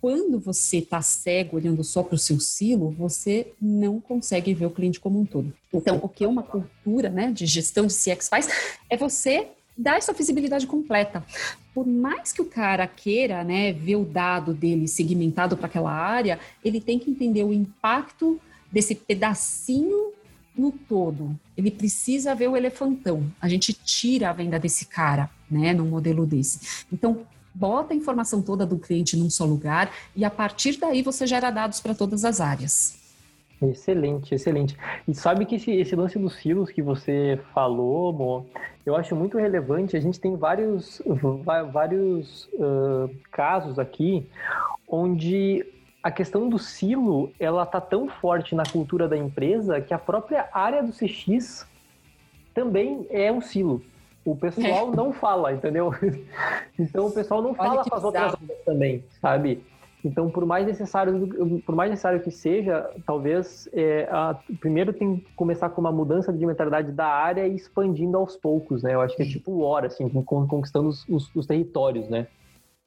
quando 0.00 0.38
você 0.38 0.78
está 0.78 1.00
cego 1.00 1.56
olhando 1.56 1.82
só 1.82 2.02
para 2.02 2.16
o 2.16 2.18
seu 2.18 2.38
silo, 2.38 2.90
você 2.90 3.52
não 3.60 4.00
consegue 4.00 4.52
ver 4.52 4.66
o 4.66 4.70
cliente 4.70 5.00
como 5.00 5.20
um 5.20 5.24
todo. 5.24 5.52
Então, 5.72 6.00
o 6.02 6.08
que 6.08 6.26
uma 6.26 6.42
cultura 6.42 7.08
né, 7.08 7.32
de 7.32 7.46
gestão 7.46 7.86
de 7.86 7.94
CX 7.94 8.28
faz 8.28 8.48
é 8.90 8.96
você 8.96 9.48
dar 9.76 9.96
essa 9.96 10.12
visibilidade 10.12 10.66
completa. 10.66 11.24
Por 11.74 11.86
mais 11.86 12.32
que 12.32 12.40
o 12.40 12.46
cara 12.46 12.86
queira 12.86 13.44
né, 13.44 13.72
ver 13.72 13.96
o 13.96 14.04
dado 14.04 14.54
dele 14.54 14.88
segmentado 14.88 15.56
para 15.56 15.66
aquela 15.66 15.92
área, 15.92 16.38
ele 16.64 16.80
tem 16.80 16.98
que 16.98 17.10
entender 17.10 17.44
o 17.44 17.52
impacto 17.52 18.40
desse 18.72 18.94
pedacinho 18.94 20.12
no 20.56 20.72
todo. 20.72 21.38
Ele 21.56 21.70
precisa 21.70 22.34
ver 22.34 22.48
o 22.48 22.56
elefantão. 22.56 23.30
A 23.40 23.48
gente 23.48 23.72
tira 23.72 24.30
a 24.30 24.32
venda 24.32 24.58
desse 24.58 24.86
cara, 24.86 25.30
né, 25.50 25.74
num 25.74 25.86
modelo 25.86 26.24
desse. 26.24 26.84
Então, 26.90 27.26
bota 27.54 27.92
a 27.92 27.96
informação 27.96 28.42
toda 28.42 28.66
do 28.66 28.78
cliente 28.78 29.16
num 29.16 29.30
só 29.30 29.44
lugar 29.44 29.90
e 30.14 30.24
a 30.24 30.30
partir 30.30 30.78
daí 30.78 31.02
você 31.02 31.26
gera 31.26 31.50
dados 31.50 31.80
para 31.80 31.94
todas 31.94 32.24
as 32.24 32.40
áreas. 32.40 33.05
Excelente, 33.62 34.34
excelente. 34.34 34.76
E 35.08 35.14
sabe 35.14 35.46
que 35.46 35.54
esse, 35.56 35.70
esse 35.70 35.96
lance 35.96 36.18
dos 36.18 36.34
silos 36.34 36.70
que 36.70 36.82
você 36.82 37.40
falou, 37.54 38.12
Mo, 38.12 38.46
eu 38.84 38.94
acho 38.94 39.16
muito 39.16 39.38
relevante. 39.38 39.96
A 39.96 40.00
gente 40.00 40.20
tem 40.20 40.36
vários, 40.36 41.00
vários 41.72 42.44
uh, 42.54 43.10
casos 43.32 43.78
aqui 43.78 44.28
onde 44.86 45.64
a 46.02 46.10
questão 46.10 46.48
do 46.48 46.58
silo 46.58 47.32
ela 47.40 47.64
tá 47.66 47.80
tão 47.80 48.08
forte 48.08 48.54
na 48.54 48.62
cultura 48.64 49.08
da 49.08 49.16
empresa 49.16 49.80
que 49.80 49.92
a 49.92 49.98
própria 49.98 50.48
área 50.52 50.82
do 50.82 50.92
CX 50.92 51.66
também 52.54 53.06
é 53.10 53.32
um 53.32 53.40
silo. 53.40 53.82
O 54.24 54.36
pessoal 54.36 54.92
é. 54.92 54.96
não 54.96 55.12
fala, 55.12 55.52
entendeu? 55.52 55.92
Então 56.78 57.06
o 57.06 57.10
pessoal 57.10 57.40
não 57.40 57.54
fala 57.54 57.82
com 57.82 57.94
as 57.94 58.04
outras 58.04 58.34
áreas 58.34 58.64
também, 58.66 59.02
sabe? 59.18 59.64
Então, 60.06 60.30
por 60.30 60.46
mais 60.46 60.64
necessário, 60.64 61.60
por 61.66 61.74
mais 61.74 61.90
necessário 61.90 62.20
que 62.20 62.30
seja, 62.30 62.88
talvez 63.04 63.68
é, 63.72 64.08
a, 64.08 64.38
primeiro 64.60 64.92
tem 64.92 65.16
que 65.16 65.32
começar 65.34 65.68
com 65.70 65.80
uma 65.80 65.90
mudança 65.90 66.32
de 66.32 66.46
mentalidade 66.46 66.92
da 66.92 67.06
área 67.06 67.46
e 67.46 67.56
expandindo 67.56 68.16
aos 68.16 68.36
poucos, 68.36 68.84
né? 68.84 68.94
Eu 68.94 69.00
acho 69.00 69.16
que 69.16 69.22
é 69.22 69.26
tipo 69.26 69.62
hora, 69.62 69.88
assim, 69.88 70.08
conquistando 70.08 70.88
os, 70.88 71.06
os, 71.08 71.34
os 71.34 71.44
territórios, 71.44 72.08
né? 72.08 72.28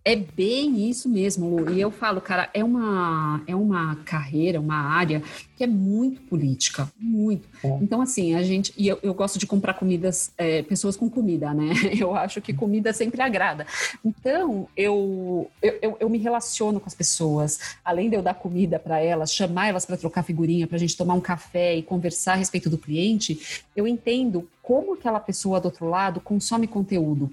É 0.10 0.16
bem 0.16 0.90
isso 0.90 1.08
mesmo, 1.08 1.48
Lu. 1.48 1.72
E 1.72 1.80
eu 1.80 1.92
falo, 1.92 2.20
cara, 2.20 2.50
é 2.52 2.64
uma, 2.64 3.44
é 3.46 3.56
uma 3.56 3.96
carreira, 3.98 4.60
uma 4.60 4.74
área 4.74 5.22
que 5.56 5.64
é 5.64 5.68
muito 5.68 6.20
política, 6.22 6.92
muito. 7.00 7.48
É. 7.64 7.68
Então, 7.80 8.02
assim, 8.02 8.34
a 8.34 8.42
gente. 8.42 8.74
E 8.76 8.88
eu, 8.88 8.98
eu 9.04 9.14
gosto 9.14 9.38
de 9.38 9.46
comprar 9.46 9.76
comidas, 9.76 10.32
é, 10.36 10.64
pessoas 10.64 10.98
com 10.98 11.08
comida, 11.08 11.54
né? 11.54 11.74
Eu 12.00 12.16
acho 12.16 12.42
que 12.42 12.54
comida 12.54 12.92
sempre 12.92 13.22
agrada. 13.22 13.68
Então, 14.04 14.68
eu, 14.76 15.52
eu, 15.62 15.78
eu, 15.80 15.98
eu 16.00 16.10
me 16.10 16.18
relaciono 16.18 16.80
com 16.80 16.88
as 16.88 16.96
pessoas, 16.96 17.60
além 17.86 18.10
de 18.10 18.16
eu 18.16 18.24
dar 18.24 18.34
comida 18.34 18.80
para 18.80 19.00
elas, 19.00 19.32
chamar 19.32 19.68
elas 19.68 19.86
para 19.86 19.98
trocar 19.98 20.24
figurinha, 20.24 20.66
para 20.66 20.78
a 20.78 20.80
gente 20.80 20.98
tomar 20.98 21.14
um 21.14 21.22
café 21.22 21.76
e 21.76 21.84
conversar 21.84 22.34
a 22.34 22.38
respeito 22.38 22.70
do 22.70 22.78
cliente, 22.78 23.64
eu 23.76 23.88
entendo 23.88 24.48
como 24.62 24.94
aquela 24.94 25.20
pessoa 25.20 25.60
do 25.60 25.66
outro 25.66 25.88
lado 25.88 26.22
consome 26.22 26.68
conteúdo. 26.68 27.30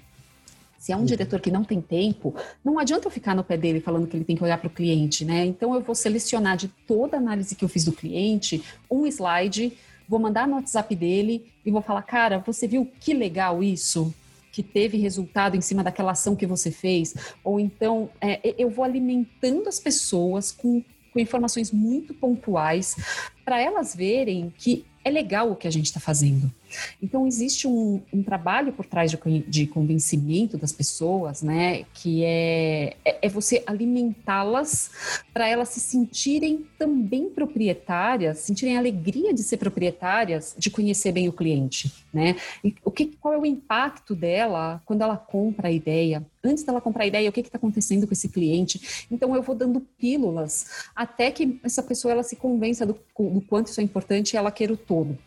Se 0.77 0.91
é 0.91 0.97
um 0.97 1.05
diretor 1.05 1.39
que 1.41 1.51
não 1.51 1.63
tem 1.63 1.81
tempo, 1.81 2.35
não 2.63 2.77
adianta 2.77 3.07
eu 3.07 3.11
ficar 3.11 3.35
no 3.35 3.43
pé 3.43 3.57
dele 3.57 3.81
falando 3.81 4.07
que 4.07 4.15
ele 4.15 4.23
tem 4.23 4.35
que 4.35 4.43
olhar 4.43 4.57
para 4.57 4.67
o 4.67 4.71
cliente, 4.71 5.25
né? 5.25 5.45
Então 5.45 5.73
eu 5.73 5.81
vou 5.81 5.95
selecionar 5.95 6.55
de 6.55 6.67
toda 6.87 7.17
a 7.17 7.19
análise 7.19 7.55
que 7.55 7.65
eu 7.65 7.69
fiz 7.69 7.83
do 7.83 7.91
cliente 7.91 8.63
um 8.89 9.05
slide, 9.07 9.73
vou 10.07 10.19
mandar 10.19 10.47
no 10.47 10.55
WhatsApp 10.55 10.95
dele 10.95 11.51
e 11.65 11.71
vou 11.71 11.81
falar, 11.81 12.03
cara, 12.03 12.39
você 12.39 12.67
viu 12.67 12.89
que 12.99 13.13
legal 13.13 13.63
isso? 13.63 14.13
Que 14.51 14.61
teve 14.63 14.97
resultado 14.97 15.57
em 15.57 15.61
cima 15.61 15.83
daquela 15.83 16.11
ação 16.11 16.35
que 16.35 16.45
você 16.45 16.71
fez? 16.71 17.15
Ou 17.43 17.59
então 17.59 18.09
é, 18.21 18.55
eu 18.57 18.69
vou 18.69 18.85
alimentando 18.85 19.67
as 19.67 19.79
pessoas 19.79 20.51
com, 20.51 20.83
com 21.11 21.19
informações 21.19 21.71
muito 21.71 22.13
pontuais 22.13 22.95
para 23.43 23.59
elas 23.59 23.95
verem 23.95 24.53
que 24.57 24.85
é 25.03 25.09
legal 25.09 25.51
o 25.51 25.55
que 25.55 25.67
a 25.67 25.71
gente 25.71 25.85
está 25.85 25.99
fazendo 25.99 26.51
Então, 27.01 27.27
existe 27.27 27.67
um, 27.67 28.01
um 28.13 28.23
trabalho 28.23 28.73
por 28.73 28.85
trás 28.85 29.11
de, 29.11 29.17
de, 29.47 29.67
convencimento 29.67 30.57
das 30.57 30.71
pessoas, 30.71 31.41
né? 31.41 31.85
Que 31.93 32.23
é, 32.23 32.95
é, 33.05 33.19
é 33.23 33.29
você 33.29 33.63
alimentá-las 33.65 34.91
para 35.33 35.47
elas 35.47 35.69
se 35.69 35.79
sentirem 35.79 36.65
também 36.77 37.29
proprietárias, 37.29 38.39
sentirem 38.39 38.77
alegria 38.77 39.33
de 39.33 39.43
ser 39.43 39.57
proprietárias, 39.57 40.55
de 40.57 40.69
conhecer 40.69 41.11
bem 41.11 41.27
o 41.27 41.33
cliente, 41.33 41.93
né? 42.13 42.35
E 42.63 42.75
o 42.83 42.91
que, 42.91 43.07
qual 43.19 43.33
é 43.33 43.37
o 43.37 43.45
impacto 43.45 44.15
dela 44.15 44.81
quando 44.85 45.01
ela 45.01 45.17
compra 45.17 45.67
a 45.67 45.71
ideia? 45.71 46.25
Antes 46.43 46.63
dela 46.63 46.79
comprar 46.79 47.03
a 47.03 47.07
ideia, 47.07 47.29
o 47.29 47.33
que 47.33 47.41
está 47.41 47.57
acontecendo 47.57 48.07
com 48.07 48.13
esse 48.13 48.29
cliente? 48.29 49.05
Então, 49.11 49.35
eu 49.35 49.41
vou 49.41 49.55
dando 49.55 49.81
pílulas 49.81 50.87
até 50.95 51.31
que 51.31 51.59
essa 51.63 51.83
pessoa 51.83 52.11
ela 52.11 52.23
se 52.23 52.35
convença 52.35 52.85
do, 52.85 52.93
do 52.93 53.41
quanto 53.41 53.67
isso 53.67 53.81
é 53.81 53.83
importante 53.83 54.33
e 54.33 54.37
ela 54.37 54.51
queira 54.51 54.73
o 54.73 54.77
todo. 54.77 55.17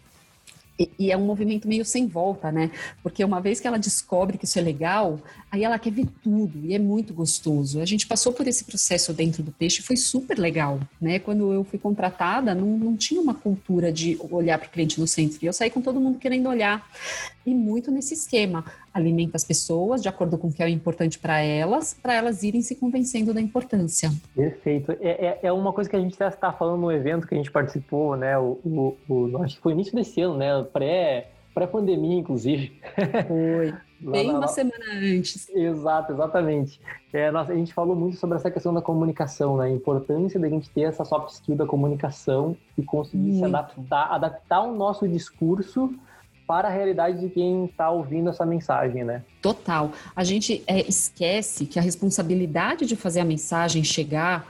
E, 0.98 1.10
é 1.10 1.16
um 1.16 1.24
movimento 1.24 1.68
meio 1.68 1.84
sem 1.84 2.06
volta, 2.06 2.50
né? 2.50 2.70
Porque 3.02 3.22
uma 3.24 3.40
vez 3.40 3.60
que 3.60 3.66
ela 3.66 3.78
descobre 3.78 4.38
que 4.38 4.44
isso 4.44 4.58
é 4.58 4.62
legal, 4.62 5.20
aí 5.50 5.64
ela 5.64 5.78
quer 5.78 5.92
ver 5.92 6.06
tudo 6.22 6.58
e 6.64 6.74
é 6.74 6.78
muito 6.78 7.12
gostoso. 7.12 7.80
A 7.80 7.84
gente 7.84 8.06
passou 8.06 8.32
por 8.32 8.46
esse 8.46 8.64
processo 8.64 9.12
dentro 9.12 9.42
do 9.42 9.52
peixe, 9.52 9.82
foi 9.82 9.96
super 9.96 10.38
legal, 10.38 10.80
né? 11.00 11.18
Quando 11.18 11.52
eu 11.52 11.64
fui 11.64 11.78
contratada, 11.78 12.54
não, 12.54 12.78
não 12.78 12.96
tinha 12.96 13.20
uma 13.20 13.34
cultura 13.34 13.92
de 13.92 14.18
olhar 14.30 14.58
para 14.58 14.68
o 14.68 14.70
cliente 14.70 14.98
no 14.98 15.06
centro. 15.06 15.38
E 15.42 15.46
eu 15.46 15.52
saí 15.52 15.70
com 15.70 15.82
todo 15.82 16.00
mundo 16.00 16.18
querendo 16.18 16.48
olhar. 16.48 16.88
E 17.44 17.54
muito 17.54 17.90
nesse 17.90 18.14
esquema. 18.14 18.64
Alimenta 18.92 19.36
as 19.36 19.44
pessoas 19.44 20.02
de 20.02 20.08
acordo 20.08 20.36
com 20.36 20.48
o 20.48 20.52
que 20.52 20.62
é 20.62 20.68
importante 20.68 21.18
para 21.18 21.40
elas, 21.40 21.94
para 21.94 22.14
elas 22.14 22.42
irem 22.42 22.60
se 22.60 22.74
convencendo 22.74 23.32
da 23.32 23.40
importância. 23.40 24.10
Perfeito. 24.34 24.92
É, 25.00 25.26
é, 25.26 25.38
é 25.44 25.52
uma 25.52 25.72
coisa 25.72 25.88
que 25.88 25.96
a 25.96 26.00
gente 26.00 26.12
está 26.20 26.52
falando 26.52 26.80
no 26.80 26.92
evento 26.92 27.26
que 27.26 27.34
a 27.34 27.38
gente 27.38 27.50
participou, 27.50 28.16
né? 28.16 28.36
O, 28.38 28.58
o, 28.64 28.96
o, 29.08 29.42
acho 29.42 29.56
que 29.56 29.62
foi 29.62 29.72
início 29.72 29.94
desse 29.94 30.20
ano, 30.20 30.36
né? 30.36 30.62
Pré, 30.72 31.28
pré-pandemia, 31.54 32.18
inclusive. 32.18 32.80
Foi. 33.28 33.74
Bem 34.00 34.30
uma 34.30 34.48
semana 34.48 34.94
antes. 34.94 35.48
Exato, 35.50 36.12
exatamente. 36.12 36.80
É, 37.12 37.30
nós, 37.30 37.50
a 37.50 37.54
gente 37.54 37.74
falou 37.74 37.94
muito 37.94 38.16
sobre 38.16 38.36
essa 38.36 38.50
questão 38.50 38.72
da 38.72 38.80
comunicação, 38.80 39.58
né? 39.58 39.66
A 39.66 39.70
importância 39.70 40.40
da 40.40 40.48
gente 40.48 40.70
ter 40.70 40.82
essa 40.82 41.04
soft 41.04 41.34
skill 41.34 41.54
da 41.54 41.66
comunicação 41.66 42.56
e 42.78 42.82
conseguir 42.82 43.32
muito. 43.32 43.38
se 43.38 43.44
adaptar, 43.44 44.10
adaptar 44.10 44.62
o 44.62 44.74
nosso 44.74 45.06
discurso 45.06 45.94
para 46.50 46.66
a 46.66 46.70
realidade 46.72 47.20
de 47.20 47.28
quem 47.28 47.66
está 47.66 47.92
ouvindo 47.92 48.28
essa 48.28 48.44
mensagem, 48.44 49.04
né? 49.04 49.22
Total. 49.40 49.92
A 50.16 50.24
gente 50.24 50.64
é, 50.66 50.80
esquece 50.80 51.64
que 51.64 51.78
a 51.78 51.82
responsabilidade 51.82 52.86
de 52.86 52.96
fazer 52.96 53.20
a 53.20 53.24
mensagem 53.24 53.84
chegar 53.84 54.48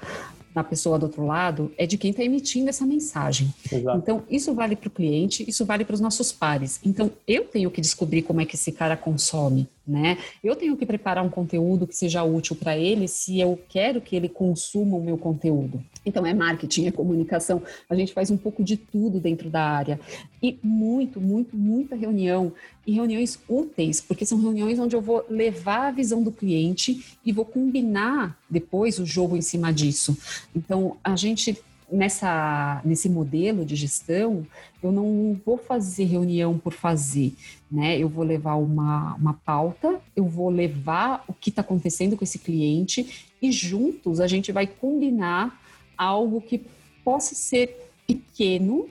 na 0.55 0.65
pessoa 0.65 0.99
do 0.99 1.03
outro 1.05 1.27
lado 1.27 1.71
é 1.77 1.87
de 1.87 1.99
quem 1.99 2.11
está 2.11 2.25
emitindo 2.25 2.71
essa 2.71 2.87
mensagem. 2.87 3.53
Exato. 3.71 3.99
Então, 3.99 4.23
isso 4.31 4.55
vale 4.55 4.77
para 4.77 4.89
o 4.89 4.91
cliente, 4.91 5.45
isso 5.47 5.67
vale 5.67 5.85
para 5.85 5.93
os 5.93 6.01
nossos 6.01 6.33
pares. 6.33 6.81
Então, 6.83 7.11
eu 7.29 7.45
tenho 7.45 7.71
que 7.71 7.83
descobrir 7.83 8.23
como 8.23 8.41
é 8.41 8.47
que 8.47 8.55
esse 8.55 8.73
cara 8.73 8.97
consome 8.97 9.69
né? 9.91 10.17
Eu 10.43 10.55
tenho 10.55 10.77
que 10.77 10.87
preparar 10.87 11.25
um 11.25 11.29
conteúdo 11.29 11.87
que 11.87 11.97
seja 11.97 12.23
útil 12.23 12.55
para 12.55 12.79
ele 12.79 13.09
se 13.09 13.41
eu 13.41 13.59
quero 13.69 14.01
que 14.01 14.15
ele 14.15 14.29
consuma 14.29 14.97
o 14.97 15.03
meu 15.03 15.19
conteúdo. 15.19 15.83
Então 16.07 16.25
é 16.25 16.33
marketing, 16.33 16.87
é 16.87 16.93
comunicação. 16.93 17.63
A 17.89 17.95
gente 17.95 18.13
faz 18.13 18.31
um 18.31 18.37
pouco 18.37 18.63
de 18.63 18.77
tudo 18.77 19.19
dentro 19.19 19.51
da 19.51 19.63
área. 19.63 19.99
E 20.43 20.59
muito, 20.63 21.21
muito, 21.21 21.57
muita 21.57 21.97
reunião 21.97 22.53
e 22.87 22.93
reuniões 22.93 23.39
úteis, 23.49 24.01
porque 24.01 24.25
são 24.25 24.41
reuniões 24.41 24.79
onde 24.79 24.97
eu 24.97 25.01
vou 25.01 25.25
levar 25.29 25.89
a 25.89 25.91
visão 25.91 26.23
do 26.23 26.33
cliente 26.33 27.05
e 27.25 27.33
vou 27.33 27.45
combinar 27.45 28.39
depois 28.49 28.99
o 28.99 29.05
jogo 29.05 29.37
em 29.37 29.43
cima 29.43 29.73
disso. 29.73 30.17
Então 30.55 30.97
a 31.03 31.17
gente 31.17 31.59
nessa, 31.91 32.81
nesse 32.85 33.09
modelo 33.09 33.65
de 33.65 33.75
gestão, 33.75 34.47
eu 34.83 34.93
não 34.93 35.39
vou 35.45 35.59
fazer 35.59 36.05
reunião 36.05 36.59
por 36.59 36.73
fazer, 36.73 37.35
né? 37.71 37.99
Eu 37.99 38.09
vou 38.09 38.25
levar 38.25 38.55
uma, 38.55 39.15
uma 39.17 39.35
pauta, 39.35 40.01
eu 40.15 40.25
vou 40.25 40.49
levar 40.49 41.25
o 41.27 41.33
que 41.33 41.51
está 41.51 41.63
acontecendo 41.63 42.17
com 42.17 42.25
esse 42.25 42.39
cliente 42.39 43.29
e 43.43 43.51
juntos 43.51 44.21
a 44.21 44.27
gente 44.27 44.53
vai 44.53 44.67
combinar 44.67 45.61
algo 45.97 46.41
que 46.41 46.63
possa 47.05 47.35
ser 47.35 47.91
pequeno, 48.07 48.89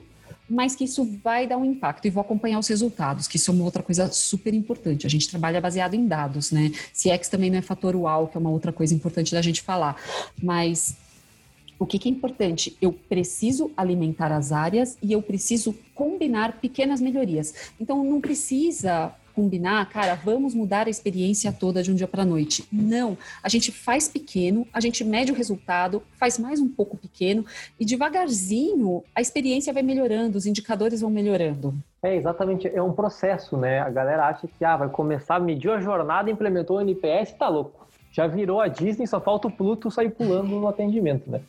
mas 0.48 0.74
que 0.74 0.84
isso 0.84 1.04
vai 1.22 1.46
dar 1.46 1.56
um 1.56 1.64
impacto 1.64 2.06
e 2.06 2.10
vou 2.10 2.20
acompanhar 2.20 2.58
os 2.58 2.66
resultados, 2.66 3.28
que 3.28 3.36
isso 3.36 3.50
é 3.50 3.54
uma 3.54 3.64
outra 3.64 3.82
coisa 3.82 4.10
super 4.10 4.52
importante. 4.52 5.06
A 5.06 5.10
gente 5.10 5.28
trabalha 5.28 5.60
baseado 5.60 5.94
em 5.94 6.06
dados, 6.06 6.50
né? 6.50 6.72
CX 6.92 7.28
também 7.28 7.50
não 7.50 7.58
é 7.58 7.62
fator 7.62 7.94
UAU, 7.94 8.28
que 8.28 8.36
é 8.36 8.40
uma 8.40 8.50
outra 8.50 8.72
coisa 8.72 8.94
importante 8.94 9.32
da 9.32 9.42
gente 9.42 9.62
falar, 9.62 9.96
mas 10.42 10.96
o 11.80 11.86
que, 11.86 11.98
que, 11.98 12.10
é 12.10 12.12
importante? 12.12 12.76
Eu 12.80 12.92
preciso 12.92 13.70
alimentar 13.74 14.30
as 14.30 14.52
áreas 14.52 14.98
e 15.02 15.12
eu 15.12 15.22
preciso 15.22 15.74
combinar 15.94 16.60
pequenas 16.60 17.00
melhorias. 17.00 17.72
Então, 17.80 18.04
não 18.04 18.20
precisa 18.20 19.14
combinar, 19.34 19.88
cara, 19.88 20.14
vamos 20.14 20.54
mudar 20.54 20.86
a 20.86 20.90
experiência 20.90 21.50
toda 21.50 21.82
de 21.82 21.90
um 21.90 21.94
dia 21.94 22.06
para 22.06 22.20
a 22.20 22.26
noite. 22.26 22.68
Não, 22.70 23.16
a 23.42 23.48
gente 23.48 23.72
faz 23.72 24.06
pequeno, 24.08 24.66
a 24.74 24.80
gente 24.80 25.02
mede 25.02 25.32
o 25.32 25.34
resultado, 25.34 26.02
faz 26.18 26.38
mais 26.38 26.60
um 26.60 26.68
pouco 26.68 26.98
pequeno 26.98 27.46
e 27.78 27.84
devagarzinho 27.86 29.02
a 29.14 29.22
experiência 29.22 29.72
vai 29.72 29.82
melhorando, 29.82 30.36
os 30.36 30.44
indicadores 30.44 31.00
vão 31.00 31.08
melhorando. 31.08 31.74
É, 32.02 32.14
exatamente, 32.14 32.68
é 32.68 32.82
um 32.82 32.92
processo, 32.92 33.56
né? 33.56 33.80
A 33.80 33.88
galera 33.88 34.26
acha 34.26 34.46
que 34.46 34.62
ah, 34.62 34.76
vai 34.76 34.90
começar, 34.90 35.40
mediu 35.40 35.72
a 35.72 35.80
jornada, 35.80 36.30
implementou 36.30 36.76
o 36.76 36.80
NPS, 36.82 37.32
tá 37.32 37.48
louco. 37.48 37.88
Já 38.12 38.26
virou 38.26 38.60
a 38.60 38.68
Disney, 38.68 39.06
só 39.06 39.18
falta 39.18 39.48
o 39.48 39.50
Pluto 39.50 39.90
sair 39.90 40.10
pulando 40.10 40.48
no 40.48 40.68
atendimento, 40.68 41.30
né? 41.30 41.40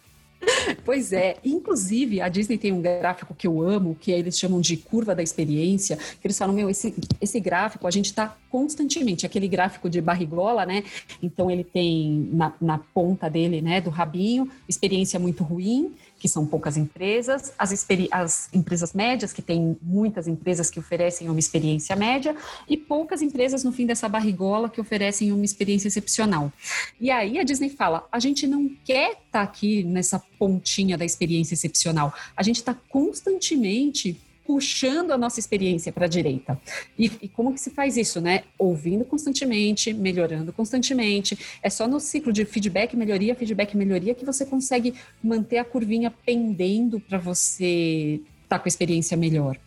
Pois 0.83 1.13
é, 1.13 1.37
inclusive 1.43 2.21
a 2.21 2.27
Disney 2.27 2.57
tem 2.57 2.71
um 2.71 2.81
gráfico 2.81 3.35
que 3.35 3.47
eu 3.47 3.61
amo, 3.61 3.95
que 3.99 4.11
eles 4.11 4.37
chamam 4.37 4.59
de 4.59 4.77
curva 4.77 5.13
da 5.13 5.21
experiência, 5.21 5.97
que 5.97 6.25
eles 6.25 6.37
falam, 6.37 6.55
meu, 6.55 6.69
esse, 6.69 6.93
esse 7.19 7.39
gráfico 7.39 7.87
a 7.87 7.91
gente 7.91 8.05
está 8.05 8.35
constantemente, 8.49 9.25
aquele 9.25 9.47
gráfico 9.47 9.89
de 9.89 10.01
barrigola, 10.01 10.65
né? 10.65 10.83
Então 11.21 11.49
ele 11.49 11.63
tem 11.63 12.29
na, 12.31 12.53
na 12.59 12.77
ponta 12.77 13.29
dele, 13.29 13.61
né, 13.61 13.79
do 13.79 13.89
rabinho, 13.89 14.49
experiência 14.67 15.19
muito 15.19 15.43
ruim, 15.43 15.93
que 16.21 16.29
são 16.29 16.45
poucas 16.45 16.77
empresas, 16.77 17.51
as, 17.57 17.87
as 18.11 18.49
empresas 18.53 18.93
médias, 18.93 19.33
que 19.33 19.41
tem 19.41 19.75
muitas 19.81 20.27
empresas 20.27 20.69
que 20.69 20.77
oferecem 20.77 21.27
uma 21.27 21.39
experiência 21.39 21.95
média, 21.95 22.35
e 22.69 22.77
poucas 22.77 23.23
empresas 23.23 23.63
no 23.63 23.71
fim 23.71 23.87
dessa 23.87 24.07
barrigola 24.07 24.69
que 24.69 24.79
oferecem 24.79 25.31
uma 25.31 25.43
experiência 25.43 25.87
excepcional. 25.87 26.53
E 26.99 27.09
aí 27.09 27.39
a 27.39 27.43
Disney 27.43 27.71
fala: 27.71 28.07
a 28.11 28.19
gente 28.19 28.45
não 28.45 28.69
quer 28.85 29.13
estar 29.13 29.23
tá 29.31 29.41
aqui 29.41 29.83
nessa 29.83 30.19
pontinha 30.37 30.95
da 30.95 31.03
experiência 31.03 31.55
excepcional, 31.55 32.13
a 32.37 32.43
gente 32.43 32.57
está 32.57 32.75
constantemente 32.87 34.21
puxando 34.45 35.11
a 35.11 35.17
nossa 35.17 35.39
experiência 35.39 35.91
para 35.91 36.05
a 36.05 36.09
direita. 36.09 36.59
E, 36.97 37.05
e, 37.21 37.27
como 37.27 37.53
que 37.53 37.59
se 37.59 37.69
faz 37.69 37.97
isso, 37.97 38.19
né? 38.19 38.43
Ouvindo 38.57 39.05
constantemente, 39.05 39.93
melhorando 39.93 40.51
constantemente. 40.51 41.37
É 41.61 41.69
só 41.69 41.87
no 41.87 41.99
ciclo 41.99 42.33
de 42.33 42.45
feedback, 42.45 42.95
melhoria, 42.95 43.35
feedback, 43.35 43.75
melhoria 43.75 44.15
que 44.15 44.25
você 44.25 44.45
consegue 44.45 44.93
manter 45.23 45.57
a 45.57 45.65
curvinha 45.65 46.11
pendendo 46.25 46.99
para 46.99 47.17
você 47.17 48.21
estar 48.43 48.57
tá 48.57 48.59
com 48.59 48.67
a 48.67 48.69
experiência 48.69 49.15
melhor. 49.15 49.57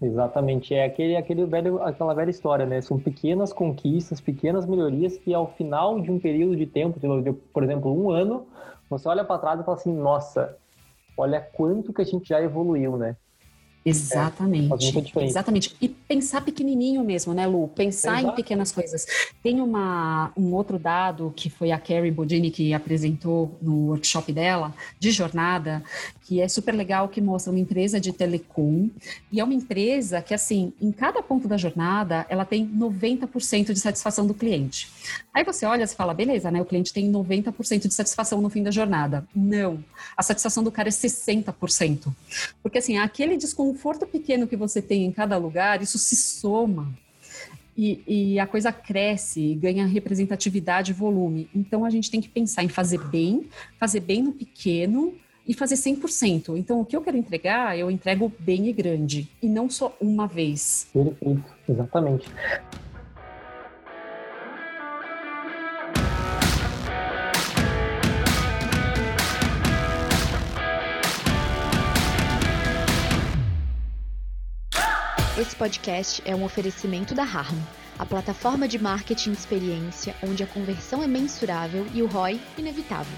Exatamente, 0.00 0.74
é 0.74 0.84
aquele, 0.84 1.14
aquele 1.14 1.46
velho, 1.46 1.80
aquela 1.80 2.12
velha 2.12 2.30
história, 2.30 2.66
né? 2.66 2.80
São 2.80 2.98
pequenas 2.98 3.52
conquistas, 3.52 4.20
pequenas 4.20 4.66
melhorias 4.66 5.16
que 5.16 5.32
ao 5.32 5.52
final 5.54 6.00
de 6.00 6.10
um 6.10 6.18
período 6.18 6.56
de 6.56 6.66
tempo, 6.66 6.98
por 7.52 7.62
exemplo, 7.62 7.96
um 7.96 8.10
ano, 8.10 8.48
você 8.90 9.08
olha 9.08 9.24
para 9.24 9.38
trás 9.38 9.60
e 9.60 9.64
fala 9.64 9.76
assim, 9.76 9.94
nossa, 9.94 10.56
olha 11.16 11.40
quanto 11.40 11.92
que 11.92 12.02
a 12.02 12.04
gente 12.04 12.28
já 12.28 12.42
evoluiu, 12.42 12.96
né? 12.96 13.16
Exatamente. 13.84 15.12
É, 15.16 15.24
exatamente. 15.24 15.76
E 15.80 15.88
pensar 15.88 16.40
pequenininho 16.42 17.02
mesmo, 17.02 17.34
né, 17.34 17.46
Lu? 17.46 17.68
Pensar 17.68 18.20
Exato. 18.20 18.32
em 18.32 18.36
pequenas 18.36 18.70
coisas. 18.70 19.06
Tem 19.42 19.60
uma, 19.60 20.30
um 20.36 20.52
outro 20.54 20.78
dado 20.78 21.32
que 21.34 21.50
foi 21.50 21.72
a 21.72 21.78
Carrie 21.78 22.10
Bodini 22.10 22.50
que 22.50 22.72
apresentou 22.72 23.58
no 23.60 23.88
workshop 23.88 24.32
dela, 24.32 24.72
de 25.00 25.10
jornada, 25.10 25.82
que 26.22 26.40
é 26.40 26.46
super 26.46 26.74
legal, 26.74 27.08
que 27.08 27.20
mostra 27.20 27.52
uma 27.52 27.58
empresa 27.58 27.98
de 27.98 28.12
telecom. 28.12 28.88
E 29.32 29.40
é 29.40 29.44
uma 29.44 29.54
empresa 29.54 30.22
que, 30.22 30.32
assim, 30.32 30.72
em 30.80 30.92
cada 30.92 31.20
ponto 31.22 31.48
da 31.48 31.56
jornada, 31.56 32.24
ela 32.28 32.44
tem 32.44 32.66
90% 32.66 33.72
de 33.72 33.80
satisfação 33.80 34.26
do 34.26 34.34
cliente. 34.34 34.88
Aí 35.34 35.42
você 35.42 35.66
olha 35.66 35.84
e 35.84 35.88
fala, 35.88 36.14
beleza, 36.14 36.50
né? 36.50 36.62
O 36.62 36.64
cliente 36.64 36.92
tem 36.92 37.10
90% 37.10 37.88
de 37.88 37.94
satisfação 37.94 38.40
no 38.40 38.48
fim 38.48 38.62
da 38.62 38.70
jornada. 38.70 39.26
Não. 39.34 39.82
A 40.16 40.22
satisfação 40.22 40.62
do 40.62 40.70
cara 40.70 40.88
é 40.88 40.92
60%. 40.92 42.12
Porque, 42.62 42.78
assim, 42.78 42.98
aquele 42.98 43.36
desconforto 43.36 43.71
conforto 43.72 44.06
pequeno 44.06 44.46
que 44.46 44.54
você 44.54 44.82
tem 44.82 45.06
em 45.06 45.10
cada 45.10 45.38
lugar, 45.38 45.80
isso 45.80 45.98
se 45.98 46.14
soma. 46.14 46.92
E, 47.74 48.02
e, 48.06 48.38
a 48.38 48.46
coisa 48.46 48.70
cresce, 48.70 49.54
ganha 49.54 49.86
representatividade 49.86 50.90
e 50.90 50.94
volume. 50.94 51.48
Então 51.54 51.86
a 51.86 51.90
gente 51.90 52.10
tem 52.10 52.20
que 52.20 52.28
pensar 52.28 52.62
em 52.62 52.68
fazer 52.68 53.02
bem, 53.06 53.48
fazer 53.80 54.00
bem 54.00 54.22
no 54.22 54.32
pequeno 54.32 55.14
e 55.48 55.54
fazer 55.54 55.76
100%. 55.76 56.54
Então 56.58 56.82
o 56.82 56.84
que 56.84 56.94
eu 56.94 57.00
quero 57.00 57.16
entregar, 57.16 57.78
eu 57.78 57.90
entrego 57.90 58.30
bem 58.38 58.68
e 58.68 58.72
grande, 58.74 59.26
e 59.42 59.48
não 59.48 59.70
só 59.70 59.96
uma 59.98 60.26
vez. 60.26 60.86
Perfeito, 60.92 61.44
exatamente. 61.66 62.28
Esse 75.34 75.56
podcast 75.56 76.22
é 76.26 76.36
um 76.36 76.44
oferecimento 76.44 77.14
da 77.14 77.22
Harmo, 77.22 77.66
a 77.98 78.04
plataforma 78.04 78.68
de 78.68 78.78
marketing 78.78 79.32
de 79.32 79.38
experiência 79.38 80.14
onde 80.22 80.42
a 80.42 80.46
conversão 80.46 81.02
é 81.02 81.06
mensurável 81.06 81.86
e 81.94 82.02
o 82.02 82.06
ROI 82.06 82.38
inevitável. 82.58 83.16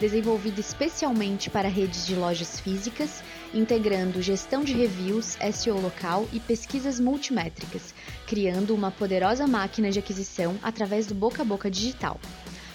Desenvolvida 0.00 0.58
especialmente 0.58 1.50
para 1.50 1.68
redes 1.68 2.06
de 2.06 2.14
lojas 2.14 2.58
físicas, 2.58 3.22
integrando 3.52 4.22
gestão 4.22 4.64
de 4.64 4.72
reviews, 4.72 5.36
SEO 5.52 5.78
local 5.78 6.26
e 6.32 6.40
pesquisas 6.40 6.98
multimétricas, 6.98 7.94
criando 8.26 8.74
uma 8.74 8.90
poderosa 8.90 9.46
máquina 9.46 9.90
de 9.90 9.98
aquisição 9.98 10.58
através 10.62 11.06
do 11.06 11.14
boca 11.14 11.42
a 11.42 11.44
boca 11.44 11.70
digital. 11.70 12.18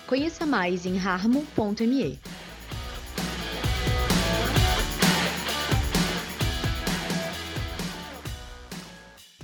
Conheça 0.06 0.46
mais 0.46 0.86
em 0.86 1.00
harmo.me. 1.00 2.20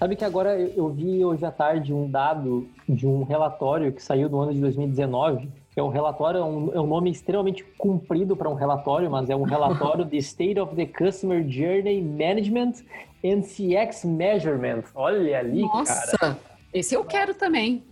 Sabe 0.02 0.16
que 0.16 0.26
agora 0.26 0.60
eu 0.60 0.90
vi 0.90 1.24
hoje 1.24 1.46
à 1.46 1.52
tarde 1.52 1.94
um 1.94 2.10
dado 2.10 2.68
de 2.90 3.06
um 3.06 3.22
relatório 3.22 3.94
que 3.94 4.02
saiu 4.02 4.28
do 4.28 4.40
ano 4.40 4.52
de 4.52 4.60
2019, 4.60 5.48
que 5.72 5.80
é 5.80 5.84
um 5.84 5.90
relatório, 5.90 6.40
é 6.40 6.44
um, 6.44 6.74
é 6.74 6.82
um 6.82 6.88
nome 6.88 7.12
extremamente 7.12 7.64
comprido 7.78 8.36
para 8.36 8.50
um 8.50 8.56
relatório, 8.56 9.12
mas 9.12 9.30
é 9.30 9.36
um 9.36 9.44
relatório 9.44 10.04
de 10.10 10.18
State 10.18 10.60
of 10.60 10.76
the 10.76 10.88
Customer 10.88 11.48
Journey 11.48 12.02
Management 12.02 12.84
and 13.24 13.42
CX 13.44 14.04
Measurement. 14.06 14.86
Olha 14.96 15.38
ali, 15.38 15.62
Nossa, 15.62 16.18
cara. 16.18 16.38
esse 16.74 16.96
eu 16.96 17.06
quero 17.06 17.36
também. 17.36 17.84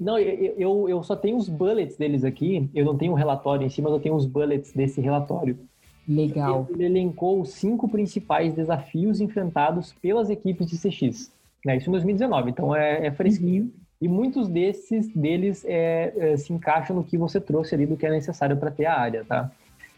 Não, 0.00 0.18
eu, 0.18 0.54
eu, 0.56 0.88
eu 0.88 1.02
só 1.02 1.14
tenho 1.14 1.36
os 1.36 1.46
bullets 1.46 1.94
deles 1.98 2.24
aqui, 2.24 2.70
eu 2.74 2.86
não 2.86 2.96
tenho 2.96 3.12
um 3.12 3.16
relatório 3.16 3.66
em 3.66 3.68
si, 3.68 3.82
mas 3.82 3.92
eu 3.92 4.00
tenho 4.00 4.14
os 4.14 4.24
bullets 4.24 4.72
desse 4.72 4.98
relatório. 5.02 5.58
Legal. 6.08 6.66
Ele 6.70 6.86
elencou 6.86 7.38
os 7.38 7.50
cinco 7.50 7.86
principais 7.86 8.54
desafios 8.54 9.20
enfrentados 9.20 9.92
pelas 10.00 10.30
equipes 10.30 10.66
de 10.66 10.78
CX. 10.78 11.38
Né? 11.64 11.76
Isso 11.76 11.88
em 11.88 11.92
2019, 11.92 12.50
então 12.50 12.74
é, 12.74 13.06
é 13.06 13.10
fresquinho. 13.10 13.64
Uhum. 13.64 13.70
E 14.00 14.08
muitos 14.08 14.48
desses 14.48 15.08
deles 15.08 15.64
é, 15.66 16.12
é, 16.16 16.36
se 16.36 16.52
encaixam 16.52 16.96
no 16.96 17.04
que 17.04 17.18
você 17.18 17.38
trouxe 17.38 17.74
ali 17.74 17.84
do 17.84 17.96
que 17.96 18.06
é 18.06 18.10
necessário 18.10 18.56
para 18.56 18.70
ter 18.70 18.86
a 18.86 18.98
área, 18.98 19.24
tá? 19.24 19.50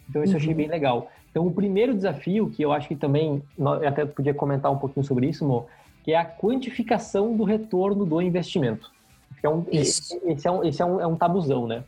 Então 0.09 0.25
isso 0.25 0.33
uhum. 0.33 0.39
eu 0.39 0.41
achei 0.41 0.51
uhum. 0.51 0.57
bem 0.57 0.69
legal. 0.69 1.11
Então 1.31 1.47
o 1.47 1.53
primeiro 1.53 1.95
desafio, 1.95 2.51
que 2.51 2.63
eu 2.63 2.73
acho 2.73 2.89
que 2.89 2.97
também, 2.97 3.43
eu 3.57 3.89
até 3.89 4.05
podia 4.05 4.35
comentar 4.35 4.73
um 4.73 4.79
pouquinho 4.79 5.05
sobre 5.07 5.29
isso, 5.29 5.47
Mo, 5.47 5.67
que 6.03 6.13
é 6.13 6.17
a 6.17 6.25
quantificação 6.25 7.37
do 7.37 7.45
retorno 7.45 8.05
do 8.05 8.21
investimento. 8.21 8.91
É 9.43 9.49
um, 9.49 9.65
esse, 9.73 10.21
esse, 10.25 10.47
é 10.47 10.51
um, 10.51 10.65
esse 10.65 10.83
é 10.83 10.85
um, 10.85 11.01
é 11.01 11.07
um 11.07 11.17
tabuzão, 11.17 11.67
né? 11.67 11.85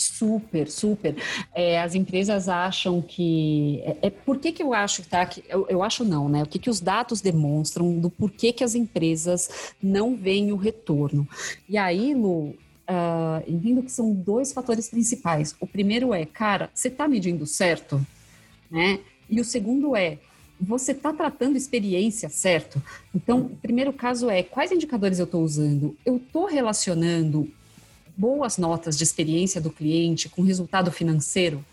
Super, 0.00 0.70
super. 0.70 1.14
É, 1.54 1.78
as 1.78 1.94
empresas 1.94 2.48
acham 2.48 3.02
que. 3.02 3.82
É, 3.84 3.96
é, 4.06 4.10
por 4.10 4.38
que, 4.38 4.50
que 4.50 4.62
eu 4.62 4.72
acho 4.72 5.02
tá, 5.02 5.26
que 5.26 5.44
eu, 5.46 5.66
eu 5.68 5.82
acho 5.82 6.04
não, 6.04 6.26
né? 6.26 6.42
O 6.42 6.46
que, 6.46 6.58
que 6.58 6.70
os 6.70 6.80
dados 6.80 7.20
demonstram 7.20 7.98
do 7.98 8.08
porquê 8.08 8.50
que 8.50 8.64
as 8.64 8.74
empresas 8.74 9.74
não 9.82 10.16
veem 10.16 10.52
o 10.52 10.56
retorno. 10.56 11.28
E 11.68 11.76
aí, 11.76 12.14
Lu, 12.14 12.44
uh, 12.48 12.56
entendo 13.46 13.82
que 13.82 13.92
são 13.92 14.14
dois 14.14 14.54
fatores 14.54 14.88
principais. 14.88 15.54
O 15.60 15.66
primeiro 15.66 16.14
é, 16.14 16.24
cara, 16.24 16.70
você 16.72 16.88
está 16.88 17.06
medindo 17.06 17.44
certo? 17.44 18.00
Né? 18.70 19.00
E 19.28 19.38
o 19.38 19.44
segundo 19.44 19.94
é, 19.94 20.16
você 20.58 20.92
está 20.92 21.12
tratando 21.12 21.58
experiência, 21.58 22.30
certo? 22.30 22.82
Então, 23.14 23.40
o 23.40 23.56
primeiro 23.56 23.92
caso 23.92 24.30
é 24.30 24.42
quais 24.42 24.72
indicadores 24.72 25.18
eu 25.18 25.26
estou 25.26 25.42
usando? 25.42 25.94
Eu 26.06 26.16
estou 26.16 26.46
relacionando 26.46 27.52
boas 28.20 28.58
notas 28.58 28.98
de 28.98 29.02
experiência 29.02 29.60
do 29.62 29.70
cliente 29.70 30.28
com 30.28 30.42
resultado 30.42 30.92
financeiro? 30.92 31.64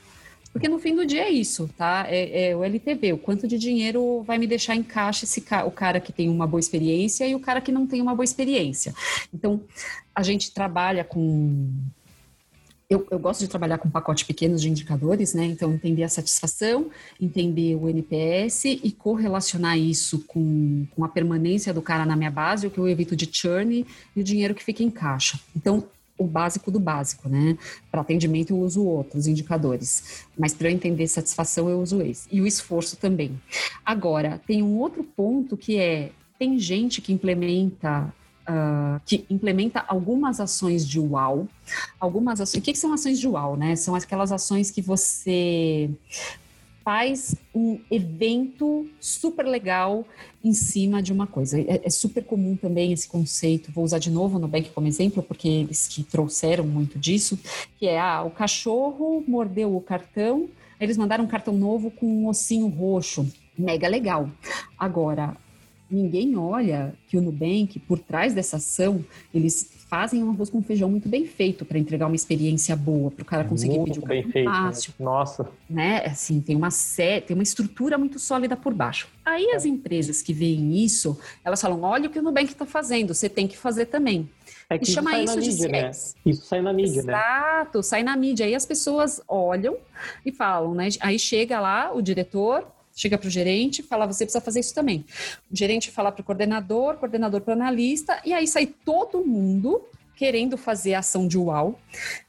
Porque 0.53 0.69
no 0.69 0.79
fim 0.79 0.95
do 0.95 1.05
dia 1.05 1.25
é 1.25 1.29
isso, 1.29 1.69
tá? 1.77 2.05
É, 2.07 2.49
é, 2.49 2.55
o 2.55 2.63
LTV, 2.63 3.13
o 3.13 3.17
quanto 3.17 3.47
de 3.47 3.59
dinheiro 3.59 4.23
vai 4.23 4.37
me 4.37 4.47
deixar 4.47 4.75
em 4.75 4.81
caixa 4.81 5.25
esse 5.25 5.41
ca 5.41 5.65
o 5.65 5.71
cara 5.71 5.99
que 5.99 6.13
tem 6.13 6.29
uma 6.29 6.47
boa 6.47 6.59
experiência 6.59 7.27
e 7.27 7.35
o 7.35 7.39
cara 7.39 7.59
que 7.59 7.71
não 7.71 7.85
tem 7.85 8.01
uma 8.01 8.15
boa 8.15 8.23
experiência. 8.23 8.95
Então, 9.33 9.61
a 10.15 10.23
gente 10.23 10.51
trabalha 10.51 11.03
com. 11.03 11.69
Eu, 12.89 13.05
eu 13.11 13.19
gosto 13.19 13.41
de 13.41 13.49
trabalhar 13.49 13.77
com 13.79 13.89
pacotes 13.89 14.23
pequenos 14.23 14.61
de 14.61 14.69
indicadores, 14.69 15.33
né? 15.33 15.45
Então, 15.45 15.73
entender 15.73 16.03
a 16.03 16.09
satisfação, 16.09 16.89
entender 17.21 17.75
o 17.75 17.89
NPS 17.89 18.63
e 18.65 18.91
correlacionar 18.97 19.77
isso 19.77 20.23
com, 20.25 20.87
com 20.95 21.03
a 21.03 21.09
permanência 21.09 21.73
do 21.73 21.81
cara 21.81 22.05
na 22.05 22.15
minha 22.15 22.31
base, 22.31 22.65
o 22.65 22.71
que 22.71 22.77
eu 22.77 22.87
evito 22.87 23.13
de 23.13 23.29
churn 23.29 23.85
e 24.15 24.21
o 24.21 24.23
dinheiro 24.23 24.55
que 24.55 24.63
fica 24.63 24.81
em 24.81 24.89
caixa. 24.89 25.37
Então, 25.53 25.83
o 26.17 26.25
básico 26.25 26.71
do 26.71 26.79
básico, 26.79 27.29
né? 27.29 27.57
Para 27.91 28.01
atendimento 28.01 28.51
eu 28.51 28.57
uso 28.59 28.83
outros 28.83 29.27
indicadores, 29.27 30.25
mas 30.37 30.53
para 30.53 30.69
eu 30.69 30.73
entender 30.73 31.07
satisfação 31.07 31.69
eu 31.69 31.79
uso 31.79 32.01
esse. 32.01 32.27
E 32.31 32.41
o 32.41 32.47
esforço 32.47 32.97
também. 32.97 33.39
Agora, 33.85 34.41
tem 34.45 34.63
um 34.63 34.77
outro 34.77 35.03
ponto 35.03 35.55
que 35.55 35.77
é, 35.77 36.11
tem 36.37 36.59
gente 36.59 37.01
que 37.01 37.13
implementa 37.13 38.13
Uh, 38.49 39.01
que 39.05 39.25
implementa 39.29 39.83
algumas 39.89 40.39
ações 40.39 40.87
de 40.87 40.97
UAU. 40.97 41.49
Algumas 41.99 42.39
ações. 42.39 42.61
O 42.61 42.63
que, 42.63 42.71
que, 42.71 42.79
são 42.79 42.93
ações 42.93 43.19
de 43.19 43.27
UAU, 43.27 43.57
né? 43.57 43.75
São 43.75 43.93
aquelas 43.93 44.31
ações 44.31 44.71
que 44.71 44.81
você 44.81 45.89
faz 46.87 47.35
um 47.53 47.77
evento 47.91 48.87
super 48.97 49.45
legal 49.45 50.05
em 50.41 50.53
cima 50.53 51.03
de 51.03 51.11
uma 51.11 51.27
coisa. 51.27 51.59
É, 51.59 51.81
é, 51.83 51.89
super 51.89 52.23
comum 52.23 52.55
também 52.55 52.93
esse 52.93 53.09
conceito, 53.09 53.73
vou 53.73 53.83
usar 53.83 53.99
de 53.99 54.09
novo 54.09 54.39
no 54.39 54.47
Bank 54.47 54.69
como 54.69 54.87
exemplo, 54.87 55.21
porque 55.21 55.49
eles 55.49 55.85
que 55.89 56.01
trouxeram 56.01 56.63
muito 56.65 56.97
disso, 56.97 57.37
que 57.77 57.87
é, 57.87 57.99
ah, 57.99 58.23
o 58.23 58.31
cachorro 58.31 59.21
mordeu 59.27 59.75
o 59.75 59.81
cartão, 59.81 60.47
eles 60.79 60.95
mandaram 60.95 61.25
um 61.25 61.27
cartão 61.27 61.53
novo 61.53 61.91
com 61.91 62.05
um 62.05 62.29
ossinho 62.29 62.67
roxo, 62.69 63.29
mega 63.59 63.89
legal. 63.89 64.31
Agora, 64.79 65.35
ninguém 65.91 66.37
olha 66.37 66.95
que 67.09 67.17
o 67.17 67.21
Nubank, 67.21 67.79
por 67.79 67.99
trás 67.99 68.33
dessa 68.33 68.55
ação, 68.55 69.03
eles 69.33 69.76
fazem 69.87 70.23
um 70.23 70.31
arroz 70.31 70.49
com 70.49 70.61
feijão 70.61 70.89
muito 70.89 71.07
bem 71.07 71.25
feito 71.25 71.63
para 71.65 71.79
entregar 71.79 72.07
uma 72.07 72.15
experiência 72.15 72.75
boa, 72.75 73.09
para 73.09 73.21
o 73.21 73.25
cara 73.25 73.43
conseguir 73.45 73.77
muito 73.77 73.93
pedir 73.93 74.03
um 74.03 74.07
bem 74.07 74.23
feito, 74.23 74.49
né? 74.49 74.55
fácil. 74.55 74.93
Né? 74.99 75.05
Nossa. 75.05 75.49
Né? 75.69 76.05
Assim, 76.05 76.41
tem 76.41 76.55
uma 76.55 76.69
sé 76.69 77.21
tem 77.21 77.35
uma 77.35 77.43
estrutura 77.43 77.97
muito 77.97 78.19
sólida 78.19 78.55
por 78.55 78.73
baixo. 78.73 79.07
Aí 79.25 79.45
é. 79.45 79.55
as 79.55 79.65
empresas 79.65 80.21
que 80.21 80.33
veem 80.33 80.83
isso, 80.83 81.17
elas 81.43 81.61
falam: 81.61 81.81
olha 81.83 82.07
o 82.07 82.11
que 82.11 82.19
o 82.19 82.21
Nubank 82.21 82.51
está 82.51 82.65
fazendo, 82.65 83.13
você 83.13 83.29
tem 83.29 83.47
que 83.47 83.57
fazer 83.57 83.85
também. 83.85 84.29
É 84.69 84.77
que 84.77 84.89
e 84.89 84.93
chama 84.93 85.17
isso, 85.19 85.39
isso 85.39 85.57
de 85.57 85.63
mídia, 85.63 85.69
né? 85.69 85.91
Isso 86.25 86.45
sai 86.45 86.61
na 86.61 86.73
mídia, 86.73 86.99
Exato, 86.99 87.07
né? 87.07 87.13
Exato, 87.13 87.83
sai 87.83 88.03
na 88.03 88.17
mídia. 88.17 88.45
Aí 88.45 88.55
as 88.55 88.65
pessoas 88.65 89.21
olham 89.27 89.77
e 90.25 90.31
falam, 90.31 90.73
né? 90.75 90.89
Aí 90.99 91.17
chega 91.17 91.59
lá 91.59 91.93
o 91.93 92.01
diretor, 92.01 92.67
chega 92.97 93.17
para 93.17 93.27
o 93.27 93.29
gerente, 93.29 93.83
fala, 93.83 94.07
você 94.07 94.25
precisa 94.25 94.43
fazer 94.43 94.59
isso 94.59 94.73
também. 94.73 95.05
O 95.51 95.55
gerente 95.55 95.91
fala 95.91 96.11
para 96.11 96.21
o 96.21 96.23
coordenador, 96.23 96.95
coordenador 96.95 97.41
para 97.41 97.51
o 97.51 97.55
analista, 97.55 98.19
e 98.25 98.33
aí 98.33 98.47
sai 98.47 98.65
todo 98.65 99.23
mundo 99.23 99.81
querendo 100.15 100.57
fazer 100.57 100.95
ação 100.95 101.27
de 101.27 101.37
UAU, 101.37 101.79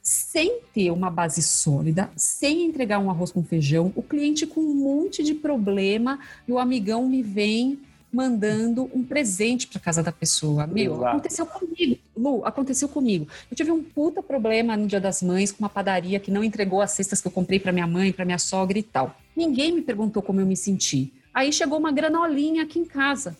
sem 0.02 0.60
ter 0.74 0.90
uma 0.90 1.10
base 1.10 1.42
sólida, 1.42 2.10
sem 2.14 2.66
entregar 2.66 2.98
um 2.98 3.08
arroz 3.08 3.32
com 3.32 3.42
feijão, 3.42 3.90
o 3.96 4.02
cliente 4.02 4.46
com 4.46 4.60
um 4.60 4.74
monte 4.74 5.24
de 5.24 5.34
problema 5.34 6.20
e 6.46 6.52
o 6.52 6.58
amigão 6.58 7.08
me 7.08 7.22
vem 7.22 7.78
mandando 8.12 8.90
um 8.94 9.04
presente 9.04 9.66
para 9.66 9.80
casa 9.80 10.02
da 10.02 10.10
pessoa. 10.10 10.66
Meu, 10.66 10.94
Exato. 10.94 11.06
aconteceu 11.06 11.46
comigo. 11.46 11.98
Lu, 12.16 12.44
aconteceu 12.44 12.88
comigo. 12.88 13.28
Eu 13.50 13.56
tive 13.56 13.70
um 13.70 13.82
puta 13.82 14.22
problema 14.22 14.76
no 14.76 14.86
Dia 14.86 15.00
das 15.00 15.22
Mães 15.22 15.52
com 15.52 15.62
uma 15.62 15.68
padaria 15.68 16.18
que 16.18 16.30
não 16.30 16.42
entregou 16.42 16.80
as 16.80 16.92
cestas 16.92 17.20
que 17.20 17.28
eu 17.28 17.32
comprei 17.32 17.60
para 17.60 17.72
minha 17.72 17.86
mãe, 17.86 18.12
para 18.12 18.24
minha 18.24 18.38
sogra 18.38 18.78
e 18.78 18.82
tal. 18.82 19.14
Ninguém 19.36 19.72
me 19.72 19.82
perguntou 19.82 20.22
como 20.22 20.40
eu 20.40 20.46
me 20.46 20.56
senti. 20.56 21.12
Aí 21.32 21.52
chegou 21.52 21.78
uma 21.78 21.92
granolinha 21.92 22.64
aqui 22.64 22.78
em 22.78 22.84
casa 22.84 23.36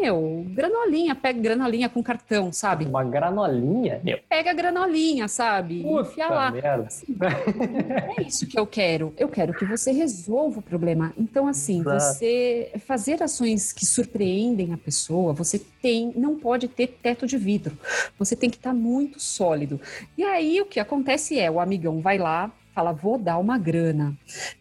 meu, 0.00 0.44
granolinha, 0.48 1.14
pega 1.14 1.40
granolinha 1.40 1.88
com 1.88 2.02
cartão, 2.02 2.52
sabe? 2.52 2.84
Uma 2.84 3.04
granolinha? 3.04 4.00
Meu. 4.02 4.18
Pega 4.28 4.52
granolinha, 4.52 5.28
sabe? 5.28 5.82
Puta 5.82 6.10
enfia 6.10 6.28
lá. 6.28 6.52
Assim, 6.86 7.16
é 8.18 8.22
isso 8.22 8.46
que 8.46 8.58
eu 8.58 8.66
quero. 8.66 9.14
Eu 9.16 9.28
quero 9.28 9.54
que 9.54 9.64
você 9.64 9.92
resolva 9.92 10.58
o 10.58 10.62
problema. 10.62 11.12
Então, 11.16 11.46
assim, 11.46 11.80
Exato. 11.80 12.00
você 12.00 12.72
fazer 12.86 13.22
ações 13.22 13.72
que 13.72 13.86
surpreendem 13.86 14.72
a 14.72 14.76
pessoa, 14.76 15.32
você 15.32 15.58
tem, 15.58 16.12
não 16.16 16.36
pode 16.38 16.68
ter 16.68 16.88
teto 16.88 17.26
de 17.26 17.36
vidro. 17.36 17.76
Você 18.18 18.34
tem 18.34 18.50
que 18.50 18.56
estar 18.56 18.70
tá 18.70 18.76
muito 18.76 19.20
sólido. 19.20 19.80
E 20.16 20.24
aí 20.24 20.60
o 20.60 20.66
que 20.66 20.80
acontece 20.80 21.38
é, 21.38 21.50
o 21.50 21.60
amigão 21.60 22.00
vai 22.00 22.18
lá, 22.18 22.50
fala, 22.74 22.92
vou 22.92 23.16
dar 23.16 23.38
uma 23.38 23.56
grana. 23.56 24.16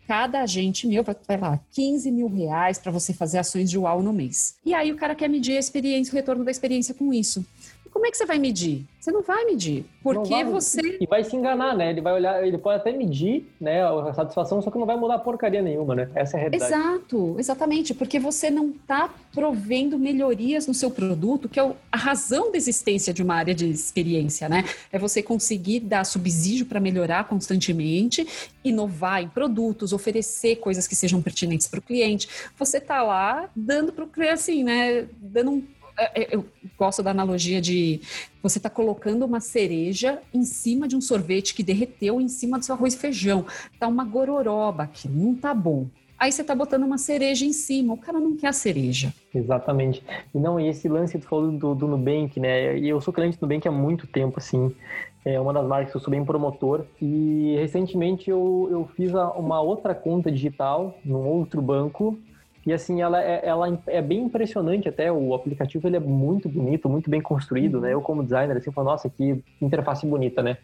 Cada 0.07 0.41
agente 0.41 0.87
meu 0.87 1.03
vai, 1.03 1.15
lá, 1.37 1.59
15 1.71 2.11
mil 2.11 2.27
reais 2.27 2.77
para 2.77 2.91
você 2.91 3.13
fazer 3.13 3.39
ações 3.39 3.69
de 3.69 3.77
UAU 3.77 4.03
no 4.03 4.13
mês. 4.13 4.55
E 4.65 4.73
aí 4.73 4.91
o 4.91 4.95
cara 4.95 5.15
quer 5.15 5.27
medir 5.27 5.57
a 5.57 5.59
experiência, 5.59 6.11
o 6.11 6.15
retorno 6.15 6.45
da 6.45 6.51
experiência 6.51 6.93
com 6.93 7.13
isso 7.13 7.45
como 7.93 8.07
é 8.07 8.11
que 8.11 8.17
você 8.17 8.25
vai 8.25 8.39
medir? 8.39 8.83
Você 8.99 9.11
não 9.11 9.21
vai 9.21 9.45
medir, 9.45 9.85
porque 10.01 10.29
vai, 10.29 10.45
você... 10.45 10.97
E 10.99 11.05
vai 11.05 11.23
se 11.23 11.35
enganar, 11.35 11.75
né? 11.75 11.91
Ele 11.91 12.01
vai 12.01 12.13
olhar, 12.13 12.45
ele 12.45 12.57
pode 12.57 12.79
até 12.79 12.91
medir 12.91 13.45
né, 13.61 13.83
a 13.83 14.13
satisfação, 14.13 14.61
só 14.61 14.71
que 14.71 14.77
não 14.79 14.85
vai 14.85 14.95
mudar 14.95 15.19
porcaria 15.19 15.61
nenhuma, 15.61 15.93
né? 15.93 16.09
Essa 16.15 16.37
é 16.37 16.39
a 16.39 16.41
realidade. 16.41 16.73
Exato, 16.73 17.35
exatamente, 17.37 17.93
porque 17.93 18.19
você 18.19 18.49
não 18.49 18.69
está 18.69 19.13
provendo 19.33 19.99
melhorias 19.99 20.65
no 20.65 20.73
seu 20.73 20.89
produto, 20.89 21.47
que 21.47 21.59
é 21.59 21.71
a 21.91 21.97
razão 21.97 22.51
da 22.51 22.57
existência 22.57 23.13
de 23.13 23.21
uma 23.21 23.35
área 23.35 23.53
de 23.53 23.69
experiência, 23.69 24.49
né? 24.49 24.63
É 24.91 24.97
você 24.97 25.21
conseguir 25.21 25.81
dar 25.81 26.03
subsídio 26.05 26.65
para 26.65 26.79
melhorar 26.79 27.27
constantemente, 27.27 28.25
inovar 28.63 29.21
em 29.21 29.27
produtos, 29.27 29.93
oferecer 29.93 30.55
coisas 30.55 30.87
que 30.87 30.95
sejam 30.95 31.21
pertinentes 31.21 31.67
para 31.67 31.79
o 31.79 31.83
cliente. 31.83 32.27
Você 32.57 32.77
está 32.77 33.03
lá 33.03 33.49
dando 33.55 33.91
para 33.91 34.05
o 34.05 34.07
cliente, 34.07 34.33
assim, 34.33 34.63
né? 34.63 35.07
Dando 35.21 35.51
um 35.51 35.63
eu 36.31 36.45
gosto 36.77 37.03
da 37.03 37.11
analogia 37.11 37.61
de 37.61 38.01
você 38.41 38.57
está 38.57 38.69
colocando 38.69 39.25
uma 39.25 39.39
cereja 39.39 40.19
em 40.33 40.43
cima 40.43 40.87
de 40.87 40.95
um 40.95 41.01
sorvete 41.01 41.53
que 41.53 41.63
derreteu 41.63 42.19
em 42.19 42.27
cima 42.27 42.57
do 42.57 42.65
seu 42.65 42.75
arroz 42.75 42.93
e 42.93 42.97
feijão. 42.97 43.45
Tá 43.79 43.87
uma 43.87 44.03
gororoba 44.03 44.83
aqui, 44.83 45.07
não 45.07 45.35
tá 45.35 45.53
bom. 45.53 45.87
Aí 46.17 46.31
você 46.31 46.43
tá 46.43 46.55
botando 46.55 46.83
uma 46.83 46.97
cereja 46.97 47.45
em 47.45 47.51
cima, 47.51 47.93
o 47.93 47.97
cara 47.97 48.17
não 48.19 48.37
quer 48.37 48.47
a 48.47 48.53
cereja. 48.53 49.13
Exatamente. 49.35 50.01
E 50.33 50.39
não, 50.39 50.59
e 50.59 50.69
esse 50.69 50.87
lance 50.87 51.13
que 51.13 51.19
tu 51.19 51.27
falou 51.27 51.51
do, 51.51 51.75
do 51.75 51.87
Nubank, 51.87 52.39
né? 52.39 52.77
E 52.77 52.87
eu 52.87 53.01
sou 53.01 53.13
cliente 53.13 53.37
do 53.37 53.41
Nubank 53.41 53.67
há 53.67 53.71
muito 53.71 54.07
tempo, 54.07 54.39
assim. 54.39 54.73
É 55.25 55.39
uma 55.39 55.51
das 55.51 55.67
marcas 55.67 55.91
que 55.91 55.97
eu 55.97 56.01
sou 56.01 56.11
bem 56.11 56.23
promotor. 56.23 56.85
E 57.01 57.55
recentemente 57.59 58.29
eu, 58.29 58.69
eu 58.71 58.89
fiz 58.95 59.11
uma 59.13 59.59
outra 59.59 59.93
conta 59.93 60.31
digital 60.31 60.97
num 61.03 61.25
outro 61.27 61.61
banco 61.61 62.17
e 62.65 62.71
assim, 62.71 63.01
ela 63.01 63.21
é, 63.21 63.41
ela 63.45 63.81
é 63.87 64.01
bem 64.01 64.23
impressionante 64.23 64.87
até, 64.87 65.11
o 65.11 65.33
aplicativo 65.33 65.87
ele 65.87 65.97
é 65.97 65.99
muito 65.99 66.47
bonito, 66.47 66.87
muito 66.87 67.09
bem 67.09 67.21
construído, 67.21 67.81
né? 67.81 67.93
Eu 67.93 68.01
como 68.01 68.23
designer, 68.23 68.55
assim, 68.55 68.71
falo, 68.71 68.91
nossa, 68.91 69.09
que 69.09 69.43
interface 69.61 70.05
bonita, 70.05 70.41
né? 70.41 70.57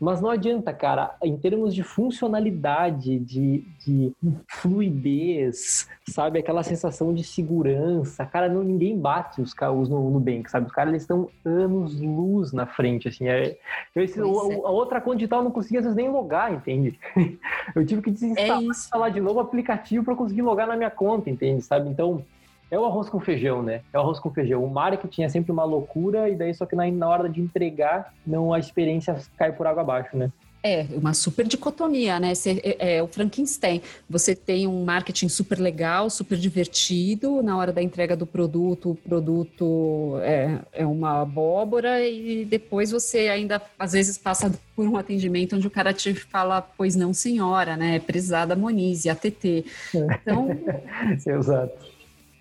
Mas 0.00 0.20
não 0.20 0.30
adianta, 0.30 0.72
cara, 0.72 1.16
em 1.22 1.36
termos 1.36 1.74
de 1.74 1.82
funcionalidade, 1.82 3.18
de, 3.18 3.64
de 3.84 4.12
fluidez, 4.46 5.88
sabe? 6.08 6.38
Aquela 6.38 6.62
sensação 6.62 7.12
de 7.12 7.24
segurança, 7.24 8.24
cara, 8.24 8.48
não, 8.48 8.62
ninguém 8.62 8.96
bate 8.96 9.40
os 9.40 9.52
carros 9.52 9.88
no 9.88 10.10
Nubank, 10.10 10.48
sabe? 10.48 10.66
Os 10.66 10.72
caras, 10.72 10.92
eles 10.92 11.02
estão 11.02 11.28
anos-luz 11.44 12.52
na 12.52 12.64
frente, 12.64 13.08
assim. 13.08 13.26
É, 13.26 13.56
eu, 13.94 14.04
esse, 14.04 14.20
o, 14.20 14.52
é. 14.52 14.54
a 14.54 14.70
outra 14.70 15.00
conta 15.00 15.16
digital 15.16 15.40
eu 15.40 15.44
não 15.44 15.50
conseguia 15.50 15.80
às 15.80 15.84
vezes 15.84 15.96
nem 15.96 16.08
logar, 16.08 16.52
entende? 16.52 16.98
Eu 17.74 17.84
tive 17.84 18.00
que 18.00 18.10
desinstalar 18.10 19.10
é 19.10 19.12
de 19.12 19.20
novo 19.20 19.38
o 19.38 19.42
aplicativo 19.42 20.04
para 20.04 20.14
conseguir 20.14 20.42
logar 20.42 20.66
na 20.66 20.74
minha 20.74 20.90
conta, 20.90 21.28
entende? 21.28 21.37
Sabe? 21.60 21.88
Então, 21.88 22.24
é 22.70 22.78
o 22.78 22.84
arroz 22.84 23.08
com 23.08 23.18
feijão, 23.18 23.62
né? 23.62 23.80
É 23.92 23.98
o 23.98 24.00
arroz 24.00 24.18
com 24.18 24.30
feijão. 24.30 24.62
O 24.62 24.70
marketing 24.70 25.22
é 25.22 25.28
sempre 25.28 25.52
uma 25.52 25.64
loucura 25.64 26.28
e 26.28 26.34
daí 26.34 26.54
só 26.54 26.66
que 26.66 26.76
na, 26.76 26.90
na 26.90 27.08
hora 27.08 27.28
de 27.28 27.40
entregar, 27.40 28.12
não 28.26 28.52
a 28.52 28.58
experiência 28.58 29.16
cai 29.36 29.52
por 29.52 29.66
água 29.66 29.82
abaixo, 29.82 30.16
né? 30.16 30.30
É, 30.62 30.86
uma 30.92 31.14
super 31.14 31.46
dicotomia, 31.46 32.18
né? 32.18 32.34
Você, 32.34 32.60
é, 32.64 32.96
é, 32.96 33.02
o 33.02 33.06
Frankenstein. 33.06 33.80
Você 34.10 34.34
tem 34.34 34.66
um 34.66 34.84
marketing 34.84 35.28
super 35.28 35.58
legal, 35.58 36.10
super 36.10 36.36
divertido. 36.36 37.42
Na 37.42 37.56
hora 37.56 37.72
da 37.72 37.82
entrega 37.82 38.16
do 38.16 38.26
produto, 38.26 38.90
o 38.90 38.94
produto 38.94 40.18
é, 40.22 40.58
é 40.72 40.86
uma 40.86 41.22
abóbora, 41.22 42.00
e 42.06 42.44
depois 42.44 42.90
você 42.90 43.28
ainda, 43.28 43.62
às 43.78 43.92
vezes, 43.92 44.18
passa 44.18 44.52
por 44.74 44.86
um 44.86 44.96
atendimento 44.96 45.54
onde 45.54 45.66
o 45.66 45.70
cara 45.70 45.92
te 45.92 46.12
fala, 46.14 46.60
pois 46.60 46.96
não, 46.96 47.14
senhora, 47.14 47.76
né? 47.76 48.00
Prezada 48.00 48.56
Monize, 48.56 49.08
ATT. 49.08 49.64
Então. 49.94 50.48
Exato 51.24 51.97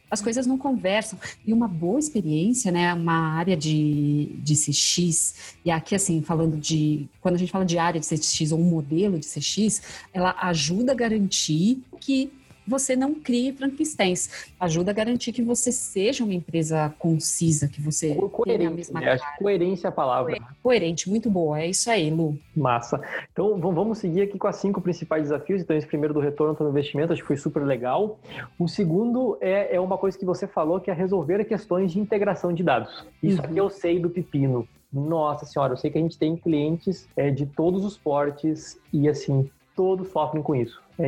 as 0.10 0.22
coisas 0.22 0.48
não 0.48 0.58
conversam. 0.58 1.20
E 1.46 1.54
uma 1.54 1.68
boa 1.68 2.00
experiência, 2.00 2.72
né? 2.72 2.94
Uma 2.94 3.36
área 3.36 3.56
de, 3.56 4.36
de 4.40 4.54
CX, 4.56 5.56
e 5.64 5.72
aqui, 5.72 5.96
assim, 5.96 6.22
falando 6.22 6.58
de. 6.58 7.08
Quando 7.22 7.36
a 7.36 7.38
gente 7.38 7.52
fala 7.52 7.66
de 7.66 7.78
área 7.78 8.00
de 8.00 8.08
CX 8.08 8.52
ou 8.52 8.60
um 8.60 8.64
modelo 8.64 9.20
de 9.20 9.26
CX, 9.26 9.82
ela 10.14 10.36
ajuda 10.42 10.92
a 10.92 10.96
garantir 10.96 11.84
que 12.00 12.32
você 12.68 12.96
não 12.96 13.16
crie 13.16 13.54
Frankensteins. 13.54 14.52
Ajuda 14.60 14.92
a 14.92 14.94
garantir 14.94 15.32
que 15.32 15.42
você 15.42 15.72
seja 15.72 16.24
uma 16.24 16.34
empresa 16.34 16.94
concisa, 17.00 17.68
que 17.68 17.82
você 17.82 18.14
coerente, 18.16 18.58
tenha 18.58 18.70
a 18.70 18.74
mesma 18.74 19.00
né? 19.00 19.12
Acho 19.12 19.38
coerência 19.38 19.88
é 19.88 19.90
a 19.90 19.92
palavra. 19.92 20.38
Coerente, 20.62 21.10
muito 21.10 21.30
boa. 21.30 21.60
É 21.60 21.68
isso 21.68 21.90
aí, 21.90 22.10
Lu. 22.10 22.38
Massa. 22.56 23.02
Então, 23.32 23.58
vamos 23.60 24.00
seguir 24.00 24.22
aqui 24.22 24.38
com 24.38 24.48
as 24.48 24.58
cinco 24.58 24.82
principais 24.82 25.24
desafios. 25.24 25.62
Então, 25.62 25.76
esse 25.76 25.88
primeiro 25.88 26.14
do 26.14 26.20
retorno 26.20 26.56
para 26.56 26.66
o 26.66 26.70
investimento, 26.70 27.14
acho 27.14 27.22
que 27.22 27.28
foi 27.28 27.38
super 27.38 27.64
legal. 27.64 28.20
O 28.60 28.68
segundo 28.68 29.38
é, 29.40 29.76
é 29.76 29.80
uma 29.80 29.98
coisa 29.98 30.18
que 30.18 30.26
você 30.26 30.48
falou, 30.48 30.80
que 30.80 30.92
é 30.92 30.94
resolver 30.94 31.44
questões 31.46 31.92
de 31.92 32.00
integração 32.00 32.52
de 32.52 32.64
dados. 32.64 33.06
Isso 33.22 33.40
uhum. 33.40 33.46
aqui 33.46 33.58
eu 33.58 33.70
sei 33.70 34.00
do 34.00 34.10
pepino. 34.10 34.68
Nossa 34.92 35.46
senhora, 35.46 35.74
eu 35.74 35.78
sei 35.78 35.92
que 35.92 35.98
a 35.98 36.02
gente 36.02 36.18
tem 36.18 36.36
clientes 36.36 37.08
é, 37.16 37.30
de 37.30 37.46
todos 37.46 37.84
os 37.84 37.98
portes 37.98 38.80
e, 38.92 39.08
assim, 39.08 39.50
todos 39.76 40.10
sofrem 40.10 40.42
com 40.42 40.56
isso. 40.56 40.82
É 40.98 41.08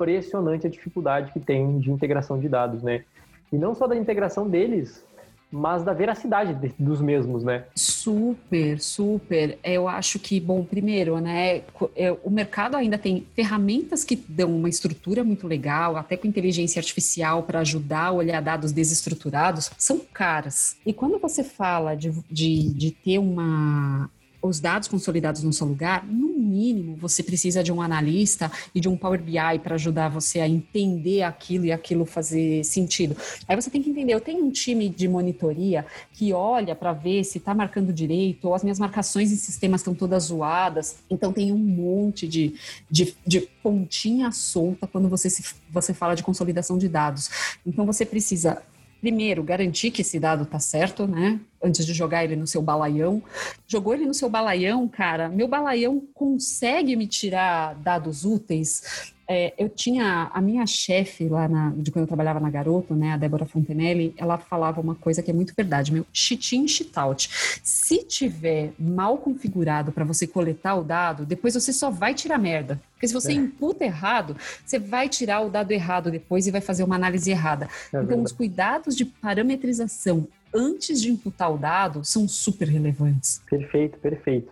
impressionante 0.00 0.66
a 0.66 0.70
dificuldade 0.70 1.32
que 1.32 1.40
tem 1.40 1.78
de 1.78 1.90
integração 1.90 2.38
de 2.38 2.48
dados, 2.48 2.82
né? 2.82 3.04
E 3.52 3.56
não 3.56 3.74
só 3.74 3.86
da 3.86 3.96
integração 3.96 4.48
deles, 4.48 5.04
mas 5.50 5.82
da 5.82 5.92
veracidade 5.92 6.54
de, 6.54 6.72
dos 6.78 7.00
mesmos, 7.00 7.42
né? 7.42 7.64
Super, 7.74 8.80
super. 8.80 9.58
Eu 9.64 9.88
acho 9.88 10.18
que, 10.18 10.38
bom, 10.38 10.64
primeiro, 10.64 11.18
né, 11.18 11.62
é, 11.96 12.16
o 12.22 12.30
mercado 12.30 12.76
ainda 12.76 12.96
tem 12.96 13.26
ferramentas 13.34 14.04
que 14.04 14.14
dão 14.14 14.54
uma 14.54 14.68
estrutura 14.68 15.24
muito 15.24 15.48
legal, 15.48 15.96
até 15.96 16.16
com 16.16 16.28
inteligência 16.28 16.78
artificial 16.78 17.42
para 17.42 17.58
ajudar 17.60 18.06
a 18.06 18.12
olhar 18.12 18.40
dados 18.40 18.70
desestruturados, 18.70 19.70
são 19.76 19.98
caras. 19.98 20.76
E 20.86 20.92
quando 20.92 21.18
você 21.18 21.42
fala 21.42 21.96
de, 21.96 22.12
de, 22.30 22.72
de 22.72 22.90
ter 22.92 23.18
uma 23.18 24.08
os 24.42 24.60
dados 24.60 24.88
consolidados 24.88 25.42
no 25.42 25.52
seu 25.52 25.66
lugar, 25.66 26.06
no 26.06 26.28
mínimo 26.28 26.96
você 26.96 27.22
precisa 27.22 27.62
de 27.62 27.72
um 27.72 27.80
analista 27.80 28.50
e 28.74 28.80
de 28.80 28.88
um 28.88 28.96
Power 28.96 29.22
BI 29.22 29.58
para 29.62 29.74
ajudar 29.74 30.08
você 30.08 30.40
a 30.40 30.48
entender 30.48 31.22
aquilo 31.22 31.66
e 31.66 31.72
aquilo 31.72 32.04
fazer 32.04 32.64
sentido. 32.64 33.16
Aí 33.46 33.56
você 33.56 33.70
tem 33.70 33.82
que 33.82 33.90
entender, 33.90 34.14
eu 34.14 34.20
tenho 34.20 34.44
um 34.44 34.50
time 34.50 34.88
de 34.88 35.08
monitoria 35.08 35.86
que 36.12 36.32
olha 36.32 36.74
para 36.74 36.92
ver 36.92 37.24
se 37.24 37.38
está 37.38 37.54
marcando 37.54 37.92
direito 37.92 38.48
ou 38.48 38.54
as 38.54 38.62
minhas 38.62 38.78
marcações 38.78 39.32
em 39.32 39.36
sistemas 39.36 39.80
estão 39.80 39.94
todas 39.94 40.24
zoadas. 40.24 40.96
Então 41.08 41.32
tem 41.32 41.52
um 41.52 41.58
monte 41.58 42.26
de, 42.26 42.54
de, 42.90 43.14
de 43.26 43.40
pontinha 43.62 44.32
solta 44.32 44.86
quando 44.86 45.08
você, 45.08 45.28
se, 45.30 45.42
você 45.70 45.94
fala 45.94 46.14
de 46.14 46.22
consolidação 46.22 46.78
de 46.78 46.88
dados. 46.88 47.30
Então 47.66 47.86
você 47.86 48.04
precisa 48.04 48.62
primeiro, 49.00 49.42
garantir 49.42 49.90
que 49.90 50.02
esse 50.02 50.20
dado 50.20 50.44
tá 50.44 50.58
certo, 50.58 51.06
né? 51.06 51.40
Antes 51.62 51.84
de 51.84 51.92
jogar 51.92 52.24
ele 52.24 52.36
no 52.36 52.46
seu 52.46 52.62
balaião. 52.62 53.22
Jogou 53.66 53.94
ele 53.94 54.06
no 54.06 54.14
seu 54.14 54.28
balaião, 54.28 54.88
cara, 54.88 55.28
meu 55.28 55.46
balaião 55.46 56.02
consegue 56.14 56.96
me 56.96 57.06
tirar 57.06 57.74
dados 57.74 58.24
úteis 58.24 59.12
é, 59.32 59.54
eu 59.56 59.68
tinha 59.68 60.28
a 60.34 60.40
minha 60.40 60.66
chefe 60.66 61.28
lá 61.28 61.46
na, 61.46 61.70
de 61.76 61.92
quando 61.92 62.02
eu 62.02 62.08
trabalhava 62.08 62.40
na 62.40 62.50
Garoto, 62.50 62.96
né, 62.96 63.12
a 63.12 63.16
Débora 63.16 63.46
Fontenelle, 63.46 64.12
ela 64.16 64.36
falava 64.36 64.80
uma 64.80 64.96
coisa 64.96 65.22
que 65.22 65.30
é 65.30 65.32
muito 65.32 65.54
verdade, 65.56 65.92
meu, 65.92 66.04
cheat 66.12 66.56
in, 66.56 66.66
cheat 66.66 66.90
out. 66.98 67.30
Se 67.62 68.02
tiver 68.02 68.72
mal 68.76 69.18
configurado 69.18 69.92
para 69.92 70.04
você 70.04 70.26
coletar 70.26 70.74
o 70.74 70.82
dado, 70.82 71.24
depois 71.24 71.54
você 71.54 71.72
só 71.72 71.90
vai 71.92 72.12
tirar 72.12 72.38
merda. 72.38 72.80
Porque 72.94 73.06
se 73.06 73.14
você 73.14 73.30
é. 73.30 73.36
imputa 73.36 73.84
errado, 73.84 74.36
você 74.66 74.80
vai 74.80 75.08
tirar 75.08 75.42
o 75.42 75.48
dado 75.48 75.70
errado 75.70 76.10
depois 76.10 76.48
e 76.48 76.50
vai 76.50 76.60
fazer 76.60 76.82
uma 76.82 76.96
análise 76.96 77.30
errada. 77.30 77.66
É 77.66 77.68
então, 77.90 78.00
verdade. 78.00 78.22
os 78.26 78.32
cuidados 78.32 78.96
de 78.96 79.04
parametrização 79.04 80.26
antes 80.54 81.00
de 81.00 81.10
imputar 81.10 81.52
o 81.52 81.58
dado 81.58 82.04
são 82.04 82.26
super 82.28 82.68
relevantes. 82.68 83.42
Perfeito, 83.48 83.98
perfeito. 83.98 84.50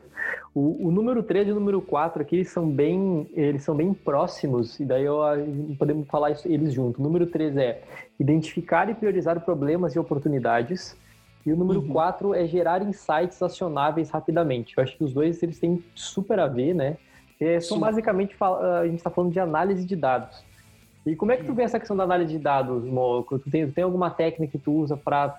O, 0.55 0.89
o, 0.89 0.91
número 0.91 1.23
3 1.23 1.49
e 1.49 1.53
o 1.53 1.55
número 1.55 1.81
4 1.81 2.23
aqui 2.23 2.45
são 2.45 2.69
bem, 2.69 3.29
eles 3.33 3.63
são 3.63 3.77
bem 3.77 3.93
próximos, 3.93 4.81
e 4.81 4.85
daí 4.85 5.05
eu, 5.05 5.19
podemos 5.79 6.09
falar 6.09 6.33
isso, 6.33 6.49
eles 6.49 6.73
juntos. 6.73 6.99
O 6.99 7.03
número 7.03 7.27
3 7.27 7.57
é 7.57 7.83
identificar 8.19 8.89
e 8.89 8.95
priorizar 8.95 9.41
problemas 9.41 9.95
e 9.95 9.99
oportunidades. 9.99 10.97
E 11.47 11.53
o 11.53 11.57
número 11.57 11.81
uhum. 11.81 11.89
4 11.89 12.35
é 12.35 12.47
gerar 12.47 12.83
insights 12.83 13.41
acionáveis 13.43 14.11
rapidamente. 14.11 14.75
Eu 14.77 14.83
acho 14.83 14.97
que 14.97 15.05
os 15.05 15.13
dois 15.13 15.43
eles 15.43 15.59
têm 15.59 15.83
super 15.95 16.41
a 16.41 16.47
ver, 16.47 16.75
né? 16.75 16.97
É, 17.41 17.61
são 17.61 17.77
Sim. 17.77 17.83
basicamente, 17.83 18.37
a 18.41 18.85
gente 18.85 18.97
está 18.97 19.11
falando 19.11 19.33
de 19.33 19.39
análise 19.39 19.85
de 19.85 19.95
dados. 19.95 20.43
E 21.07 21.15
como 21.15 21.33
é 21.33 21.37
que 21.37 21.45
tu 21.45 21.55
vê 21.55 21.63
essa 21.63 21.79
questão 21.79 21.97
da 21.97 22.03
análise 22.03 22.33
de 22.33 22.39
dados, 22.39 22.85
Moco? 22.85 23.39
Tu 23.39 23.49
tem, 23.49 23.71
tem 23.71 23.85
alguma 23.85 24.11
técnica 24.11 24.53
que 24.53 24.59
tu 24.59 24.73
usa 24.73 24.97
para 24.97 25.39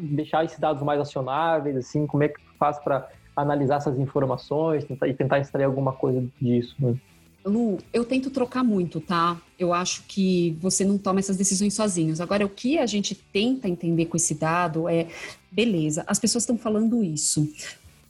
deixar 0.00 0.44
esses 0.44 0.58
dados 0.58 0.82
mais 0.82 1.00
acionáveis? 1.00 1.76
Assim, 1.76 2.06
como 2.06 2.22
é 2.22 2.28
que 2.28 2.40
faz 2.58 2.78
para 2.78 3.08
analisar 3.36 3.76
essas 3.76 3.98
informações 3.98 4.84
tentar, 4.84 5.08
e 5.08 5.14
tentar 5.14 5.38
extrair 5.38 5.64
alguma 5.64 5.92
coisa 5.92 6.24
disso. 6.40 6.74
Né? 6.78 6.96
Lu, 7.44 7.78
eu 7.92 8.04
tento 8.04 8.30
trocar 8.30 8.64
muito, 8.64 9.00
tá? 9.00 9.40
Eu 9.58 9.72
acho 9.72 10.02
que 10.08 10.56
você 10.60 10.84
não 10.84 10.98
toma 10.98 11.20
essas 11.20 11.36
decisões 11.36 11.74
sozinhos. 11.74 12.20
Agora, 12.20 12.44
o 12.44 12.48
que 12.48 12.78
a 12.78 12.86
gente 12.86 13.14
tenta 13.14 13.68
entender 13.68 14.06
com 14.06 14.16
esse 14.16 14.34
dado 14.34 14.88
é, 14.88 15.06
beleza, 15.50 16.04
as 16.06 16.18
pessoas 16.18 16.42
estão 16.42 16.58
falando 16.58 17.02
isso. 17.02 17.48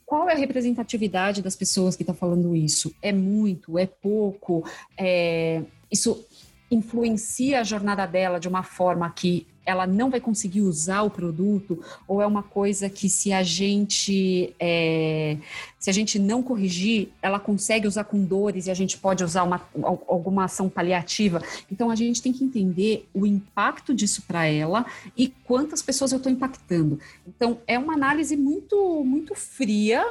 Qual 0.07 0.29
é 0.29 0.33
a 0.33 0.37
representatividade 0.37 1.43
das 1.43 1.55
pessoas 1.55 1.95
que 1.95 2.03
estão 2.03 2.15
falando 2.15 2.57
isso? 2.57 2.95
É 3.03 3.13
muito? 3.13 3.79
É 3.79 3.85
pouco? 3.85 4.65
É... 4.97 5.63
Isso 5.91 6.27
influencia 6.71 7.61
a 7.61 7.65
jornada 7.65 8.07
dela 8.07 8.39
de 8.39 8.49
uma 8.49 8.63
forma 8.63 9.09
que 9.11 9.47
ela 9.65 9.87
não 9.87 10.09
vai 10.09 10.19
conseguir 10.19 10.63
usar 10.63 11.03
o 11.03 11.11
produto? 11.11 11.83
Ou 12.07 12.23
é 12.23 12.27
uma 12.27 12.43
coisa 12.43 12.89
que 12.89 13.09
se 13.09 13.33
a 13.33 13.43
gente 13.43 14.55
é, 14.59 15.37
se 15.79 15.91
a 15.91 15.93
gente 15.93 16.19
não 16.19 16.43
corrigir 16.43 17.11
ela 17.21 17.39
consegue 17.39 17.87
usar 17.87 18.05
com 18.05 18.25
dores 18.25 18.67
e 18.67 18.71
a 18.71 18.75
gente 18.75 18.97
pode 18.97 19.23
usar 19.23 19.43
uma, 19.43 19.61
alguma 20.07 20.45
ação 20.45 20.71
paliativa? 20.71 21.43
Então 21.71 21.91
a 21.91 21.95
gente 21.95 22.23
tem 22.23 22.33
que 22.33 22.43
entender 22.43 23.07
o 23.13 23.27
impacto 23.27 23.95
disso 23.95 24.23
para 24.27 24.47
ela 24.47 24.87
e 25.17 25.29
quantas 25.45 25.83
pessoas 25.83 26.13
eu 26.13 26.17
estou 26.17 26.33
impactando. 26.33 26.99
Então 27.27 27.59
é 27.67 27.79
uma 27.79 27.93
análise 27.93 28.37
muito 28.37 29.05
muito 29.05 29.35
fria 29.35 30.05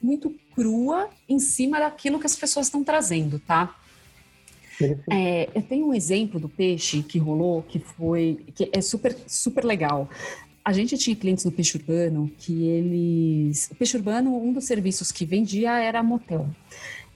muito 0.00 0.32
crua 0.54 1.08
em 1.28 1.38
cima 1.38 1.80
daquilo 1.80 2.20
que 2.20 2.26
as 2.26 2.36
pessoas 2.36 2.66
estão 2.66 2.84
trazendo 2.84 3.38
tá 3.40 3.74
é, 5.10 5.48
eu 5.54 5.62
tenho 5.62 5.88
um 5.88 5.94
exemplo 5.94 6.38
do 6.38 6.48
peixe 6.48 7.02
que 7.02 7.18
rolou 7.18 7.62
que 7.62 7.78
foi 7.78 8.38
que 8.54 8.70
é 8.72 8.80
super 8.80 9.16
super 9.26 9.64
legal. 9.64 10.08
a 10.64 10.72
gente 10.72 10.98
tinha 10.98 11.16
clientes 11.16 11.44
no 11.46 11.52
peixe 11.52 11.78
urbano 11.78 12.30
que 12.38 12.64
eles. 12.64 13.70
O 13.70 13.74
peixe 13.74 13.96
urbano, 13.96 14.36
um 14.36 14.52
dos 14.52 14.64
serviços 14.64 15.10
que 15.10 15.24
vendia 15.24 15.78
era 15.78 16.02
motel. 16.02 16.46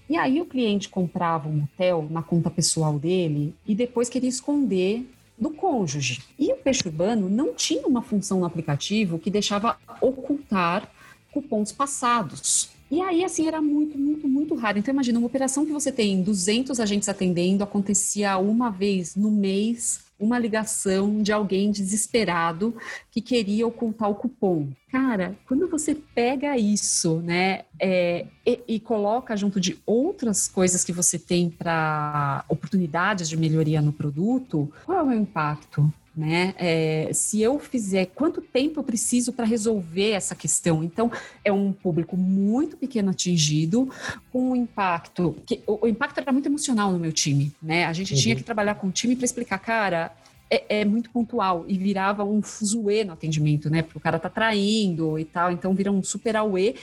E 0.09 0.17
aí 0.17 0.41
o 0.41 0.47
cliente 0.47 0.89
comprava 0.89 1.49
um 1.49 1.53
motel 1.53 2.07
na 2.11 2.23
conta 2.23 2.51
pessoal 2.51 2.99
dele 2.99 3.55
e 3.67 3.75
depois 3.75 4.09
queria 4.09 4.29
esconder 4.29 5.07
do 5.39 5.51
cônjuge. 5.51 6.23
E 6.39 6.53
o 6.53 6.57
peixe 6.57 6.87
urbano 6.87 7.29
não 7.29 7.55
tinha 7.55 7.87
uma 7.87 8.03
função 8.03 8.41
no 8.41 8.47
aplicativo 8.47 9.19
que 9.19 9.31
deixava 9.31 9.77
ocultar 10.01 10.91
cupons 11.31 11.73
passados. 11.73 12.71
E 12.93 13.01
aí, 13.01 13.24
assim, 13.24 13.49
era 13.49 13.62
muito, 13.62 13.97
muito, 13.97 14.28
muito 14.28 14.55
raro. 14.55 14.78
Então, 14.78 14.93
imagina, 14.93 15.18
uma 15.18 15.26
operação 15.26 15.64
que 15.64 15.72
você 15.72 15.90
tem 15.90 16.22
200 16.22 16.78
agentes 16.78 17.09
atendendo, 17.09 17.64
acontecia 17.64 18.36
uma 18.36 18.68
vez 18.68 19.16
no 19.16 19.30
mês 19.30 20.05
uma 20.20 20.38
ligação 20.38 21.22
de 21.22 21.32
alguém 21.32 21.70
desesperado 21.70 22.76
que 23.11 23.22
queria 23.22 23.66
ocultar 23.66 24.11
o 24.11 24.14
cupom. 24.14 24.68
Cara, 24.90 25.34
quando 25.49 25.66
você 25.68 25.95
pega 25.95 26.59
isso, 26.59 27.16
né, 27.20 27.62
é, 27.80 28.26
e, 28.47 28.61
e, 28.68 28.78
coloca 28.78 29.34
junto 29.38 29.59
de 29.59 29.78
outras 29.86 30.47
coisas 30.47 30.84
que 30.84 30.93
você 30.93 31.18
tem 31.18 31.49
para 31.49 32.45
oportunidades 32.47 33.26
de 33.26 33.38
melhoria 33.38 33.80
no 33.80 33.93
produto, 33.93 34.70
qual 34.84 35.11
é 35.11 35.14
o 35.16 35.18
impacto? 35.18 35.90
Né? 36.15 36.55
É, 36.59 37.11
se 37.13 37.41
eu 37.41 37.59
fizer, 37.59 38.07
quanto 38.07 38.41
tempo 38.41 38.81
eu 38.81 38.85
preciso 38.85 39.33
para 39.33 39.45
resolver 39.45 40.11
essa 40.11 40.35
questão? 40.35 40.85
Então, 40.85 41.11
é 41.45 41.53
um 41.53 41.73
público 41.73 42.17
muito 42.17 42.77
pequeno 42.77 43.11
atingido, 43.11 43.91
com 44.31 44.51
um 44.51 44.57
impacto. 44.57 45.37
Que, 45.47 45.63
o, 45.67 45.87
o 45.87 45.89
impacto 45.89 46.19
era 46.19 46.33
muito 46.33 46.47
emocional 46.47 46.93
no 46.93 46.99
meu 46.99 47.13
time, 47.13 47.53
né? 47.63 47.87
A 47.87 47.93
gente 47.93 48.15
uhum. 48.15 48.21
tinha 48.21 48.37
que 48.37 48.43
trabalhar 48.43 48.75
com 48.75 48.89
o 48.89 48.93
time 48.93 49.17
para 49.17 49.25
explicar, 49.25 49.59
cara, 49.59 50.15
é, 50.53 50.81
é, 50.81 50.85
muito 50.85 51.09
pontual 51.09 51.65
e 51.67 51.79
virava 51.79 52.25
um 52.25 52.43
fuzuê 52.43 53.05
no 53.05 53.15
atendimento, 53.15 53.71
né? 53.71 53.81
Porque 53.81 53.97
o 53.97 54.01
cara 54.01 54.19
tá 54.19 54.29
traindo 54.29 55.19
e 55.19 55.25
tal, 55.25 55.51
então 55.51 55.75
vira 55.75 55.91
um 55.91 56.03
super 56.03 56.37
auê. 56.37 56.75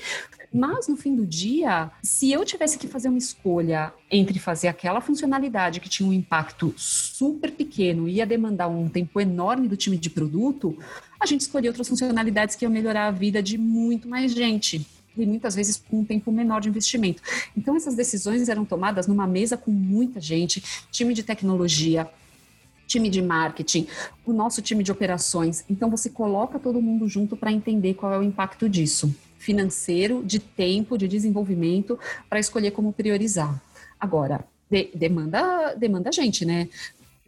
Mas 0.52 0.88
no 0.88 0.98
fim 0.98 1.16
do 1.16 1.28
dia, 1.28 1.92
se 2.02 2.32
eu 2.32 2.44
tivesse 2.44 2.80
que 2.80 2.88
fazer 2.88 3.10
uma 3.10 3.20
escolha 3.20 3.94
entre 4.10 4.40
fazer 4.40 4.68
aquela 4.68 5.00
funcionalidade 5.00 5.80
que 5.80 5.88
tinha 5.88 6.10
um 6.10 6.14
impacto 6.14 6.74
super 6.76 7.52
pequeno 7.52 8.10
e 8.10 8.14
ia 8.14 8.26
demandar 8.26 8.68
um 8.68 8.90
tempo 8.90 9.22
enorme 9.22 9.68
do 9.68 9.78
time 9.78 9.96
de 9.96 10.10
produto, 10.10 10.76
a 11.20 11.28
gente 11.28 11.42
escolhia 11.42 11.70
outras 11.70 11.88
funcionalidades 11.88 12.56
que 12.56 12.66
iam 12.66 12.72
melhorar 12.72 13.06
a 13.06 13.12
vida 13.12 13.44
de 13.44 13.60
muito 13.60 14.10
mais 14.10 14.34
gente 14.34 14.84
e 15.16 15.26
muitas 15.28 15.54
vezes 15.54 15.78
com 15.78 16.00
um 16.00 16.06
tempo 16.06 16.32
menor 16.32 16.62
de 16.62 16.70
investimento. 16.70 17.22
Então, 17.56 17.76
essas 17.76 17.94
decisões 17.94 18.50
eram 18.50 18.66
tomadas 18.66 19.06
numa 19.06 19.28
mesa 19.28 19.58
com 19.58 19.70
muita 19.70 20.20
gente, 20.20 20.64
time 20.90 21.14
de 21.14 21.22
tecnologia, 21.22 22.10
time 22.90 23.08
de 23.08 23.22
marketing, 23.22 23.88
o 24.26 24.34
nosso 24.34 24.62
time 24.62 24.84
de 24.84 24.92
operações. 24.92 25.64
Então 25.70 25.90
você 25.90 26.10
coloca 26.10 26.60
todo 26.60 26.82
mundo 26.82 27.08
junto 27.08 27.38
para 27.38 27.52
entender 27.52 27.94
qual 27.94 28.12
é 28.12 28.18
o 28.18 28.24
impacto 28.24 28.68
disso, 28.68 29.16
financeiro, 29.38 30.24
de 30.26 30.40
tempo, 30.40 30.98
de 30.98 31.08
desenvolvimento, 31.08 31.98
para 32.28 32.40
escolher 32.40 32.72
como 32.72 32.92
priorizar. 32.92 33.62
Agora, 34.00 34.44
de, 34.70 34.90
demanda 34.94 35.76
demanda 35.76 36.12
gente, 36.12 36.44
né? 36.46 36.68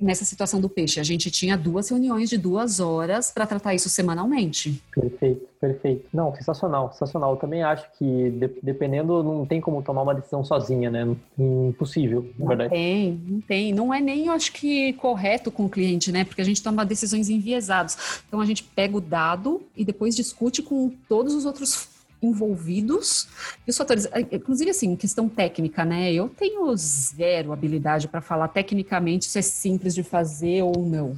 Nessa 0.01 0.25
situação 0.25 0.59
do 0.59 0.67
peixe. 0.67 0.99
A 0.99 1.03
gente 1.03 1.29
tinha 1.29 1.55
duas 1.55 1.89
reuniões 1.89 2.29
de 2.29 2.37
duas 2.37 2.79
horas 2.79 3.31
para 3.31 3.45
tratar 3.45 3.75
isso 3.75 3.87
semanalmente. 3.89 4.81
Perfeito, 4.93 5.47
perfeito. 5.59 6.05
Não, 6.11 6.35
sensacional, 6.35 6.91
sensacional. 6.91 7.31
Eu 7.31 7.37
também 7.37 7.61
acho 7.63 7.85
que 7.97 8.31
de, 8.31 8.49
dependendo, 8.63 9.21
não 9.21 9.45
tem 9.45 9.61
como 9.61 9.81
tomar 9.81 10.01
uma 10.01 10.15
decisão 10.15 10.43
sozinha, 10.43 10.89
né? 10.89 11.07
Impossível, 11.37 12.29
na 12.37 12.47
verdade. 12.47 12.69
Não 12.69 12.77
tem, 12.77 13.21
não 13.27 13.41
tem. 13.41 13.73
Não 13.73 13.93
é 13.93 14.01
nem, 14.01 14.25
eu 14.25 14.33
acho 14.33 14.51
que, 14.51 14.93
correto 14.93 15.51
com 15.51 15.65
o 15.65 15.69
cliente, 15.69 16.11
né? 16.11 16.25
Porque 16.25 16.41
a 16.41 16.45
gente 16.45 16.63
toma 16.63 16.83
decisões 16.83 17.29
enviesadas. 17.29 18.23
Então 18.27 18.41
a 18.41 18.45
gente 18.45 18.63
pega 18.63 18.97
o 18.97 19.01
dado 19.01 19.61
e 19.75 19.85
depois 19.85 20.15
discute 20.15 20.61
com 20.61 20.91
todos 21.07 21.33
os 21.35 21.45
outros 21.45 21.90
envolvidos 22.21 23.27
e 23.65 23.71
os 23.71 23.77
fatores, 23.77 24.05
é, 24.11 24.21
inclusive 24.31 24.71
assim, 24.71 24.95
questão 24.95 25.27
técnica, 25.27 25.83
né? 25.83 26.13
Eu 26.13 26.29
tenho 26.29 26.75
zero 26.75 27.51
habilidade 27.51 28.07
para 28.07 28.21
falar 28.21 28.47
tecnicamente 28.49 29.25
se 29.25 29.39
é 29.39 29.41
simples 29.41 29.95
de 29.95 30.03
fazer 30.03 30.61
ou 30.63 30.85
não. 30.85 31.17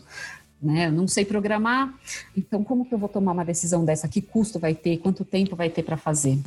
Né? 0.61 0.87
Eu 0.87 0.91
não 0.93 1.07
sei 1.07 1.25
programar, 1.25 1.93
então 2.37 2.63
como 2.63 2.85
que 2.85 2.93
eu 2.93 2.97
vou 2.97 3.09
tomar 3.09 3.33
uma 3.33 3.43
decisão 3.43 3.83
dessa? 3.83 4.07
Que 4.07 4.21
custo 4.21 4.59
vai 4.59 4.73
ter? 4.73 4.97
Quanto 4.97 5.25
tempo 5.25 5.57
vai 5.57 5.69
ter 5.69 5.83
para 5.83 5.97
fazer? 5.97 6.39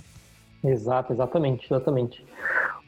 Exato, 0.64 1.12
exatamente, 1.12 1.66
exatamente. 1.66 2.24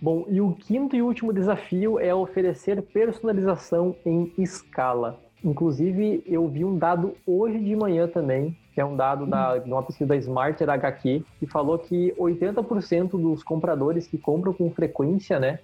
Bom, 0.00 0.24
e 0.28 0.40
o 0.40 0.52
quinto 0.52 0.96
e 0.96 1.02
último 1.02 1.32
desafio 1.32 1.98
é 1.98 2.14
oferecer 2.14 2.80
personalização 2.80 3.94
em 4.06 4.32
escala. 4.38 5.20
Inclusive, 5.44 6.22
eu 6.26 6.48
vi 6.48 6.64
um 6.64 6.78
dado 6.78 7.14
hoje 7.26 7.58
de 7.58 7.76
manhã 7.76 8.08
também 8.08 8.56
que 8.78 8.82
é 8.82 8.84
um 8.84 8.94
dado 8.94 9.26
da, 9.26 9.58
de 9.58 9.68
uma 9.68 9.82
pesquisa 9.82 10.06
da 10.06 10.16
Smarter 10.16 10.70
HQ, 10.70 11.24
que 11.40 11.46
falou 11.48 11.76
que 11.76 12.14
80% 12.16 13.20
dos 13.20 13.42
compradores 13.42 14.06
que 14.06 14.16
compram 14.16 14.52
com 14.52 14.70
frequência, 14.70 15.40
né, 15.40 15.58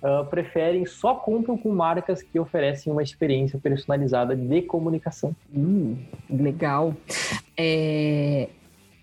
uh, 0.00 0.24
preferem, 0.26 0.86
só 0.86 1.16
compram 1.16 1.58
com 1.58 1.70
marcas 1.70 2.22
que 2.22 2.38
oferecem 2.38 2.92
uma 2.92 3.02
experiência 3.02 3.58
personalizada 3.58 4.36
de 4.36 4.62
comunicação. 4.62 5.34
Hum, 5.52 5.96
legal. 6.30 6.94
É... 7.58 8.48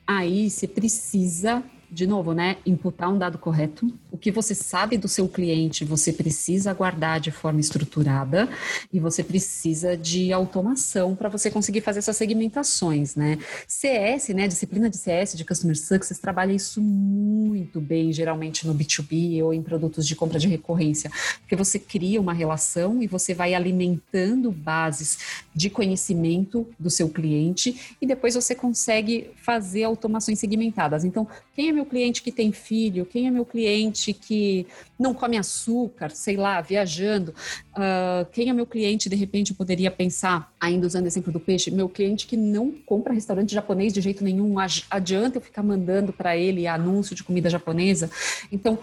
Aí 0.08 0.50
você 0.50 0.66
precisa 0.66 1.62
de 1.92 2.06
novo, 2.06 2.34
né, 2.34 2.58
imputar 2.66 3.12
um 3.12 3.18
dado 3.18 3.38
correto. 3.38 3.92
O 4.12 4.18
que 4.18 4.32
você 4.32 4.54
sabe 4.54 4.98
do 4.98 5.08
seu 5.08 5.28
cliente, 5.28 5.84
você 5.84 6.14
precisa 6.14 6.74
guardar 6.74 7.20
de 7.20 7.32
forma 7.32 7.60
estruturada 7.60 8.48
e 8.92 9.00
você 9.00 9.24
precisa 9.24 9.98
de 9.98 10.32
automação 10.32 11.16
para 11.16 11.30
você 11.30 11.50
conseguir 11.50 11.82
fazer 11.82 12.00
essas 12.00 12.18
segmentações, 12.18 13.16
né? 13.16 13.38
CS, 13.68 14.30
né, 14.30 14.48
disciplina 14.48 14.90
de 14.90 14.98
CS, 14.98 15.36
de 15.36 15.44
Customer 15.44 15.78
Success, 15.78 16.20
trabalha 16.20 16.54
isso 16.54 16.82
muito 16.82 17.82
bem, 17.82 18.14
geralmente 18.14 18.68
no 18.68 18.76
B2B 18.76 19.44
ou 19.44 19.54
em 19.54 19.62
produtos 19.62 20.08
de 20.08 20.16
compra 20.16 20.40
de 20.40 20.48
recorrência, 20.48 21.12
porque 21.40 21.56
você 21.56 21.80
cria 21.80 22.22
uma 22.22 22.34
relação 22.34 23.02
e 23.02 23.08
você 23.08 23.34
vai 23.34 23.54
alimentando 23.54 24.52
bases 24.52 25.18
de 25.56 25.70
conhecimento 25.70 26.68
do 26.80 26.90
seu 26.90 27.10
cliente 27.10 27.96
e 28.02 28.06
depois 28.06 28.36
você 28.36 28.54
consegue 28.54 29.32
fazer 29.44 29.84
automações 29.84 30.40
segmentadas. 30.40 31.04
Então, 31.04 31.28
quem 31.56 31.70
é 31.70 31.79
meu 31.80 31.86
cliente 31.86 32.22
que 32.22 32.32
tem 32.32 32.52
filho? 32.52 33.06
Quem 33.06 33.28
é 33.28 33.32
meu 33.32 33.46
cliente 33.46 34.12
que 34.12 34.68
não 35.00 35.14
come 35.14 35.38
açúcar, 35.38 36.10
sei 36.10 36.36
lá, 36.36 36.60
viajando? 36.60 37.34
Uh, 37.72 38.26
quem 38.34 38.50
é 38.50 38.54
meu 38.54 38.66
cliente, 38.66 39.08
de 39.08 39.16
repente, 39.16 39.54
poderia 39.54 39.90
pensar, 39.90 40.54
ainda 40.60 40.86
usando 40.86 41.06
o 41.06 41.08
exemplo 41.08 41.32
do 41.32 41.40
peixe, 41.40 41.72
meu 41.72 41.88
cliente 41.88 42.28
que 42.28 42.36
não 42.36 42.72
compra 42.72 43.14
restaurante 43.14 43.54
japonês 43.54 43.94
de 43.94 44.02
jeito 44.02 44.24
nenhum, 44.24 44.56
adianta 44.90 45.38
eu 45.38 45.42
ficar 45.42 45.64
mandando 45.64 46.12
para 46.12 46.36
ele 46.36 46.68
anúncio 46.68 47.16
de 47.16 47.24
comida 47.24 47.50
japonesa? 47.50 48.10
Então, 48.52 48.78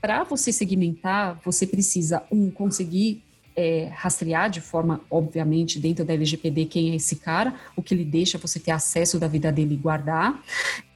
para 0.00 0.24
você 0.24 0.52
segmentar, 0.52 1.38
você 1.44 1.66
precisa, 1.66 2.22
um, 2.32 2.50
conseguir 2.50 3.22
é, 3.54 3.90
rastrear 3.92 4.50
de 4.50 4.60
forma, 4.60 5.00
obviamente, 5.10 5.78
dentro 5.78 6.04
da 6.04 6.14
LGPD 6.14 6.64
quem 6.64 6.90
é 6.90 6.96
esse 6.96 7.16
cara, 7.16 7.54
o 7.76 7.82
que 7.82 7.94
lhe 7.94 8.04
deixa 8.04 8.38
você 8.38 8.58
ter 8.58 8.70
acesso 8.70 9.18
da 9.18 9.28
vida 9.28 9.52
dele 9.52 9.74
e 9.74 9.76
guardar. 9.76 10.42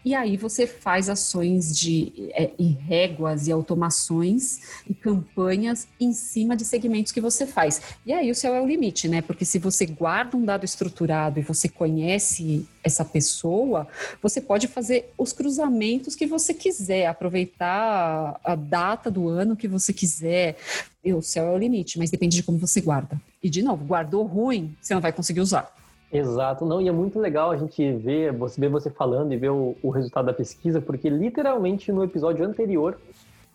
E 0.04 0.14
aí 0.14 0.36
você 0.36 0.66
faz 0.66 1.08
ações 1.08 1.74
de 1.74 2.12
é, 2.34 2.50
e 2.58 2.66
réguas 2.66 3.48
e 3.48 3.52
automações 3.52 4.60
e 4.88 4.92
campanhas 4.92 5.88
em 5.98 6.12
cima 6.12 6.54
de 6.54 6.64
segmentos 6.64 7.10
que 7.10 7.22
você 7.22 7.46
faz. 7.46 7.80
E 8.04 8.12
aí 8.12 8.30
o 8.30 8.34
céu 8.34 8.54
é 8.54 8.60
o 8.60 8.66
limite, 8.66 9.08
né? 9.08 9.22
Porque 9.22 9.46
se 9.46 9.58
você 9.58 9.86
guarda 9.86 10.36
um 10.36 10.44
dado 10.44 10.64
estruturado 10.64 11.40
e 11.40 11.42
você 11.42 11.70
conhece 11.70 12.66
essa 12.82 13.02
pessoa, 13.02 13.88
você 14.22 14.42
pode 14.42 14.68
fazer 14.68 15.10
os 15.16 15.32
cruzamentos 15.32 16.14
que 16.14 16.26
você 16.26 16.52
quiser, 16.52 17.06
aproveitar 17.06 18.38
a 18.44 18.54
data 18.54 19.10
do 19.10 19.28
ano 19.28 19.56
que 19.56 19.66
você 19.66 19.90
quiser. 19.90 20.58
E 21.02 21.14
o 21.14 21.22
céu 21.22 21.46
é 21.46 21.52
o 21.52 21.58
limite, 21.58 21.98
mas 21.98 22.10
depende 22.10 22.36
de 22.36 22.42
como 22.42 22.58
você 22.58 22.80
guarda. 22.80 23.18
E 23.42 23.48
de 23.48 23.62
novo, 23.62 23.84
guardou 23.84 24.24
ruim, 24.24 24.76
você 24.82 24.92
não 24.92 25.00
vai 25.00 25.12
conseguir 25.12 25.40
usar. 25.40 25.74
Exato, 26.16 26.64
não, 26.64 26.80
e 26.80 26.88
é 26.88 26.92
muito 26.92 27.18
legal 27.18 27.50
a 27.50 27.56
gente 27.56 27.92
ver 27.92 28.32
você, 28.32 28.60
ver 28.60 28.68
você 28.68 28.88
falando 28.88 29.32
e 29.32 29.36
ver 29.36 29.50
o, 29.50 29.76
o 29.82 29.90
resultado 29.90 30.26
da 30.26 30.32
pesquisa, 30.32 30.80
porque 30.80 31.10
literalmente 31.10 31.90
no 31.90 32.04
episódio 32.04 32.46
anterior 32.46 32.96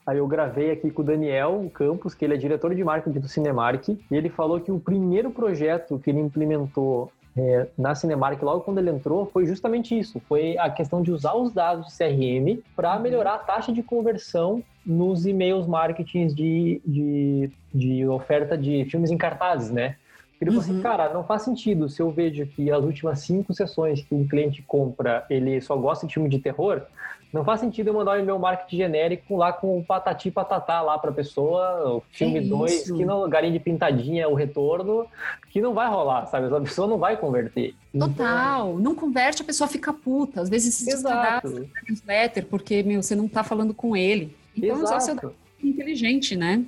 Aí 0.10 0.18
eu 0.18 0.28
gravei 0.28 0.72
aqui 0.72 0.90
com 0.90 1.04
o 1.04 1.06
Daniel 1.06 1.70
Campos, 1.72 2.16
que 2.16 2.26
ele 2.26 2.34
é 2.34 2.38
diretor 2.38 2.74
de 2.74 2.84
marketing 2.84 3.20
do 3.20 3.28
Cinemark, 3.28 3.90
e 3.90 4.00
ele 4.10 4.28
falou 4.28 4.60
que 4.60 4.72
o 4.72 4.80
primeiro 4.80 5.30
projeto 5.30 6.00
que 6.00 6.10
ele 6.10 6.20
implementou 6.20 7.12
é, 7.38 7.68
na 7.78 7.94
Cinemark 7.94 8.42
logo 8.42 8.62
quando 8.62 8.80
ele 8.80 8.90
entrou 8.90 9.28
foi 9.28 9.46
justamente 9.46 9.98
isso, 9.98 10.20
foi 10.28 10.58
a 10.58 10.68
questão 10.68 11.04
de 11.04 11.12
usar 11.12 11.36
os 11.36 11.54
dados 11.54 11.86
de 11.86 11.96
CRM 11.96 12.60
para 12.76 12.96
uhum. 12.96 13.04
melhorar 13.04 13.36
a 13.36 13.38
taxa 13.38 13.72
de 13.72 13.84
conversão 13.84 14.64
nos 14.84 15.28
e-mails 15.28 15.68
marketing 15.68 16.26
de, 16.28 16.82
de, 16.84 17.52
de 17.72 18.08
oferta 18.08 18.58
de 18.58 18.86
filmes 18.86 19.12
em 19.12 19.18
cartazes, 19.18 19.70
né? 19.70 19.96
Ele 20.42 20.52
falou 20.52 20.64
assim, 20.64 20.82
cara, 20.82 21.14
não 21.14 21.24
faz 21.24 21.42
sentido 21.42 21.90
se 21.90 22.02
eu 22.02 22.10
vejo 22.12 22.46
que 22.46 22.72
as 22.72 22.84
últimas 22.84 23.20
cinco 23.20 23.54
sessões 23.54 24.02
que 24.02 24.16
um 24.16 24.26
cliente 24.26 24.62
compra, 24.62 25.26
ele 25.30 25.60
só 25.60 25.76
gosta 25.76 26.08
de 26.08 26.14
filme 26.14 26.30
de 26.30 26.40
terror, 26.40 26.84
não 27.32 27.44
faz 27.44 27.60
sentido 27.60 27.90
eu 27.90 27.94
mandar 27.94 28.20
o 28.20 28.26
meu 28.26 28.40
marketing 28.40 28.78
genérico 28.78 29.36
lá 29.36 29.54
com 29.54 29.78
o 29.78 29.84
patati 29.84 30.32
patatá 30.32 30.82
lá 30.82 30.98
pra 30.98 31.12
pessoa, 31.12 31.98
o 31.98 32.04
filme 32.10 32.42
2, 32.42 32.90
que 32.92 33.06
no 33.06 33.28
garinha 33.28 33.54
de 33.54 33.60
pintadinha, 33.60 34.28
o 34.28 34.34
retorno, 34.34 35.06
que 35.52 35.62
não 35.62 35.74
vai 35.74 35.88
rolar, 35.88 36.26
sabe? 36.26 36.54
A 36.54 36.62
pessoa 36.62 36.88
não 36.88 36.98
vai 36.98 37.18
converter. 37.18 37.76
Total, 37.98 38.70
então... 38.70 38.80
não 38.80 38.96
converte, 38.96 39.44
a 39.44 39.46
pessoa 39.46 39.68
fica 39.68 39.94
puta. 39.94 40.42
Às 40.42 40.50
vezes 40.50 40.74
se 40.74 40.86
descadastra 40.86 41.66
newsletter, 41.88 42.46
porque, 42.48 42.82
meu, 42.82 43.04
você 43.04 43.16
não 43.16 43.28
tá 43.28 43.44
falando 43.44 43.76
com 43.76 43.96
ele. 43.96 44.36
Então, 44.58 44.82
Exato. 44.82 44.96
é 44.96 45.00
só 45.00 45.32
inteligente, 45.62 46.36
né? 46.36 46.66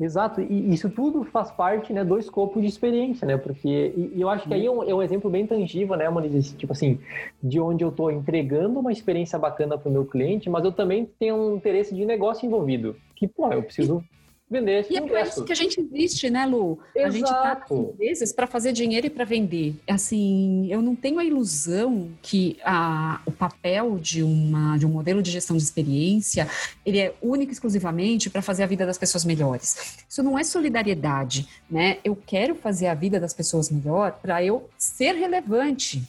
Exato, 0.00 0.40
e 0.40 0.72
isso 0.72 0.88
tudo 0.88 1.24
faz 1.24 1.50
parte 1.50 1.92
né, 1.92 2.02
do 2.02 2.18
escopo 2.18 2.58
de 2.58 2.66
experiência, 2.66 3.26
né? 3.26 3.36
Porque 3.36 3.92
e, 3.94 4.18
eu 4.18 4.30
acho 4.30 4.48
que 4.48 4.54
aí 4.54 4.64
é 4.64 4.70
um, 4.70 4.82
é 4.82 4.94
um, 4.94 5.02
exemplo 5.02 5.30
bem 5.30 5.46
tangível, 5.46 5.94
né, 5.94 6.08
Moniz? 6.08 6.54
Tipo 6.54 6.72
assim, 6.72 6.98
de 7.42 7.60
onde 7.60 7.84
eu 7.84 7.90
estou 7.90 8.10
entregando 8.10 8.80
uma 8.80 8.90
experiência 8.90 9.38
bacana 9.38 9.76
para 9.76 9.90
o 9.90 9.92
meu 9.92 10.06
cliente, 10.06 10.48
mas 10.48 10.64
eu 10.64 10.72
também 10.72 11.06
tenho 11.18 11.36
um 11.36 11.56
interesse 11.56 11.94
de 11.94 12.06
negócio 12.06 12.46
envolvido. 12.46 12.96
Que, 13.14 13.28
pô, 13.28 13.52
eu 13.52 13.62
preciso 13.62 14.02
vender 14.50 14.80
esse 14.80 14.92
E 14.92 14.96
é 14.96 15.00
por 15.00 15.18
isso 15.18 15.44
que 15.44 15.52
a 15.52 15.56
gente 15.56 15.80
existe, 15.80 16.28
né, 16.28 16.44
Lu? 16.44 16.78
Exato. 16.94 17.06
A 17.06 17.10
gente 17.10 17.28
tá 17.28 17.66
vezes 17.96 18.32
para 18.32 18.46
fazer 18.46 18.72
dinheiro 18.72 19.06
e 19.06 19.10
para 19.10 19.24
vender. 19.24 19.76
Assim, 19.88 20.66
eu 20.70 20.82
não 20.82 20.96
tenho 20.96 21.18
a 21.18 21.24
ilusão 21.24 22.10
que 22.20 22.58
a, 22.64 23.20
o 23.24 23.30
papel 23.30 23.98
de, 23.98 24.22
uma, 24.22 24.76
de 24.76 24.84
um 24.84 24.90
modelo 24.90 25.22
de 25.22 25.30
gestão 25.30 25.56
de 25.56 25.62
experiência 25.62 26.48
ele 26.84 26.98
é 26.98 27.14
único 27.22 27.52
exclusivamente 27.52 28.28
para 28.28 28.42
fazer 28.42 28.64
a 28.64 28.66
vida 28.66 28.84
das 28.84 28.98
pessoas 28.98 29.24
melhores. 29.24 30.04
Isso 30.08 30.22
não 30.22 30.38
é 30.38 30.42
solidariedade, 30.42 31.46
né? 31.70 31.98
Eu 32.02 32.16
quero 32.16 32.54
fazer 32.54 32.88
a 32.88 32.94
vida 32.94 33.20
das 33.20 33.32
pessoas 33.32 33.70
melhor 33.70 34.18
para 34.20 34.42
eu 34.42 34.68
ser 34.76 35.12
relevante 35.12 36.02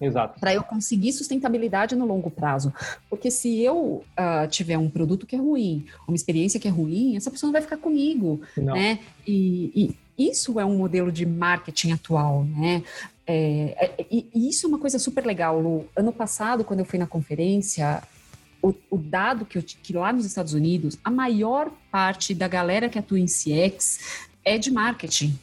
Exato. 0.00 0.38
Para 0.38 0.54
eu 0.54 0.62
conseguir 0.62 1.12
sustentabilidade 1.12 1.96
no 1.96 2.06
longo 2.06 2.30
prazo. 2.30 2.72
Porque 3.10 3.30
se 3.30 3.60
eu 3.62 4.04
uh, 4.16 4.48
tiver 4.48 4.78
um 4.78 4.88
produto 4.88 5.26
que 5.26 5.34
é 5.34 5.38
ruim, 5.38 5.86
uma 6.06 6.14
experiência 6.14 6.60
que 6.60 6.68
é 6.68 6.70
ruim, 6.70 7.16
essa 7.16 7.30
pessoa 7.30 7.48
não 7.48 7.52
vai 7.52 7.62
ficar 7.62 7.76
comigo, 7.76 8.40
não. 8.56 8.74
né? 8.74 9.00
E, 9.26 9.96
e, 10.18 10.30
isso 10.30 10.58
é 10.58 10.64
um 10.64 10.76
modelo 10.76 11.12
de 11.12 11.24
marketing 11.24 11.92
atual, 11.92 12.44
né? 12.44 12.82
É, 13.26 13.94
é, 13.98 14.06
e 14.10 14.48
isso 14.48 14.66
é 14.66 14.68
uma 14.68 14.78
coisa 14.78 14.98
super 14.98 15.24
legal, 15.24 15.60
Lu. 15.60 15.86
Ano 15.94 16.12
passado, 16.12 16.64
quando 16.64 16.80
eu 16.80 16.86
fui 16.86 16.98
na 16.98 17.06
conferência, 17.06 18.02
o, 18.62 18.74
o, 18.90 18.96
dado 18.96 19.44
que, 19.44 19.58
eu, 19.58 19.62
que 19.62 19.92
lá 19.92 20.12
nos 20.12 20.24
Estados 20.24 20.54
Unidos, 20.54 20.98
a 21.04 21.10
maior 21.10 21.70
parte 21.90 22.34
da 22.34 22.48
galera 22.48 22.88
que 22.88 22.98
atua 22.98 23.20
em 23.20 23.26
CX 23.26 24.26
é 24.44 24.58
de 24.58 24.70
marketing. 24.70 25.38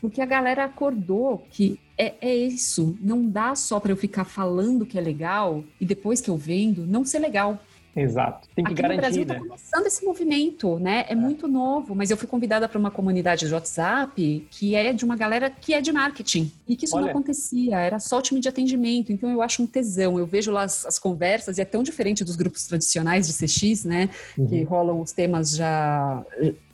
Porque 0.00 0.20
a 0.20 0.26
galera 0.26 0.64
acordou 0.64 1.46
que 1.50 1.78
é, 1.96 2.14
é 2.20 2.34
isso. 2.34 2.96
Não 3.00 3.28
dá 3.28 3.54
só 3.54 3.80
para 3.80 3.90
eu 3.90 3.96
ficar 3.96 4.24
falando 4.24 4.86
que 4.86 4.96
é 4.96 5.00
legal 5.00 5.64
e 5.80 5.84
depois 5.84 6.20
que 6.20 6.30
eu 6.30 6.36
vendo, 6.36 6.86
não 6.86 7.04
ser 7.04 7.18
legal. 7.18 7.60
Exato. 7.94 8.48
Tem 8.54 8.64
que 8.64 8.72
Aqui 8.72 8.82
garantir, 8.82 8.96
no 8.96 9.00
Brasil 9.00 9.22
está 9.22 9.34
né? 9.34 9.40
começando 9.40 9.86
esse 9.86 10.04
movimento, 10.04 10.78
né? 10.78 11.04
É, 11.08 11.12
é, 11.12 11.14
muito 11.16 11.48
novo, 11.48 11.94
mas 11.94 12.10
eu 12.10 12.16
fui 12.16 12.28
convidada 12.28 12.68
para 12.68 12.78
uma 12.78 12.90
comunidade 12.90 13.46
de 13.46 13.52
WhatsApp 13.52 14.46
que 14.50 14.74
é 14.74 14.92
de 14.92 15.04
uma 15.04 15.16
galera 15.16 15.50
que 15.50 15.74
é 15.74 15.80
de 15.80 15.92
marketing 15.92 16.52
e 16.66 16.76
que 16.76 16.84
isso 16.84 16.96
Olha. 16.96 17.06
não 17.06 17.10
acontecia, 17.10 17.78
era 17.78 17.98
só 17.98 18.18
o 18.18 18.22
time 18.22 18.40
de 18.40 18.48
atendimento. 18.48 19.12
Então 19.12 19.30
eu 19.30 19.42
acho 19.42 19.62
um 19.62 19.66
tesão. 19.66 20.18
Eu 20.18 20.26
vejo 20.26 20.50
lá 20.50 20.62
as, 20.62 20.86
as 20.86 20.98
conversas 20.98 21.58
e 21.58 21.60
é 21.60 21.64
tão 21.64 21.82
diferente 21.82 22.24
dos 22.24 22.36
grupos 22.36 22.66
tradicionais 22.66 23.26
de 23.26 23.34
CX, 23.34 23.84
né? 23.84 24.10
Uhum. 24.36 24.46
Que 24.46 24.62
rolam 24.62 25.00
os 25.00 25.12
temas 25.12 25.56
já 25.56 26.24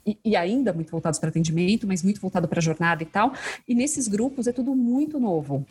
e, 0.07 0.19
e 0.25 0.37
ainda 0.37 0.73
muito 0.73 0.91
voltados 0.91 1.19
para 1.19 1.31
atendimento, 1.31 1.87
mas 1.87 2.03
muito 2.03 2.21
voltado 2.21 2.47
para 2.47 2.61
jornada 2.61 3.03
e 3.03 3.07
tal. 3.07 3.33
E 3.67 3.75
nesses 3.75 4.09
grupos 4.09 4.47
é 4.47 4.53
tudo 4.53 4.75
muito 4.75 5.19
novo. 5.19 5.67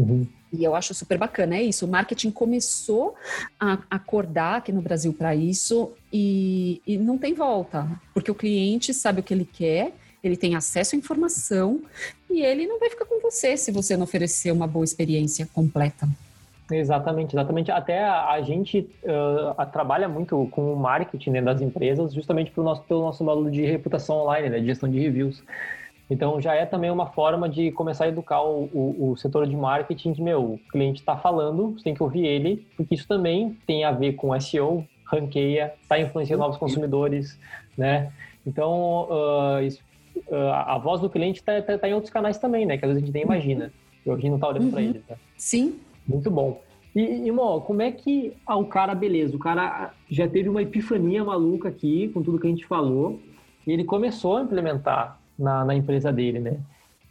Uhum. 0.00 0.26
E 0.52 0.64
eu 0.64 0.74
acho 0.74 0.94
super 0.94 1.16
bacana, 1.16 1.56
é 1.56 1.62
isso. 1.62 1.86
O 1.86 1.88
marketing 1.88 2.30
começou 2.30 3.14
a 3.58 3.78
acordar 3.90 4.56
aqui 4.56 4.72
no 4.72 4.82
Brasil 4.82 5.12
para 5.12 5.34
isso 5.34 5.92
e, 6.12 6.82
e, 6.86 6.98
não 6.98 7.16
tem 7.16 7.34
volta, 7.34 7.86
porque 8.12 8.30
o 8.30 8.34
cliente 8.34 8.92
sabe 8.92 9.20
o 9.20 9.22
que 9.22 9.32
ele 9.32 9.44
quer, 9.44 9.92
ele 10.24 10.36
tem 10.36 10.56
acesso 10.56 10.96
à 10.96 10.98
informação 10.98 11.80
e 12.28 12.42
ele 12.42 12.66
não 12.66 12.80
vai 12.80 12.90
ficar 12.90 13.04
com 13.04 13.20
você 13.20 13.56
se 13.56 13.70
você 13.70 13.96
não 13.96 14.04
oferecer 14.04 14.50
uma 14.50 14.66
boa 14.66 14.84
experiência 14.84 15.48
completa. 15.52 16.08
Exatamente, 16.70 17.34
exatamente. 17.34 17.70
Até 17.70 18.02
a, 18.04 18.30
a 18.30 18.42
gente 18.42 18.88
uh, 19.04 19.66
trabalha 19.72 20.08
muito 20.08 20.48
com 20.50 20.72
o 20.72 20.76
marketing 20.76 21.30
né, 21.30 21.42
das 21.42 21.60
empresas, 21.60 22.12
justamente 22.12 22.50
pelo 22.50 22.66
nosso, 22.66 22.82
pelo 22.82 23.00
nosso 23.00 23.24
módulo 23.24 23.50
de 23.50 23.64
reputação 23.64 24.18
online, 24.18 24.48
né, 24.48 24.60
de 24.60 24.66
gestão 24.66 24.88
de 24.88 24.98
reviews. 24.98 25.42
Então 26.10 26.40
já 26.40 26.54
é 26.54 26.66
também 26.66 26.90
uma 26.90 27.06
forma 27.06 27.48
de 27.48 27.70
começar 27.70 28.04
a 28.04 28.08
educar 28.08 28.42
o, 28.42 28.64
o, 28.74 29.12
o 29.12 29.16
setor 29.16 29.46
de 29.46 29.56
marketing 29.56 30.12
que, 30.12 30.20
meu, 30.20 30.54
o 30.54 30.58
cliente 30.70 31.00
está 31.00 31.16
falando, 31.16 31.78
você 31.78 31.84
tem 31.84 31.94
que 31.94 32.02
ouvir 32.02 32.26
ele, 32.26 32.66
porque 32.76 32.96
isso 32.96 33.06
também 33.06 33.56
tem 33.64 33.84
a 33.84 33.92
ver 33.92 34.14
com 34.14 34.38
SEO, 34.40 34.84
ranqueia, 35.06 35.72
está 35.80 36.00
influenciando 36.00 36.42
novos 36.42 36.56
consumidores, 36.56 37.38
né? 37.78 38.12
Então, 38.44 39.08
uh, 39.08 39.62
isso, 39.62 39.80
uh, 40.28 40.52
a 40.66 40.78
voz 40.78 41.00
do 41.00 41.08
cliente 41.08 41.38
está 41.38 41.62
tá, 41.62 41.78
tá 41.78 41.88
em 41.88 41.94
outros 41.94 42.12
canais 42.12 42.38
também, 42.38 42.66
né? 42.66 42.76
Que 42.76 42.84
às 42.84 42.88
vezes 42.88 43.02
a 43.02 43.06
gente 43.06 43.14
nem 43.14 43.22
imagina. 43.22 43.72
E 44.04 44.10
a 44.10 44.14
gente 44.14 44.28
não 44.28 44.36
está 44.36 44.48
olhando 44.48 44.64
uhum. 44.64 44.70
para 44.70 44.82
ele. 44.82 45.04
Né? 45.08 45.16
Sim, 45.36 45.78
muito 46.08 46.30
bom. 46.30 46.60
E, 46.94 47.00
irmão, 47.00 47.60
como 47.60 47.82
é 47.82 47.92
que 47.92 48.32
ah, 48.44 48.56
o 48.56 48.64
cara, 48.64 48.94
beleza, 48.94 49.36
o 49.36 49.38
cara 49.38 49.92
já 50.10 50.26
teve 50.26 50.48
uma 50.48 50.62
epifania 50.62 51.22
maluca 51.22 51.68
aqui 51.68 52.08
com 52.08 52.20
tudo 52.20 52.38
que 52.38 52.46
a 52.46 52.50
gente 52.50 52.66
falou, 52.66 53.20
e 53.64 53.72
ele 53.72 53.84
começou 53.84 54.38
a 54.38 54.42
implementar 54.42 55.19
na, 55.40 55.64
na 55.64 55.74
empresa 55.74 56.12
dele, 56.12 56.38
né? 56.38 56.56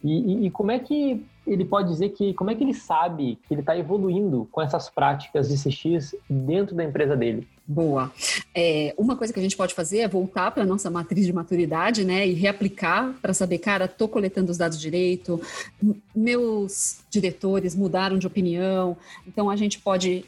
E, 0.02 0.12
e, 0.12 0.46
e, 0.46 0.50
como 0.50 0.70
é 0.70 0.78
que 0.78 1.22
ele 1.46 1.64
pode 1.64 1.90
dizer 1.90 2.10
que, 2.10 2.32
como 2.32 2.50
é 2.50 2.54
que 2.54 2.64
ele 2.64 2.72
sabe 2.72 3.38
que 3.46 3.52
ele 3.52 3.60
está 3.60 3.76
evoluindo 3.76 4.48
com 4.50 4.62
essas 4.62 4.88
práticas 4.88 5.48
de 5.48 5.56
CX 5.56 6.14
dentro 6.28 6.74
da 6.74 6.82
empresa 6.82 7.14
dele? 7.14 7.46
Boa. 7.66 8.10
É, 8.54 8.94
uma 8.96 9.14
coisa 9.14 9.30
que 9.32 9.38
a 9.38 9.42
gente 9.42 9.56
pode 9.56 9.74
fazer 9.74 9.98
é 9.98 10.08
voltar 10.08 10.50
para 10.52 10.62
a 10.62 10.66
nossa 10.66 10.90
matriz 10.90 11.26
de 11.26 11.32
maturidade, 11.32 12.02
né, 12.02 12.26
e 12.26 12.32
reaplicar 12.32 13.14
para 13.20 13.34
saber, 13.34 13.58
cara, 13.58 13.84
estou 13.84 14.08
coletando 14.08 14.50
os 14.50 14.56
dados 14.56 14.80
direito, 14.80 15.40
meus 16.14 17.00
diretores 17.10 17.74
mudaram 17.74 18.18
de 18.18 18.26
opinião, 18.26 18.96
então 19.26 19.50
a 19.50 19.56
gente 19.56 19.78
pode 19.78 20.24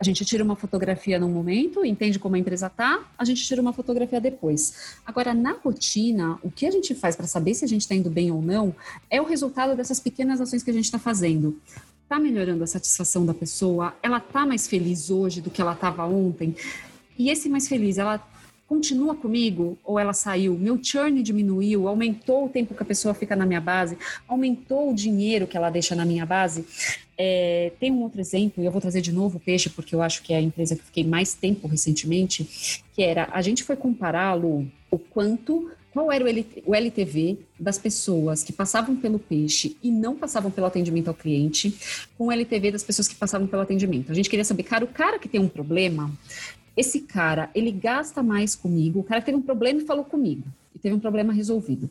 a 0.00 0.04
gente 0.04 0.24
tira 0.24 0.42
uma 0.42 0.56
fotografia 0.56 1.18
no 1.18 1.28
momento, 1.28 1.84
entende 1.84 2.18
como 2.18 2.34
a 2.34 2.38
empresa 2.38 2.68
está, 2.68 3.04
a 3.18 3.24
gente 3.24 3.44
tira 3.44 3.60
uma 3.60 3.72
fotografia 3.72 4.18
depois. 4.18 4.96
Agora, 5.04 5.34
na 5.34 5.52
rotina, 5.52 6.38
o 6.42 6.50
que 6.50 6.64
a 6.64 6.70
gente 6.70 6.94
faz 6.94 7.14
para 7.14 7.26
saber 7.26 7.52
se 7.52 7.66
a 7.66 7.68
gente 7.68 7.82
está 7.82 7.94
indo 7.94 8.08
bem 8.08 8.30
ou 8.30 8.40
não 8.40 8.74
é 9.10 9.20
o 9.20 9.24
resultado 9.24 9.76
dessas 9.76 10.00
pequenas 10.00 10.40
ações 10.40 10.62
que 10.62 10.70
a 10.70 10.72
gente 10.72 10.86
está 10.86 10.98
fazendo. 10.98 11.60
Está 12.02 12.18
melhorando 12.18 12.64
a 12.64 12.66
satisfação 12.66 13.26
da 13.26 13.34
pessoa? 13.34 13.94
Ela 14.02 14.16
está 14.16 14.46
mais 14.46 14.66
feliz 14.66 15.10
hoje 15.10 15.42
do 15.42 15.50
que 15.50 15.60
ela 15.60 15.74
estava 15.74 16.06
ontem? 16.06 16.56
E 17.18 17.28
esse 17.28 17.50
mais 17.50 17.68
feliz, 17.68 17.98
ela 17.98 18.16
continua 18.70 19.16
comigo 19.16 19.76
ou 19.82 19.98
ela 19.98 20.12
saiu? 20.12 20.56
Meu 20.56 20.78
churn 20.80 21.24
diminuiu? 21.24 21.88
Aumentou 21.88 22.44
o 22.44 22.48
tempo 22.48 22.72
que 22.72 22.80
a 22.80 22.86
pessoa 22.86 23.12
fica 23.12 23.34
na 23.34 23.44
minha 23.44 23.60
base? 23.60 23.98
Aumentou 24.28 24.92
o 24.92 24.94
dinheiro 24.94 25.48
que 25.48 25.56
ela 25.56 25.70
deixa 25.70 25.96
na 25.96 26.04
minha 26.04 26.24
base? 26.24 26.64
É, 27.18 27.72
tem 27.80 27.90
um 27.90 28.00
outro 28.00 28.20
exemplo, 28.20 28.62
e 28.62 28.66
eu 28.66 28.70
vou 28.70 28.80
trazer 28.80 29.00
de 29.00 29.10
novo 29.10 29.38
o 29.38 29.40
peixe, 29.40 29.68
porque 29.68 29.92
eu 29.92 30.00
acho 30.00 30.22
que 30.22 30.32
é 30.32 30.36
a 30.36 30.40
empresa 30.40 30.76
que 30.76 30.84
fiquei 30.84 31.02
mais 31.02 31.34
tempo 31.34 31.66
recentemente, 31.66 32.84
que 32.94 33.02
era, 33.02 33.28
a 33.32 33.42
gente 33.42 33.64
foi 33.64 33.74
comparar, 33.74 34.34
Lu, 34.34 34.68
o 34.88 34.98
quanto 34.98 35.68
qual 35.92 36.12
era 36.12 36.24
o 36.64 36.74
LTV 36.74 37.38
das 37.58 37.76
pessoas 37.76 38.44
que 38.44 38.52
passavam 38.52 38.94
pelo 38.94 39.18
peixe 39.18 39.76
e 39.82 39.90
não 39.90 40.14
passavam 40.14 40.50
pelo 40.50 40.68
atendimento 40.68 41.08
ao 41.08 41.14
cliente 41.14 41.76
com 42.16 42.26
o 42.26 42.32
LTV 42.32 42.70
das 42.70 42.84
pessoas 42.84 43.08
que 43.08 43.16
passavam 43.16 43.46
pelo 43.48 43.62
atendimento. 43.62 44.12
A 44.12 44.14
gente 44.14 44.30
queria 44.30 44.44
saber, 44.44 44.62
cara, 44.62 44.84
o 44.84 44.88
cara 44.88 45.18
que 45.18 45.28
tem 45.28 45.40
um 45.40 45.48
problema, 45.48 46.10
esse 46.80 47.00
cara, 47.00 47.50
ele 47.54 47.70
gasta 47.70 48.22
mais 48.22 48.54
comigo, 48.54 49.00
o 49.00 49.04
cara 49.04 49.20
teve 49.20 49.36
um 49.36 49.42
problema 49.42 49.80
e 49.80 49.84
falou 49.84 50.04
comigo, 50.04 50.44
e 50.74 50.78
teve 50.78 50.94
um 50.94 51.00
problema 51.00 51.32
resolvido. 51.32 51.88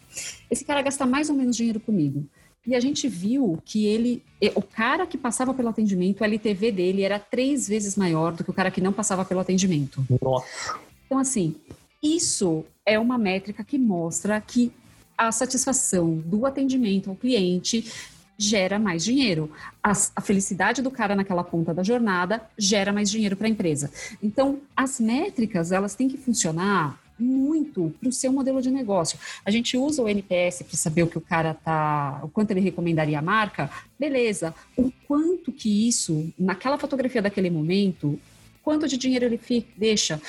Esse 0.50 0.66
cara 0.66 0.82
gasta 0.82 1.06
mais 1.06 1.30
ou 1.30 1.36
menos 1.36 1.56
dinheiro 1.56 1.80
comigo. 1.80 2.26
E 2.68 2.76
a 2.76 2.80
gente 2.80 3.08
viu 3.08 3.58
que 3.64 3.86
ele, 3.86 4.22
o 4.54 4.62
cara 4.62 5.08
que 5.08 5.18
passava 5.18 5.54
pelo 5.54 5.70
atendimento, 5.70 6.22
o 6.22 6.24
LTV 6.26 6.72
dele 6.72 7.04
era 7.04 7.18
três 7.18 7.68
vezes 7.68 7.96
maior 7.96 8.34
do 8.34 8.44
que 8.44 8.50
o 8.50 8.54
cara 8.54 8.70
que 8.70 8.82
não 8.82 8.92
passava 8.92 9.24
pelo 9.24 9.40
atendimento. 9.40 10.06
Nossa. 10.22 10.78
Então, 11.06 11.18
assim, 11.18 11.56
isso 12.04 12.66
é 12.86 13.00
uma 13.00 13.18
métrica 13.18 13.64
que 13.64 13.78
mostra 13.78 14.40
que 14.42 14.72
a 15.18 15.32
satisfação 15.32 16.16
do 16.16 16.46
atendimento 16.46 17.10
ao 17.10 17.16
cliente 17.16 17.92
gera 18.40 18.80
mais 18.80 19.04
dinheiro. 19.04 19.52
A, 19.84 19.92
a, 20.16 20.22
felicidade 20.22 20.82
do 20.82 20.90
cara 20.90 21.14
naquela 21.14 21.44
ponta 21.44 21.74
da 21.74 21.84
jornada 21.84 22.42
gera 22.58 22.94
mais 22.94 23.12
dinheiro 23.12 23.36
para 23.36 23.48
a 23.48 23.50
empresa. 23.50 23.92
Então, 24.24 24.62
as 24.76 24.98
métricas, 24.98 25.74
elas 25.74 25.94
têm 25.94 26.08
que 26.08 26.18
funcionar 26.18 26.98
muito 27.20 27.94
para 28.00 28.08
o 28.08 28.14
seu 28.14 28.32
modelo 28.32 28.62
de 28.62 28.72
negócio. 28.72 29.20
A 29.44 29.52
gente 29.52 29.76
usa 29.76 30.02
o 30.02 30.08
NPS 30.08 30.64
para 30.64 30.78
saber 30.78 31.04
o 31.04 31.08
que 31.08 31.18
o 31.18 31.22
cara 31.22 31.54
tá, 31.54 32.22
o 32.24 32.30
quanto 32.30 32.52
ele 32.52 32.62
recomendaria 32.62 33.20
a 33.20 33.22
marca, 33.22 33.70
beleza. 34.00 34.56
O 34.78 34.90
quanto 35.06 35.52
que 35.52 35.90
isso, 35.90 36.32
naquela 36.40 36.78
fotografia 36.78 37.22
daquele 37.22 37.50
momento, 37.50 38.18
quanto 38.64 38.88
de 38.88 38.98
dinheiro 38.98 39.26
ele 39.26 39.38
fica, 39.38 39.68
deixa, 39.76 40.22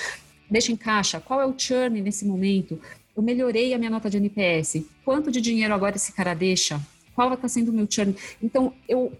deixa 0.50 0.72
em 0.72 0.76
caixa, 0.76 1.20
qual 1.20 1.40
é 1.40 1.46
o 1.46 1.54
churn 1.56 2.00
nesse 2.00 2.24
momento? 2.24 2.80
Eu 3.16 3.22
melhorei 3.22 3.72
a 3.72 3.78
minha 3.78 3.90
nota 3.90 4.10
de 4.10 4.16
NPS. 4.16 4.82
Quanto 5.04 5.30
de 5.30 5.40
dinheiro 5.40 5.72
agora 5.72 5.94
esse 5.94 6.12
cara 6.12 6.34
deixa? 6.34 6.80
Qual 7.28 7.34
está 7.34 7.48
sendo 7.48 7.68
o 7.68 7.72
meu 7.72 7.86
churn. 7.88 8.16
Então, 8.42 8.72
eu, 8.88 9.12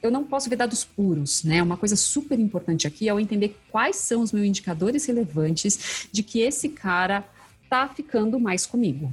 eu 0.00 0.10
não 0.10 0.22
posso 0.22 0.48
ver 0.48 0.54
dados 0.54 0.84
puros, 0.84 1.42
né? 1.42 1.60
Uma 1.60 1.76
coisa 1.76 1.96
super 1.96 2.38
importante 2.38 2.86
aqui 2.86 3.08
é 3.08 3.10
eu 3.10 3.18
entender 3.18 3.56
quais 3.72 3.96
são 3.96 4.22
os 4.22 4.30
meus 4.30 4.46
indicadores 4.46 5.04
relevantes 5.06 6.06
de 6.12 6.22
que 6.22 6.38
esse 6.40 6.68
cara 6.68 7.24
está 7.64 7.88
ficando 7.88 8.38
mais 8.38 8.66
comigo 8.66 9.12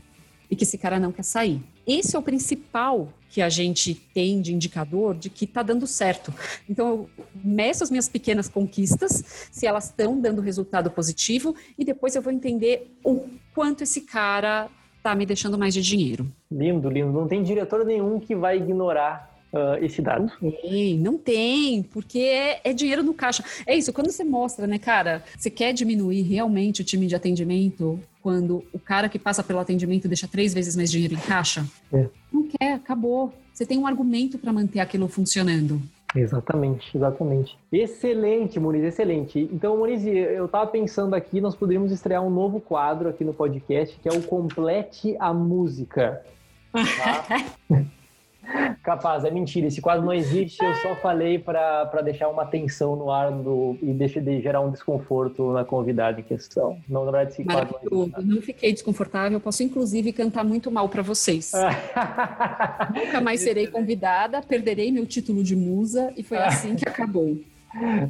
e 0.51 0.55
que 0.55 0.63
esse 0.63 0.77
cara 0.77 0.99
não 0.99 1.11
quer 1.11 1.23
sair. 1.23 1.63
Esse 1.87 2.15
é 2.15 2.19
o 2.19 2.21
principal 2.21 3.11
que 3.27 3.41
a 3.41 3.49
gente 3.49 3.95
tem 3.95 4.39
de 4.39 4.53
indicador 4.53 5.15
de 5.15 5.29
que 5.29 5.45
está 5.45 5.63
dando 5.63 5.87
certo. 5.87 6.31
Então, 6.69 6.87
eu 6.87 7.09
meço 7.43 7.83
as 7.83 7.89
minhas 7.89 8.07
pequenas 8.07 8.47
conquistas, 8.47 9.49
se 9.51 9.65
elas 9.65 9.85
estão 9.85 10.19
dando 10.21 10.41
resultado 10.41 10.91
positivo, 10.91 11.55
e 11.75 11.83
depois 11.83 12.15
eu 12.15 12.21
vou 12.21 12.31
entender 12.31 12.95
o 13.03 13.27
quanto 13.55 13.83
esse 13.83 14.01
cara 14.01 14.69
está 15.01 15.15
me 15.15 15.25
deixando 15.25 15.57
mais 15.57 15.73
de 15.73 15.81
dinheiro. 15.81 16.27
Lindo, 16.49 16.89
lindo. 16.89 17.11
Não 17.11 17.27
tem 17.27 17.41
diretor 17.41 17.83
nenhum 17.83 18.19
que 18.19 18.35
vai 18.35 18.57
ignorar 18.57 19.31
uh, 19.51 19.83
esse 19.83 20.01
dado. 20.01 20.31
Não 20.39 20.51
tem, 20.51 20.97
não 20.97 21.17
tem, 21.17 21.83
porque 21.83 22.19
é, 22.19 22.61
é, 22.63 22.73
dinheiro 22.73 23.03
no 23.03 23.13
caixa. 23.13 23.43
É 23.65 23.75
isso, 23.75 23.91
quando 23.91 24.11
você 24.11 24.23
mostra, 24.23 24.67
né, 24.67 24.77
cara, 24.77 25.23
você 25.37 25.49
quer 25.49 25.73
diminuir 25.73 26.21
realmente 26.21 26.81
o 26.81 26.85
time 26.85 27.07
de 27.07 27.15
atendimento 27.15 27.99
quando 28.21 28.63
o 28.71 28.79
cara 28.79 29.09
que 29.09 29.17
passa 29.17 29.43
pelo 29.43 29.59
atendimento 29.59 30.07
deixa 30.07 30.27
três 30.27 30.53
vezes 30.53 30.75
mais 30.75 30.91
dinheiro 30.91 31.15
em 31.15 31.19
caixa? 31.19 31.65
É. 31.91 32.07
Não 32.31 32.47
quer, 32.47 32.73
acabou. 32.73 33.33
Você 33.51 33.65
tem 33.65 33.77
um 33.77 33.87
argumento 33.87 34.37
para 34.37 34.53
manter 34.53 34.79
aquilo 34.79 35.07
funcionando. 35.07 35.81
Exatamente, 36.15 36.95
exatamente. 36.95 37.57
Excelente, 37.71 38.59
Muniz, 38.59 38.83
excelente. 38.83 39.49
Então, 39.51 39.77
Muniz, 39.77 40.05
eu 40.05 40.45
estava 40.45 40.67
pensando 40.67 41.15
aqui, 41.15 41.39
nós 41.39 41.55
poderíamos 41.55 41.91
estrear 41.91 42.21
um 42.21 42.29
novo 42.29 42.59
quadro 42.59 43.09
aqui 43.09 43.23
no 43.23 43.33
podcast, 43.33 43.97
que 43.99 44.09
é 44.09 44.11
o 44.11 44.21
Complete 44.21 45.15
a 45.19 45.33
Música. 45.33 46.23
Tá? 46.73 47.83
Capaz, 48.83 49.23
é 49.23 49.31
mentira. 49.31 49.67
Esse 49.67 49.81
quadro 49.81 50.05
não 50.05 50.13
existe. 50.13 50.63
Eu 50.63 50.73
só 50.75 50.95
falei 50.95 51.37
para 51.37 52.01
deixar 52.03 52.29
uma 52.29 52.45
tensão 52.45 52.95
no 52.95 53.11
ar 53.11 53.31
do, 53.31 53.77
e 53.81 53.93
deixar 53.93 54.21
de 54.21 54.41
gerar 54.41 54.61
um 54.61 54.71
desconforto 54.71 55.51
na 55.51 55.63
convidada 55.63 56.19
em 56.19 56.23
questão. 56.23 56.79
Não, 56.87 57.05
na 57.05 57.11
verdade, 57.11 57.31
esse 57.31 57.43
quadro 57.43 57.79
não, 57.89 58.03
existe, 58.03 58.25
não 58.25 58.41
fiquei 58.41 58.73
desconfortável. 58.73 59.39
Posso, 59.39 59.63
inclusive, 59.63 60.11
cantar 60.11 60.43
muito 60.43 60.71
mal 60.71 60.89
para 60.89 61.01
vocês. 61.01 61.51
Nunca 62.95 63.21
mais 63.21 63.41
serei 63.41 63.67
convidada, 63.67 64.41
perderei 64.41 64.91
meu 64.91 65.05
título 65.05 65.43
de 65.43 65.55
musa 65.55 66.11
e 66.17 66.23
foi 66.23 66.37
assim 66.37 66.75
que 66.75 66.87
acabou. 66.87 67.37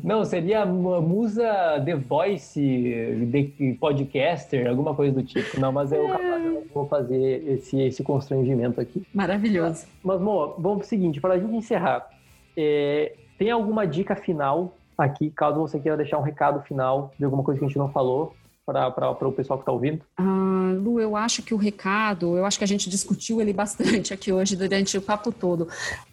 Não, 0.04 0.26
seria 0.26 0.66
musa 0.66 1.82
The 1.86 1.96
Voice, 1.96 2.60
de 2.60 3.78
podcaster, 3.80 4.68
alguma 4.68 4.96
coisa 4.96 5.14
do 5.14 5.24
tipo. 5.24 5.60
Não, 5.60 5.72
mas 5.72 5.92
eu, 5.92 6.08
eu 6.08 6.68
vou 6.74 6.88
fazer 6.88 7.44
esse, 7.48 7.80
esse 7.82 8.04
constrangimento 8.04 8.82
aqui. 8.82 9.06
Maravilhoso. 9.14 9.86
Mas, 10.04 10.20
Mo, 10.20 10.56
vamos 10.58 10.80
pro 10.80 10.88
seguinte, 10.88 11.22
para 11.22 11.36
a 11.36 11.40
gente 11.40 11.56
encerrar, 11.56 12.10
é, 12.58 13.14
tem 13.38 13.52
alguma 13.52 13.86
dica 13.86 14.16
final 14.16 14.76
aqui, 14.98 15.32
caso 15.32 15.60
você 15.60 15.80
queira 15.80 15.98
deixar 15.98 16.18
um 16.18 16.24
recado 16.24 16.62
final 16.62 17.14
de 17.18 17.26
alguma 17.26 17.44
coisa 17.44 17.60
que 17.60 17.66
a 17.66 17.68
gente 17.68 17.78
não 17.78 17.92
falou 17.92 18.36
para 18.66 19.28
o 19.28 19.32
pessoal 19.32 19.58
que 19.58 19.64
está 19.64 19.72
ouvindo? 19.72 20.02
Ah, 20.18 20.72
Lu, 20.76 21.00
eu 21.00 21.16
acho 21.16 21.42
que 21.42 21.54
o 21.54 21.58
recado, 21.58 22.38
eu 22.38 22.46
acho 22.46 22.58
que 22.58 22.64
a 22.64 22.68
gente 22.68 22.90
discutiu 22.90 23.42
ele 23.42 23.52
bastante 23.52 24.14
aqui 24.14 24.32
hoje 24.32 24.56
durante 24.56 24.98
o 24.98 25.02
papo 25.02 25.32
todo. 25.32 25.68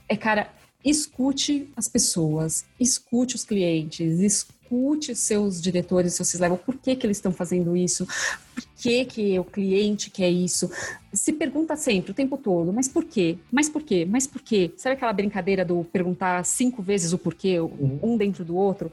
É, 0.09 0.16
cara, 0.16 0.49
escute 0.84 1.68
as 1.76 1.88
pessoas, 1.88 2.64
escute 2.78 3.36
os 3.36 3.44
clientes, 3.44 4.20
escute 4.20 5.14
seus 5.14 5.60
diretores, 5.60 6.14
seus 6.14 6.34
level, 6.34 6.58
por 6.58 6.76
que, 6.76 6.94
que 6.94 7.06
eles 7.06 7.16
estão 7.16 7.32
fazendo 7.32 7.76
isso, 7.76 8.06
por 8.54 8.64
que, 8.76 9.04
que 9.04 9.38
o 9.38 9.44
cliente 9.44 10.10
quer 10.10 10.30
isso. 10.30 10.70
Se 11.12 11.32
pergunta 11.32 11.74
sempre, 11.74 12.12
o 12.12 12.14
tempo 12.14 12.36
todo, 12.36 12.72
mas 12.72 12.86
por 12.86 13.04
quê? 13.04 13.38
Mas 13.50 13.68
por 13.68 13.82
quê? 13.82 14.06
Mas 14.08 14.26
por 14.26 14.40
quê? 14.40 14.70
Sabe 14.76 14.94
aquela 14.94 15.12
brincadeira 15.12 15.64
do 15.64 15.84
perguntar 15.84 16.44
cinco 16.44 16.82
vezes 16.82 17.12
o 17.12 17.18
porquê, 17.18 17.58
uhum. 17.58 17.98
um 18.02 18.16
dentro 18.16 18.44
do 18.44 18.56
outro? 18.56 18.92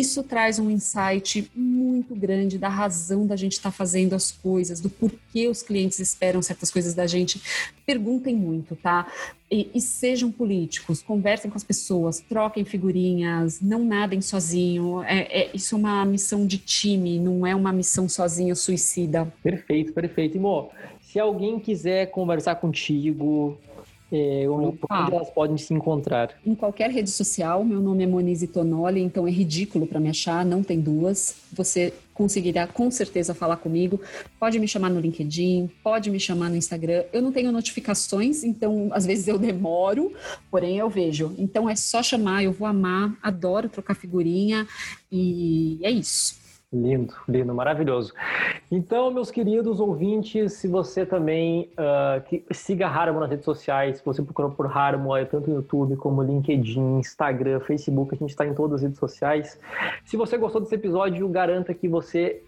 Isso 0.00 0.22
traz 0.22 0.58
um 0.58 0.70
insight 0.70 1.50
muito 1.54 2.14
grande 2.14 2.58
da 2.58 2.68
razão 2.68 3.26
da 3.26 3.36
gente 3.36 3.52
estar 3.52 3.70
tá 3.70 3.76
fazendo 3.76 4.14
as 4.14 4.30
coisas, 4.30 4.80
do 4.80 4.90
porquê 4.90 5.48
os 5.48 5.62
clientes 5.62 5.98
esperam 5.98 6.40
certas 6.42 6.70
coisas 6.70 6.94
da 6.94 7.06
gente. 7.06 7.40
Perguntem 7.86 8.34
muito, 8.34 8.74
tá? 8.76 9.06
E, 9.50 9.70
e, 9.74 9.80
sejam 9.80 10.32
políticos, 10.32 11.02
conversem 11.02 11.50
com 11.50 11.56
as 11.56 11.62
pessoas, 11.62 12.20
troquem 12.20 12.64
figurinhas, 12.64 13.60
não 13.60 13.84
nadem 13.84 14.20
sozinho. 14.20 15.02
É, 15.04 15.42
é, 15.42 15.50
isso 15.54 15.74
é 15.74 15.78
uma 15.78 16.04
missão 16.04 16.46
de 16.46 16.58
time, 16.58 17.18
não 17.18 17.46
é 17.46 17.54
uma 17.54 17.72
missão 17.72 18.08
sozinho 18.08 18.56
suicida. 18.56 19.32
Perfeito, 19.42 19.92
perfeito. 19.92 20.36
Imo, 20.36 20.70
se 21.00 21.20
alguém 21.20 21.60
quiser 21.60 22.06
conversar 22.06 22.56
contigo, 22.56 23.56
é, 24.16 24.48
onde, 24.48 24.78
elas 25.12 25.28
podem 25.30 25.58
se 25.58 25.74
encontrar? 25.74 26.30
Em 26.46 26.54
qualquer 26.54 26.88
rede 26.88 27.10
social. 27.10 27.64
Meu 27.64 27.80
nome 27.80 28.04
é 28.04 28.06
Monize 28.06 28.46
Tonoli, 28.46 29.00
então 29.00 29.26
é 29.26 29.30
ridículo 29.30 29.88
para 29.88 29.98
me 29.98 30.08
achar, 30.08 30.44
não 30.44 30.62
tem 30.62 30.80
duas. 30.80 31.34
Você 31.52 31.92
conseguirá 32.14 32.64
com 32.64 32.88
certeza 32.92 33.34
falar 33.34 33.56
comigo. 33.56 34.00
Pode 34.38 34.60
me 34.60 34.68
chamar 34.68 34.88
no 34.88 35.00
LinkedIn, 35.00 35.68
pode 35.82 36.10
me 36.10 36.20
chamar 36.20 36.48
no 36.48 36.54
Instagram. 36.54 37.02
Eu 37.12 37.20
não 37.20 37.32
tenho 37.32 37.50
notificações, 37.50 38.44
então 38.44 38.88
às 38.92 39.04
vezes 39.04 39.26
eu 39.26 39.36
demoro, 39.36 40.12
porém 40.48 40.78
eu 40.78 40.88
vejo. 40.88 41.34
Então 41.36 41.68
é 41.68 41.74
só 41.74 42.00
chamar, 42.00 42.44
eu 42.44 42.52
vou 42.52 42.68
amar, 42.68 43.18
adoro 43.20 43.68
trocar 43.68 43.96
figurinha 43.96 44.64
e 45.10 45.80
é 45.82 45.90
isso. 45.90 46.43
Lindo, 46.74 47.14
lindo, 47.28 47.54
maravilhoso. 47.54 48.12
Então, 48.68 49.08
meus 49.08 49.30
queridos 49.30 49.78
ouvintes, 49.78 50.54
se 50.54 50.66
você 50.66 51.06
também 51.06 51.70
uh, 51.78 52.20
que, 52.24 52.44
siga 52.50 52.88
Harmo 52.88 53.20
nas 53.20 53.30
redes 53.30 53.44
sociais, 53.44 53.98
se 53.98 54.04
você 54.04 54.20
procurar 54.20 54.48
por 54.48 54.66
Harmo, 54.66 55.10
tanto 55.26 55.48
no 55.48 55.56
YouTube 55.58 55.94
como 55.94 56.20
LinkedIn, 56.20 56.98
Instagram, 56.98 57.60
Facebook, 57.60 58.12
a 58.12 58.18
gente 58.18 58.30
está 58.30 58.44
em 58.44 58.54
todas 58.54 58.76
as 58.76 58.82
redes 58.82 58.98
sociais. 58.98 59.56
Se 60.04 60.16
você 60.16 60.36
gostou 60.36 60.60
desse 60.60 60.74
episódio, 60.74 61.28
garanta 61.28 61.72
que 61.72 61.86
você 61.86 62.42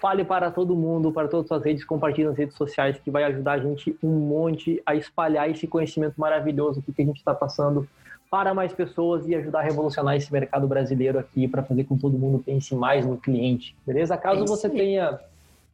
fale 0.00 0.24
para 0.24 0.52
todo 0.52 0.76
mundo, 0.76 1.10
para 1.10 1.26
todas 1.26 1.50
as 1.50 1.64
redes, 1.64 1.84
compartilhe 1.84 2.28
nas 2.28 2.38
redes 2.38 2.54
sociais, 2.54 2.96
que 3.00 3.10
vai 3.10 3.24
ajudar 3.24 3.54
a 3.54 3.58
gente 3.58 3.98
um 4.00 4.20
monte 4.20 4.80
a 4.86 4.94
espalhar 4.94 5.50
esse 5.50 5.66
conhecimento 5.66 6.14
maravilhoso 6.16 6.80
que 6.80 7.02
a 7.02 7.04
gente 7.04 7.16
está 7.16 7.34
passando 7.34 7.88
para 8.34 8.52
mais 8.52 8.72
pessoas 8.72 9.28
e 9.28 9.34
ajudar 9.36 9.60
a 9.60 9.62
revolucionar 9.62 10.16
esse 10.16 10.32
mercado 10.32 10.66
brasileiro 10.66 11.20
aqui 11.20 11.46
para 11.46 11.62
fazer 11.62 11.84
com 11.84 11.94
que 11.94 12.02
todo 12.02 12.18
mundo 12.18 12.42
pense 12.44 12.74
mais 12.74 13.06
no 13.06 13.16
cliente, 13.16 13.76
beleza? 13.86 14.16
Caso 14.16 14.42
é 14.42 14.44
você 14.44 14.68
tenha 14.68 15.20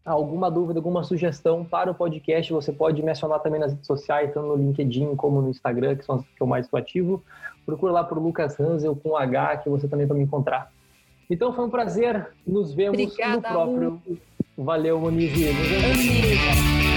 alguma 0.05 0.51
dúvida, 0.51 0.79
alguma 0.79 1.03
sugestão 1.03 1.65
para 1.65 1.91
o 1.91 1.95
podcast, 1.95 2.53
você 2.53 2.71
pode 2.71 3.03
mencionar 3.03 3.41
também 3.41 3.59
nas 3.59 3.73
redes 3.73 3.87
sociais, 3.87 4.31
tanto 4.35 4.47
no 4.47 4.57
LinkedIn 4.57 5.17
como 5.17 5.41
no 5.41 5.49
Instagram, 5.49 5.97
que 5.97 6.05
são 6.05 6.17
as 6.17 6.23
que 6.23 6.39
eu 6.39 6.47
mais 6.47 6.67
estou 6.67 6.79
ativo. 6.79 7.25
Procura 7.65 7.93
lá 7.93 8.05
por 8.05 8.19
Lucas 8.19 8.61
Hansel 8.61 8.95
com 8.95 9.17
H, 9.17 9.57
que 9.57 9.71
você 9.71 9.89
também 9.89 10.05
vai 10.05 10.19
me 10.19 10.25
encontrar. 10.25 10.71
Então 11.31 11.55
foi 11.55 11.65
um 11.65 11.71
prazer, 11.71 12.29
nos 12.47 12.75
vemos 12.75 13.01
Obrigada, 13.01 13.37
no 13.37 13.41
próprio. 13.41 14.03
Valeu, 14.59 15.01
Moniz. 15.01 15.33
Nos 15.33 15.41
vemos. 15.41 16.90